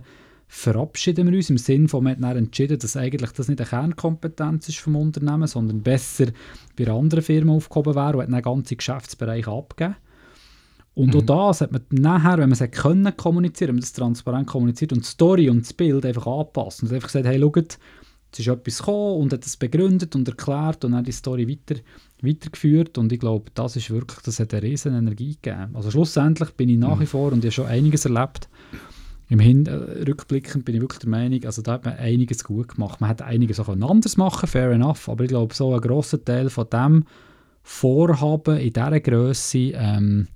verabschieden 0.55 1.27
wir 1.27 1.35
uns 1.35 1.49
im 1.49 1.57
Sinne 1.57 1.87
von, 1.87 2.03
man 2.03 2.23
hat 2.23 2.37
entschieden, 2.37 2.77
dass 2.77 2.95
eigentlich 2.95 3.31
das 3.31 3.47
nicht 3.47 3.59
eine 3.59 3.67
Kernkompetenz 3.67 4.69
ist 4.69 4.77
vom 4.77 4.95
Unternehmen, 4.95 5.47
sondern 5.47 5.81
besser 5.81 6.27
bei 6.77 6.87
anderen 6.87 7.23
Firmen 7.23 7.55
aufgehoben 7.55 7.95
wäre 7.95 8.17
und 8.17 8.23
hat 8.23 8.31
dann 8.31 8.41
ganze 8.43 8.75
Geschäftsbereiche 8.75 9.49
abgegeben. 9.49 9.95
Und 10.93 11.15
mhm. 11.15 11.21
auch 11.21 11.49
das 11.49 11.61
hat 11.61 11.71
man 11.71 11.81
nachher, 11.89 12.37
wenn 12.37 12.49
man 12.49 12.59
es 12.59 12.71
können 12.71 13.17
kommunizieren, 13.17 13.69
wenn 13.69 13.75
man 13.77 13.81
das 13.81 13.93
transparent 13.93 14.47
kommuniziert 14.47 14.93
und 14.93 15.01
die 15.03 15.09
Story 15.09 15.49
und 15.49 15.61
das 15.61 15.73
Bild 15.73 16.05
einfach 16.05 16.27
anpasst 16.27 16.83
und 16.83 16.93
einfach 16.93 17.07
gesagt, 17.07 17.25
hey, 17.25 17.39
schaut, 17.39 17.79
es 18.31 18.39
ist 18.39 18.47
etwas 18.47 18.77
gekommen 18.77 19.21
und 19.21 19.33
hat 19.33 19.45
es 19.45 19.57
begründet 19.57 20.15
und 20.15 20.27
erklärt 20.27 20.85
und 20.85 20.91
dann 20.91 21.03
die 21.03 21.11
Story 21.11 21.49
weiter, 21.49 21.81
weitergeführt 22.21 22.99
und 22.99 23.11
ich 23.11 23.19
glaube, 23.19 23.49
das 23.55 23.75
ist 23.75 23.89
wirklich, 23.89 24.19
das 24.19 24.39
hat 24.39 24.53
eine 24.53 24.61
riesen 24.61 24.95
Energie 24.95 25.35
gegeben. 25.41 25.75
Also 25.75 25.89
schlussendlich 25.89 26.51
bin 26.51 26.69
ich 26.69 26.77
nach 26.77 26.99
wie 26.99 27.05
mhm. 27.05 27.07
vor 27.07 27.31
und 27.31 27.39
ich 27.39 27.45
habe 27.45 27.51
schon 27.51 27.65
einiges 27.65 28.05
erlebt, 28.05 28.47
im 29.33 29.39
Hin 29.39 29.65
äh, 29.65 30.03
rückblickend 30.07 30.63
bin 30.63 30.75
ich 30.75 30.81
wirklich 30.81 30.99
der 30.99 31.09
Meinung, 31.09 31.43
also 31.45 31.63
da 31.63 31.73
hat 31.73 31.85
man 31.85 31.95
einiges 31.95 32.43
gut 32.43 32.75
gemacht. 32.75 33.01
Man 33.01 33.09
hat 33.09 33.23
einiges 33.23 33.59
auch 33.59 33.67
anders 33.67 34.15
machen, 34.15 34.47
fair 34.47 34.69
enough, 34.69 35.09
aber 35.09 35.23
ich 35.23 35.29
glaube, 35.29 35.55
so 35.55 35.73
ein 35.73 35.81
grosser 35.81 36.23
Teil 36.23 36.51
von 36.51 36.69
dem 36.69 37.05
Vorhaben 37.63 38.57
in 38.57 38.71
dieser 38.71 38.99
Größe 38.99 39.71
ähm, 39.73 40.27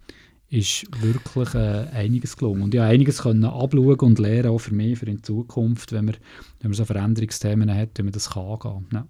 ist 0.49 0.87
wirklich 0.99 1.53
äh, 1.53 1.85
einiges 1.93 2.37
gelungen. 2.37 2.63
Und 2.63 2.73
habe 2.73 2.87
einiges 2.87 3.21
können 3.21 3.45
abschauen 3.45 3.99
und 3.99 4.17
lernen, 4.17 4.49
auch 4.49 4.57
für 4.57 4.73
mich, 4.73 4.97
für 4.97 5.05
in 5.05 5.21
Zukunft, 5.21 5.91
wenn 5.91 6.05
man, 6.05 6.15
wenn 6.61 6.71
man 6.71 6.73
so 6.73 6.85
Veränderungsthemen 6.85 7.71
hat, 7.71 7.99
wie 7.99 8.03
man 8.03 8.13
das 8.13 8.31
kann 8.31 8.47
angehen. 8.47 8.87
Ja. 8.93 9.07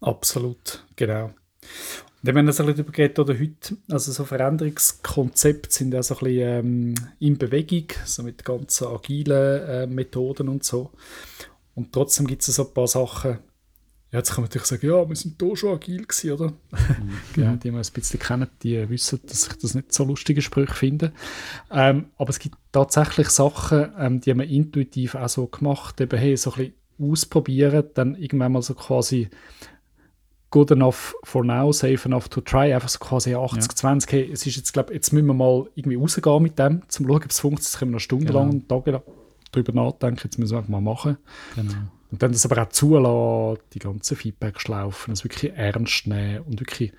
Absolut, 0.00 0.82
genau. 0.96 1.30
Wenn 2.24 2.46
es 2.46 2.60
ein 2.60 2.66
bisschen 2.66 2.92
geht, 2.92 3.18
oder 3.18 3.34
heute, 3.34 3.76
also 3.90 4.12
so 4.12 4.24
Veränderungskonzepte 4.24 5.72
sind 5.72 5.92
ja 5.92 6.02
so 6.04 6.14
ein 6.14 6.20
bisschen 6.20 6.64
ähm, 6.66 6.94
in 7.18 7.36
Bewegung, 7.36 7.88
so 8.04 8.22
mit 8.22 8.44
ganzen 8.44 8.86
agilen 8.86 9.62
äh, 9.68 9.86
Methoden 9.88 10.48
und 10.48 10.62
so. 10.62 10.92
Und 11.74 11.92
trotzdem 11.92 12.28
gibt 12.28 12.46
es 12.46 12.54
so 12.54 12.68
ein 12.68 12.74
paar 12.74 12.86
Sachen, 12.86 13.38
jetzt 14.12 14.30
kann 14.30 14.42
man 14.42 14.48
natürlich 14.48 14.68
sagen, 14.68 14.86
ja, 14.86 15.08
wir 15.08 15.16
sind 15.16 15.40
da 15.40 15.56
schon 15.56 15.74
agil 15.74 16.04
gewesen, 16.04 16.32
oder? 16.32 16.50
Mhm. 16.50 17.18
ja, 17.42 17.56
die 17.56 17.72
wir 17.72 17.78
ein 17.78 17.92
bisschen 17.92 18.20
kennen, 18.20 18.48
die 18.62 18.88
wissen, 18.88 19.20
dass 19.26 19.48
ich 19.48 19.54
das 19.54 19.74
nicht 19.74 19.92
so 19.92 20.04
lustige 20.04 20.42
Sprüche 20.42 20.74
finde. 20.74 21.12
Ähm, 21.70 22.10
aber 22.18 22.30
es 22.30 22.38
gibt 22.38 22.56
tatsächlich 22.70 23.30
Sachen, 23.30 23.92
ähm, 23.98 24.20
die 24.20 24.34
wir 24.34 24.44
intuitiv 24.44 25.14
auch 25.16 25.28
so 25.28 25.46
gemacht, 25.46 26.00
eben, 26.00 26.18
hey, 26.18 26.36
so 26.36 26.52
ein 26.52 26.56
bisschen 26.56 26.74
ausprobieren, 27.10 27.84
dann 27.94 28.14
irgendwann 28.14 28.52
mal 28.52 28.62
so 28.62 28.74
quasi 28.74 29.28
good 30.52 30.70
enough 30.70 31.14
for 31.24 31.44
now, 31.44 31.72
safe 31.72 32.06
enough 32.06 32.28
to 32.28 32.40
try, 32.40 32.72
einfach 32.72 32.88
so 32.88 33.00
quasi 33.00 33.34
80-20, 33.34 33.84
ja. 33.84 34.12
hey, 34.12 34.30
es 34.32 34.46
ist 34.46 34.56
jetzt, 34.56 34.72
glaube 34.72 34.94
jetzt 34.94 35.12
müssen 35.12 35.26
wir 35.26 35.34
mal 35.34 35.66
irgendwie 35.74 35.96
rausgehen 35.96 36.42
mit 36.42 36.58
dem, 36.58 36.82
zum 36.88 37.06
schauen, 37.06 37.16
ob 37.16 37.30
es 37.30 37.40
funktioniert, 37.40 37.78
können 37.78 37.90
wir 37.90 37.96
noch 37.96 38.00
stundenlang 38.00 38.50
genau. 38.50 38.80
Tage 38.80 39.02
darüber 39.50 39.72
nachdenken, 39.72 40.20
jetzt 40.24 40.38
müssen 40.38 40.52
wir 40.52 40.58
einfach 40.58 40.70
mal 40.70 40.80
machen. 40.80 41.16
Genau. 41.56 41.72
Und 42.12 42.22
dann 42.22 42.32
das 42.32 42.44
aber 42.44 42.62
auch 42.62 42.68
zulassen, 42.68 43.62
die 43.72 43.78
ganzen 43.78 44.16
Feedbacks 44.16 44.68
laufen, 44.68 45.10
das 45.10 45.24
wirklich 45.24 45.52
ernst 45.54 46.06
nehmen 46.06 46.44
und 46.44 46.60
wirklich, 46.60 46.92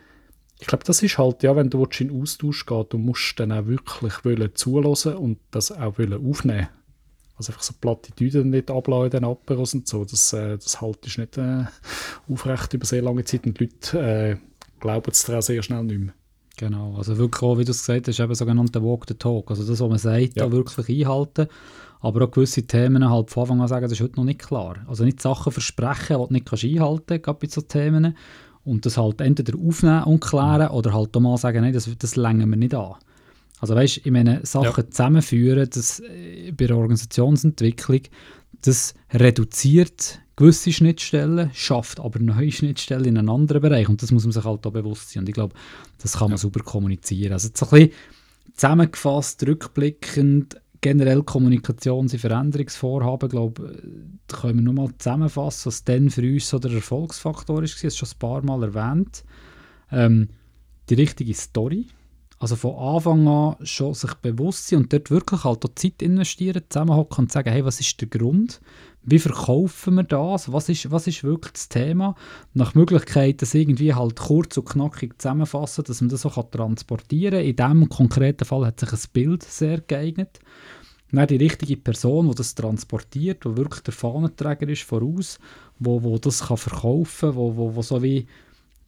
ich 0.60 0.68
glaube, 0.68 0.84
das 0.84 1.04
ist 1.04 1.18
halt, 1.20 1.44
ja, 1.44 1.56
wenn 1.56 1.70
du 1.70 1.86
in 2.00 2.22
Austausch 2.22 2.66
gehst, 2.66 2.94
du 2.94 2.98
musst 2.98 3.40
dann 3.40 3.52
auch 3.52 3.68
wirklich 3.68 4.26
wollen 4.26 4.56
zulassen 4.56 5.16
und 5.16 5.38
das 5.52 5.72
auch 5.72 6.00
wollen 6.00 6.28
aufnehmen 6.28 6.68
also 7.36 7.52
einfach 7.52 7.64
so 7.64 7.74
Plattitüden 7.80 8.50
nicht 8.50 8.70
abladen, 8.70 9.10
den 9.10 9.26
Aperos 9.26 9.74
und 9.74 9.88
so, 9.88 10.06
das, 10.06 10.34
äh, 10.34 10.58
das 10.58 10.82
halte 10.82 11.08
ich 11.08 11.18
nicht 11.18 11.38
äh, 11.38 11.66
aufrecht 12.30 12.74
über 12.74 12.86
sehr 12.86 13.02
lange 13.02 13.24
Zeit 13.26 13.46
und 13.46 13.60
die 13.60 13.66
Leute 13.66 14.00
äh, 14.00 14.38
glauben 14.80 15.12
es 15.12 15.24
dir 15.24 15.38
auch 15.38 15.42
sehr 15.42 15.64
schnell 15.64 15.84
nicht 15.84 16.00
mehr. 16.00 16.14
Genau, 16.58 16.96
also 16.98 17.18
wirklich 17.18 17.42
auch, 17.42 17.58
wie 17.58 17.66
du 17.66 17.72
es 17.72 17.80
gesagt 17.80 18.08
hast, 18.08 18.20
eben 18.20 18.36
sogenannte 18.36 18.84
Walk 18.84 19.06
the 19.08 19.16
Talk, 19.16 19.50
also 19.50 19.64
das, 19.64 19.80
was 19.80 19.90
man 19.90 19.98
sagt, 19.98 20.36
ja. 20.36 20.46
da 20.46 20.52
wirklich 20.52 21.02
einhalten, 21.02 21.48
aber 22.00 22.26
auch 22.26 22.32
gewisse 22.32 22.68
Themen 22.68 23.10
halt 23.10 23.32
von 23.32 23.42
Anfang 23.42 23.62
an 23.62 23.68
sagen, 23.68 23.84
das 23.84 23.94
ist 23.94 24.02
heute 24.02 24.18
noch 24.18 24.26
nicht 24.26 24.42
klar. 24.42 24.76
Also 24.88 25.04
nicht 25.04 25.22
Sachen 25.22 25.52
versprechen, 25.52 26.18
die 26.20 26.28
du 26.28 26.34
nicht 26.34 26.46
kannst 26.46 26.64
einhalten 26.66 27.06
kannst, 27.08 27.24
gerade 27.24 27.40
bei 27.40 27.48
so 27.48 27.62
Themen, 27.62 28.16
und 28.66 28.86
das 28.86 28.98
halt 28.98 29.22
entweder 29.22 29.58
aufnehmen 29.58 30.04
und 30.04 30.22
klären 30.22 30.70
oder 30.70 30.94
halt 30.94 31.16
auch 31.16 31.22
mal 31.22 31.38
sagen, 31.38 31.62
nein, 31.62 31.74
das, 31.74 31.90
das 31.98 32.16
längen 32.16 32.50
wir 32.50 32.58
nicht 32.58 32.74
an. 32.74 32.96
Also 33.64 33.76
weißt, 33.76 34.02
ich 34.04 34.12
meine, 34.12 34.46
Sachen 34.46 34.84
ja. 34.84 34.92
zusammenführen, 34.92 35.70
das 35.74 36.02
äh, 36.02 36.52
bei 36.52 36.68
der 36.68 36.76
Organisationsentwicklung, 36.76 38.02
das 38.62 38.94
reduziert 39.14 40.20
gewisse 40.36 40.74
Schnittstellen, 40.74 41.50
schafft 41.54 42.02
aber 42.02 42.20
neue 42.20 42.52
Schnittstellen 42.52 43.06
in 43.06 43.18
einem 43.18 43.30
anderen 43.30 43.62
Bereich 43.62 43.88
und 43.88 44.04
das 44.04 44.12
muss 44.12 44.26
man 44.26 44.34
sich 44.34 44.44
halt 44.44 44.68
auch 44.68 44.72
bewusst 44.74 45.12
sein 45.12 45.22
und 45.22 45.30
ich 45.30 45.36
glaube, 45.36 45.56
das 45.98 46.18
kann 46.18 46.26
man 46.26 46.32
ja. 46.32 46.38
super 46.40 46.62
kommunizieren. 46.62 47.32
Also 47.32 47.52
so 47.56 47.66
ein 47.68 47.70
bisschen 47.70 47.92
zusammengefasst, 48.54 49.48
rückblickend, 49.48 50.58
generell 50.82 51.20
Kommunikations- 51.20 52.12
und 52.12 52.20
Veränderungsvorhaben, 52.20 53.30
glaube 53.30 53.80
da 54.28 54.38
können 54.42 54.58
wir 54.58 54.64
nur 54.64 54.74
mal 54.74 54.90
zusammenfassen, 54.98 55.68
was 55.68 55.86
dann 55.86 56.10
für 56.10 56.22
uns 56.22 56.50
so 56.50 56.60
der 56.60 56.72
Erfolgsfaktor 56.74 57.64
ist, 57.64 57.76
das 57.76 57.84
ist 57.86 57.98
schon 57.98 58.10
ein 58.10 58.20
paar 58.20 58.44
Mal 58.44 58.64
erwähnt. 58.64 59.24
Ähm, 59.90 60.28
die 60.90 60.96
richtige 60.96 61.34
Story, 61.34 61.88
also 62.44 62.58
von 62.58 62.76
Anfang 62.76 63.26
an 63.26 63.56
schon 63.66 63.94
sich 63.94 64.14
bewusst 64.16 64.68
sein 64.68 64.80
und 64.80 64.92
dort 64.92 65.10
wirklich 65.10 65.46
halt 65.46 65.64
auch 65.64 65.76
Zeit 65.76 66.02
investieren, 66.02 66.62
zusammenhocken 66.68 67.24
und 67.24 67.32
sagen, 67.32 67.50
hey, 67.50 67.64
was 67.64 67.80
ist 67.80 68.02
der 68.02 68.10
Grund? 68.10 68.60
Wie 69.02 69.20
verkaufen 69.20 69.96
wir 69.96 70.04
das? 70.04 70.52
Was 70.52 70.68
ist, 70.68 70.92
was 70.92 71.08
ist 71.08 71.24
wirklich 71.24 71.54
das 71.54 71.70
Thema? 71.70 72.16
Nach 72.54 72.76
Möglichkeit, 72.76 73.42
das 73.42 73.54
irgendwie 73.54 73.94
halt 73.94 74.18
kurz 74.18 74.58
und 74.58 74.68
knackig 74.68 75.22
zusammenfassen, 75.22 75.86
dass 75.86 76.02
man 76.02 76.10
das 76.10 76.26
auch 76.26 76.52
transportieren 76.52 77.40
kann. 77.40 77.46
In 77.46 77.56
diesem 77.56 77.88
konkreten 77.90 78.44
Fall 78.44 78.66
hat 78.66 78.82
sich 78.82 78.92
ein 78.92 79.12
Bild 79.14 79.44
sehr 79.44 79.80
geeignet. 79.80 80.42
Dann 81.14 81.28
die 81.28 81.38
richtige 81.38 81.78
Person, 81.78 82.28
die 82.28 82.36
das 82.36 82.56
transportiert, 82.56 83.46
die 83.46 83.56
wirklich 83.56 83.84
der 83.84 83.94
Fahnenträger 83.94 84.68
ist 84.68 84.84
voraus, 84.84 85.40
wo, 85.80 86.04
wo 86.04 86.18
das 86.18 86.48
kann 86.48 86.58
verkaufen 86.58 87.30
kann, 87.30 87.36
wo, 87.38 87.56
wo, 87.56 87.74
wo 87.74 87.82
so 87.82 88.04
wie 88.04 88.28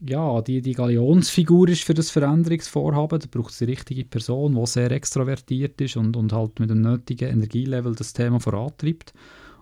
ja, 0.01 0.41
die, 0.41 0.61
die 0.61 0.73
Galionsfigur 0.73 1.69
ist 1.69 1.83
für 1.83 1.93
das 1.93 2.11
Veränderungsvorhaben. 2.11 3.19
Da 3.19 3.27
braucht 3.31 3.51
es 3.51 3.59
die 3.59 3.65
richtige 3.65 4.05
Person, 4.05 4.55
die 4.55 4.65
sehr 4.65 4.91
extrovertiert 4.91 5.79
ist 5.81 5.95
und, 5.95 6.17
und 6.17 6.33
halt 6.33 6.59
mit 6.59 6.69
dem 6.69 6.81
nötigen 6.81 7.29
Energielevel 7.29 7.95
das 7.95 8.13
Thema 8.13 8.39
vorantreibt. 8.39 9.13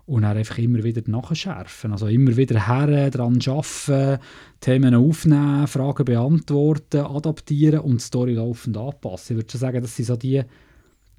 Und 0.06 0.24
dann 0.24 0.36
einfach 0.36 0.58
immer 0.58 0.84
wieder 0.84 1.02
nachschärfen. 1.06 1.94
Also 1.94 2.08
immer 2.08 2.36
wieder 2.36 2.68
her, 2.68 3.10
daran 3.10 3.40
arbeiten, 3.46 4.22
Themen 4.60 4.96
aufnehmen, 4.96 5.68
Fragen 5.68 6.04
beantworten, 6.04 7.06
adaptieren 7.06 7.80
und 7.80 8.02
die 8.02 8.04
Story 8.04 8.34
laufend 8.34 8.76
anpassen. 8.76 9.36
Ich 9.36 9.44
würde 9.44 9.52
schon 9.52 9.62
sagen, 9.62 9.82
das 9.82 9.96
sind 9.96 10.06
so 10.06 10.18
die, 10.18 10.44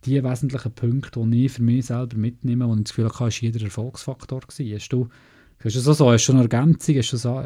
die 0.05 0.23
wesentlichen 0.23 0.73
Punkte, 0.73 1.25
die 1.27 1.47
ich 1.47 1.53
für 1.53 1.63
mich 1.63 1.87
selber 1.87 2.17
mitnehme, 2.19 2.69
wo 2.69 2.75
ich 2.75 2.83
das 2.83 2.91
Gefühl 2.91 3.09
habe, 3.09 3.29
ist 3.29 3.41
jeder 3.41 3.63
Erfolgsfaktor 3.63 4.41
gewesen. 4.41 4.75
Hast 4.75 4.89
du, 4.91 5.09
hast 5.63 5.77
du 5.77 5.81
so, 5.81 6.13
hast 6.13 6.27
du 6.27 6.33
eine 6.33 6.43
Ergänzung, 6.43 6.97
hast 6.97 7.13
du 7.13 7.17
so 7.17 7.43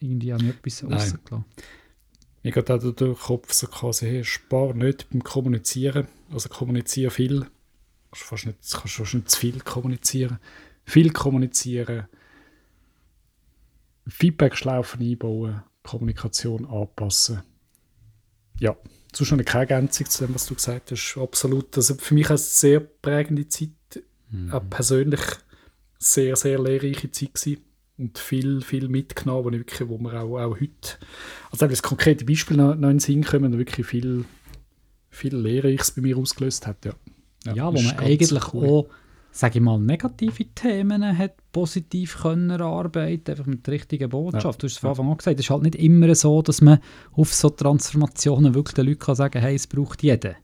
irgendwie 0.00 0.34
auch 0.34 0.38
nicht 0.38 0.58
etwas 0.58 0.84
rausgelassen. 0.84 1.44
Mir 2.42 2.52
geht 2.52 2.70
auch 2.70 2.78
durch 2.78 2.94
den 2.94 3.16
Kopf 3.16 3.52
so 3.52 3.66
quasi, 3.66 4.06
hey, 4.06 4.24
spar 4.24 4.72
nicht 4.72 5.10
beim 5.10 5.24
Kommunizieren. 5.24 6.06
Also 6.30 6.48
kommuniziere 6.48 7.10
viel. 7.10 7.40
Du 7.40 7.46
kannst 8.12 8.22
fast 8.22 8.46
nicht, 8.46 8.58
kannst 8.72 8.94
fast 8.94 9.14
nicht 9.14 9.30
zu 9.30 9.40
viel 9.40 9.60
kommunizieren. 9.60 10.38
Viel 10.84 11.12
kommunizieren. 11.12 12.06
Feedback-Schlaufen 14.06 15.02
einbauen. 15.02 15.62
Kommunikation 15.82 16.66
anpassen. 16.66 17.42
Ja, 18.60 18.76
sonst 19.12 19.32
noch 19.32 19.44
keine 19.44 19.62
Ergänzung 19.62 20.08
zu 20.08 20.24
dem, 20.24 20.34
was 20.34 20.46
du 20.46 20.54
gesagt 20.54 20.92
hast. 20.92 21.16
Absolut. 21.16 21.76
Also 21.76 21.94
für 21.96 22.14
mich 22.14 22.28
eine 22.28 22.38
sehr 22.38 22.80
prägende 22.80 23.48
Zeit. 23.48 23.70
Mhm. 24.30 24.52
Auch 24.52 24.70
persönlich 24.70 25.20
sehr, 25.98 26.36
sehr 26.36 26.60
lehrreiche 26.60 27.10
Zeit 27.10 27.34
gewesen 27.34 27.65
und 27.98 28.18
viel, 28.18 28.60
viel 28.60 28.88
mitgenommen, 28.88 29.44
wo, 29.44 29.50
ich 29.50 29.58
wirklich, 29.58 29.88
wo 29.88 29.98
wir 29.98 30.22
auch, 30.22 30.38
auch 30.38 30.60
heute, 30.60 30.98
also 31.50 31.66
das 31.66 31.82
konkrete 31.82 32.24
Beispiel 32.24 32.56
noch, 32.56 32.74
noch 32.74 32.88
in 32.88 32.96
den 32.96 33.00
Sinn 33.00 33.24
kommen, 33.24 33.56
wirklich 33.56 33.86
viel, 33.86 34.24
viel 35.08 35.34
Lehrreiches 35.34 35.92
bei 35.92 36.02
mir 36.02 36.16
ausgelöst 36.16 36.66
hat. 36.66 36.84
Ja, 36.84 36.92
ja, 37.44 37.54
ja 37.54 37.66
wo 37.74 37.80
man 37.80 37.96
eigentlich 37.98 38.52
cool. 38.52 38.66
auch, 38.68 38.86
sage 39.30 39.58
ich 39.58 39.64
mal, 39.64 39.78
negative 39.78 40.44
Themen 40.54 41.16
hat 41.16 41.36
positiv 41.52 42.18
können 42.20 42.50
erarbeiten, 42.50 43.30
einfach 43.30 43.46
mit 43.46 43.66
der 43.66 43.74
richtigen 43.74 44.10
Botschaft. 44.10 44.44
Ja. 44.44 44.52
Du 44.52 44.66
hast 44.66 44.72
es 44.72 44.78
von 44.78 44.90
Anfang 44.90 45.10
an 45.10 45.16
gesagt, 45.16 45.38
es 45.38 45.46
ist 45.46 45.50
halt 45.50 45.62
nicht 45.62 45.76
immer 45.76 46.14
so, 46.14 46.42
dass 46.42 46.60
man 46.60 46.80
auf 47.12 47.32
so 47.32 47.48
Transformationen 47.48 48.54
wirklich 48.54 48.74
den 48.74 48.86
Leuten 48.86 49.00
kann 49.00 49.14
sagen 49.14 49.32
kann, 49.32 49.42
hey, 49.42 49.54
es 49.54 49.66
braucht 49.66 50.02
jeden. 50.02 50.36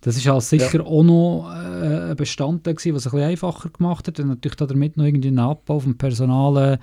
Das 0.00 0.16
ist 0.16 0.26
halt 0.26 0.42
sicher 0.42 0.78
ja. 0.78 0.84
auch 0.84 1.02
noch 1.02 1.50
äh, 1.50 2.10
ein 2.10 2.16
Bestandteil 2.16 2.74
gewesen, 2.74 2.94
was 2.94 3.06
es 3.06 3.12
ein 3.12 3.16
bisschen 3.16 3.30
einfacher 3.30 3.68
gemacht 3.70 4.06
hat, 4.06 4.20
und 4.20 4.28
natürlich 4.28 4.56
damit 4.56 4.96
noch 4.96 5.04
irgendwie 5.04 5.28
ein 5.28 5.38
Abbau 5.38 5.80
vom 5.80 5.98
Personal 5.98 6.78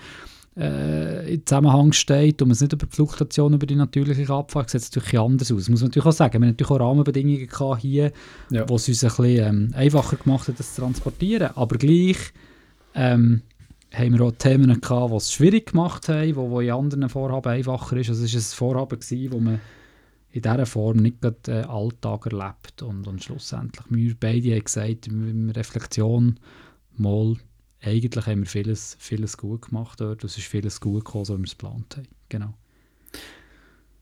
äh, 0.58 1.34
in 1.34 1.46
Zusammenhang 1.46 1.92
steht 1.92 2.42
und 2.42 2.50
man 2.50 2.54
es 2.54 2.62
nicht 2.62 2.74
über 2.74 2.86
die 2.86 2.96
Fluktuation, 2.96 3.54
über 3.54 3.66
die 3.66 3.76
natürliche 3.76 4.34
Abfahrt 4.34 4.70
sieht 4.70 4.82
es 4.82 4.96
natürlich 4.96 5.20
anders 5.20 5.52
aus. 5.52 5.60
Das 5.60 5.70
muss 5.70 5.82
man 5.82 5.90
natürlich 5.90 6.06
auch 6.08 6.12
sagen. 6.12 6.34
Wir 6.34 6.48
haben 6.48 6.54
natürlich 6.54 6.72
auch 6.72 6.80
Rahmenbedingungen 6.80 7.48
gehabt 7.48 7.82
hier, 7.82 8.12
ja. 8.50 8.68
wo 8.68 8.76
es 8.76 8.88
uns 8.88 9.04
ein 9.04 9.10
bisschen 9.10 9.26
ähm, 9.26 9.74
einfacher 9.76 10.16
gemacht 10.18 10.48
hat, 10.48 10.60
das 10.60 10.74
zu 10.74 10.82
transportieren. 10.82 11.50
Aber 11.56 11.78
gleich 11.78 12.18
ähm, 12.94 13.42
haben 13.94 14.14
wir 14.14 14.22
auch 14.22 14.32
Themen 14.32 14.80
gehabt, 14.80 15.12
die 15.12 15.16
es 15.16 15.34
schwierig 15.34 15.72
gemacht 15.72 16.08
haben, 16.10 16.36
wo, 16.36 16.50
wo 16.50 16.62
in 16.62 16.72
anderen 16.72 17.10
Vorhaben 17.10 17.52
einfacher 17.52 17.98
ist. 17.98 18.10
Also 18.10 18.24
es 18.24 18.34
war 18.34 18.40
ein 18.40 18.76
Vorhaben, 18.76 19.00
gewesen, 19.00 19.34
wo 19.34 19.40
man 19.40 19.60
in 20.36 20.42
dieser 20.42 20.66
Form 20.66 20.98
nicht 20.98 21.22
gerade 21.22 21.62
äh, 21.62 21.64
Alltag 21.64 22.26
erlebt. 22.26 22.82
Und, 22.82 23.08
und 23.08 23.24
schlussendlich, 23.24 23.86
wir 23.90 24.16
beide 24.20 24.52
haben 24.52 24.66
gesagt, 24.66 25.08
in 25.08 25.50
Reflexion, 25.52 26.42
mal, 26.98 27.38
eigentlich 27.82 28.26
haben 28.28 28.42
wir 28.42 28.46
vieles, 28.46 28.98
vieles 29.00 29.38
gut 29.38 29.70
gemacht 29.70 30.02
dort. 30.02 30.26
Es 30.26 30.38
ist 30.38 30.48
vieles 30.48 30.82
gut 30.82 31.06
gekommen, 31.06 31.24
so 31.24 31.36
wie 31.36 31.44
wir 31.44 31.46
es 31.46 31.58
geplant 31.58 31.96
haben. 31.96 32.08
Genau. 32.28 32.54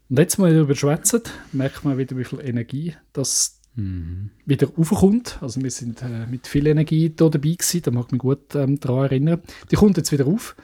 Und 0.09 0.17
jetzt 0.17 0.39
mal 0.39 0.51
darüber 0.51 0.73
schwätzen, 0.73 1.21
merkt 1.51 1.85
man 1.85 1.99
wieder, 1.99 2.17
wie 2.17 2.23
viel 2.23 2.39
Energie 2.39 2.95
das 3.13 3.59
mhm. 3.75 4.31
wieder 4.47 4.69
aufkommt. 4.75 5.37
Also 5.39 5.61
wir 5.61 5.69
sind 5.69 6.01
äh, 6.01 6.25
mit 6.25 6.47
viel 6.47 6.65
Energie 6.65 7.13
hier 7.15 7.29
dabei 7.29 7.37
gewesen, 7.37 7.81
da 7.83 7.91
mag 7.91 8.07
ich 8.07 8.13
mich 8.13 8.21
gut 8.21 8.55
ähm, 8.55 8.79
daran 8.79 9.05
erinnern. 9.05 9.41
Die 9.69 9.75
kommt 9.75 9.97
jetzt 9.97 10.11
wieder 10.11 10.25
auf. 10.25 10.55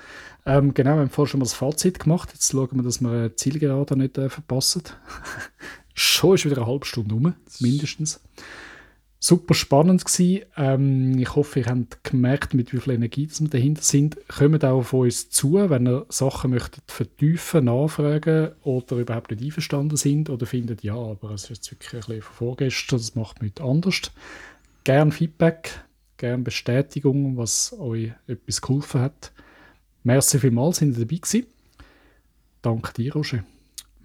Ähm, 0.50 0.74
genau, 0.74 0.96
wir 0.96 1.02
haben 1.02 1.10
vorhin 1.12 1.30
schon 1.30 1.40
mal 1.42 1.46
das 1.46 1.54
Fazit 1.54 2.00
gemacht. 2.00 2.30
Jetzt 2.34 2.52
schauen 2.52 2.70
wir, 2.74 2.82
dass 2.82 3.02
wir 3.02 3.30
die 3.30 3.36
Zielgerade 3.36 3.96
nicht 3.96 4.18
äh, 4.18 4.30
verpassen. 4.30 4.82
schon 5.94 6.34
ist 6.34 6.46
wieder 6.46 6.58
eine 6.58 6.66
halbe 6.66 6.88
Stunde 6.88 7.14
rum, 7.14 7.36
mindestens. 7.60 8.20
Super 9.20 9.54
spannend 9.54 10.04
gewesen. 10.04 10.46
Ähm, 10.58 11.20
ich 11.20 11.36
hoffe, 11.36 11.60
ihr 11.60 11.68
habt 11.68 12.04
gemerkt, 12.04 12.56
mit 12.56 12.74
wie 12.74 12.80
viel 12.80 12.94
Energie 12.94 13.30
wir 13.30 13.48
dahinter 13.48 13.84
sind. 13.84 14.18
Kommt 14.28 14.66
auch 14.66 14.80
auf 14.80 14.94
uns 14.94 15.30
zu, 15.30 15.54
wenn 15.70 15.88
ihr 15.88 16.08
Sachen 16.10 16.50
möchtet 16.50 16.92
vertiefen, 16.92 17.66
nachfragen 17.66 18.54
oder 18.64 18.96
überhaupt 18.96 19.30
nicht 19.30 19.44
einverstanden 19.44 19.98
sind 19.98 20.32
oder 20.32 20.48
findet, 20.48 20.82
ja, 20.82 20.96
aber 20.96 21.30
es 21.30 21.48
ist 21.52 21.70
wirklich 21.70 21.94
ein 21.94 22.00
bisschen 22.00 22.22
von 22.24 22.36
vorgestern, 22.36 22.98
das 22.98 23.14
macht 23.14 23.44
mich 23.44 23.62
anders. 23.62 24.12
Gern 24.84 25.12
Feedback, 25.12 25.84
gern 26.18 26.44
Bestätigung, 26.44 27.38
was 27.38 27.76
euch 27.80 28.14
etwas 28.26 28.62
geholfen 28.62 29.02
hat. 29.02 29.32
Merci 30.10 30.40
vielmals, 30.40 30.78
sind 30.78 30.98
ihr 30.98 31.06
dabei 31.06 31.18
gewesen. 31.18 31.46
Danke 32.64 32.94
dir, 32.94 33.14
Roger. 33.14 33.44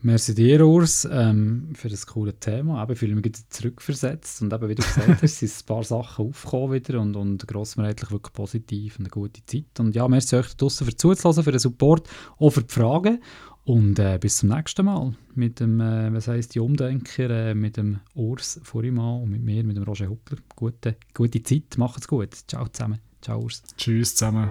Merci 0.03 0.35
dir, 0.35 0.67
Urs, 0.67 1.09
ähm, 1.11 1.71
für 1.73 1.89
das 1.89 2.07
coole 2.07 2.39
Thema. 2.39 2.83
Eben 2.83 2.95
fühle 2.95 3.15
mich 3.15 3.25
wieder 3.25 3.39
zurückversetzt 3.49 4.43
und 4.43 4.53
eben, 4.53 4.69
wie 4.69 4.75
du 4.75 4.83
gesagt 4.83 5.23
hast, 5.23 5.39
sind 5.39 5.51
ein 5.51 5.67
paar 5.67 5.83
Sachen 5.83 6.27
aufgekommen 6.27 6.73
wieder 6.73 7.01
und, 7.01 7.17
und 7.17 7.49
grossmehrheitlich 7.49 8.11
wirklich 8.11 8.35
positiv 8.35 8.99
und 8.99 9.07
eine 9.07 9.09
gute 9.13 9.47
Zeit. 9.47 9.81
Und 9.81 9.95
ja, 9.95 10.07
merci 10.07 10.37
euch 10.37 10.55
draußen 10.55 10.87
für 10.87 10.95
zuzulassen, 10.95 11.43
für 11.43 11.53
den 11.53 11.59
Support, 11.59 12.07
auch 12.39 12.51
für 12.51 12.65
die 12.65 12.75
Fragen 12.75 13.23
und 13.65 13.99
äh, 13.99 14.19
bis 14.21 14.37
zum 14.37 14.51
nächsten 14.51 14.85
Mal 14.85 15.15
mit 15.35 15.59
dem, 15.59 15.81
äh, 15.81 16.13
was 16.13 16.29
heisst, 16.29 16.55
die 16.55 16.61
Umdenker, 16.61 17.31
äh, 17.31 17.55
mit 17.55 17.79
dem 17.79 18.01
Urs 18.13 18.61
Furimann 18.63 19.23
und 19.23 19.31
mit 19.31 19.43
mir, 19.43 19.65
mit 19.65 19.79
dem 19.79 19.85
Roger 19.85 20.11
Huckler. 20.11 20.37
Gute, 20.55 20.97
gute 21.15 21.43
Zeit, 21.43 21.79
macht's 21.79 22.07
gut. 22.07 22.35
Ciao 22.47 22.69
zusammen. 22.69 22.99
Ciao, 23.23 23.41
Urs. 23.41 23.63
Tschüss 23.79 24.15
zusammen. 24.15 24.51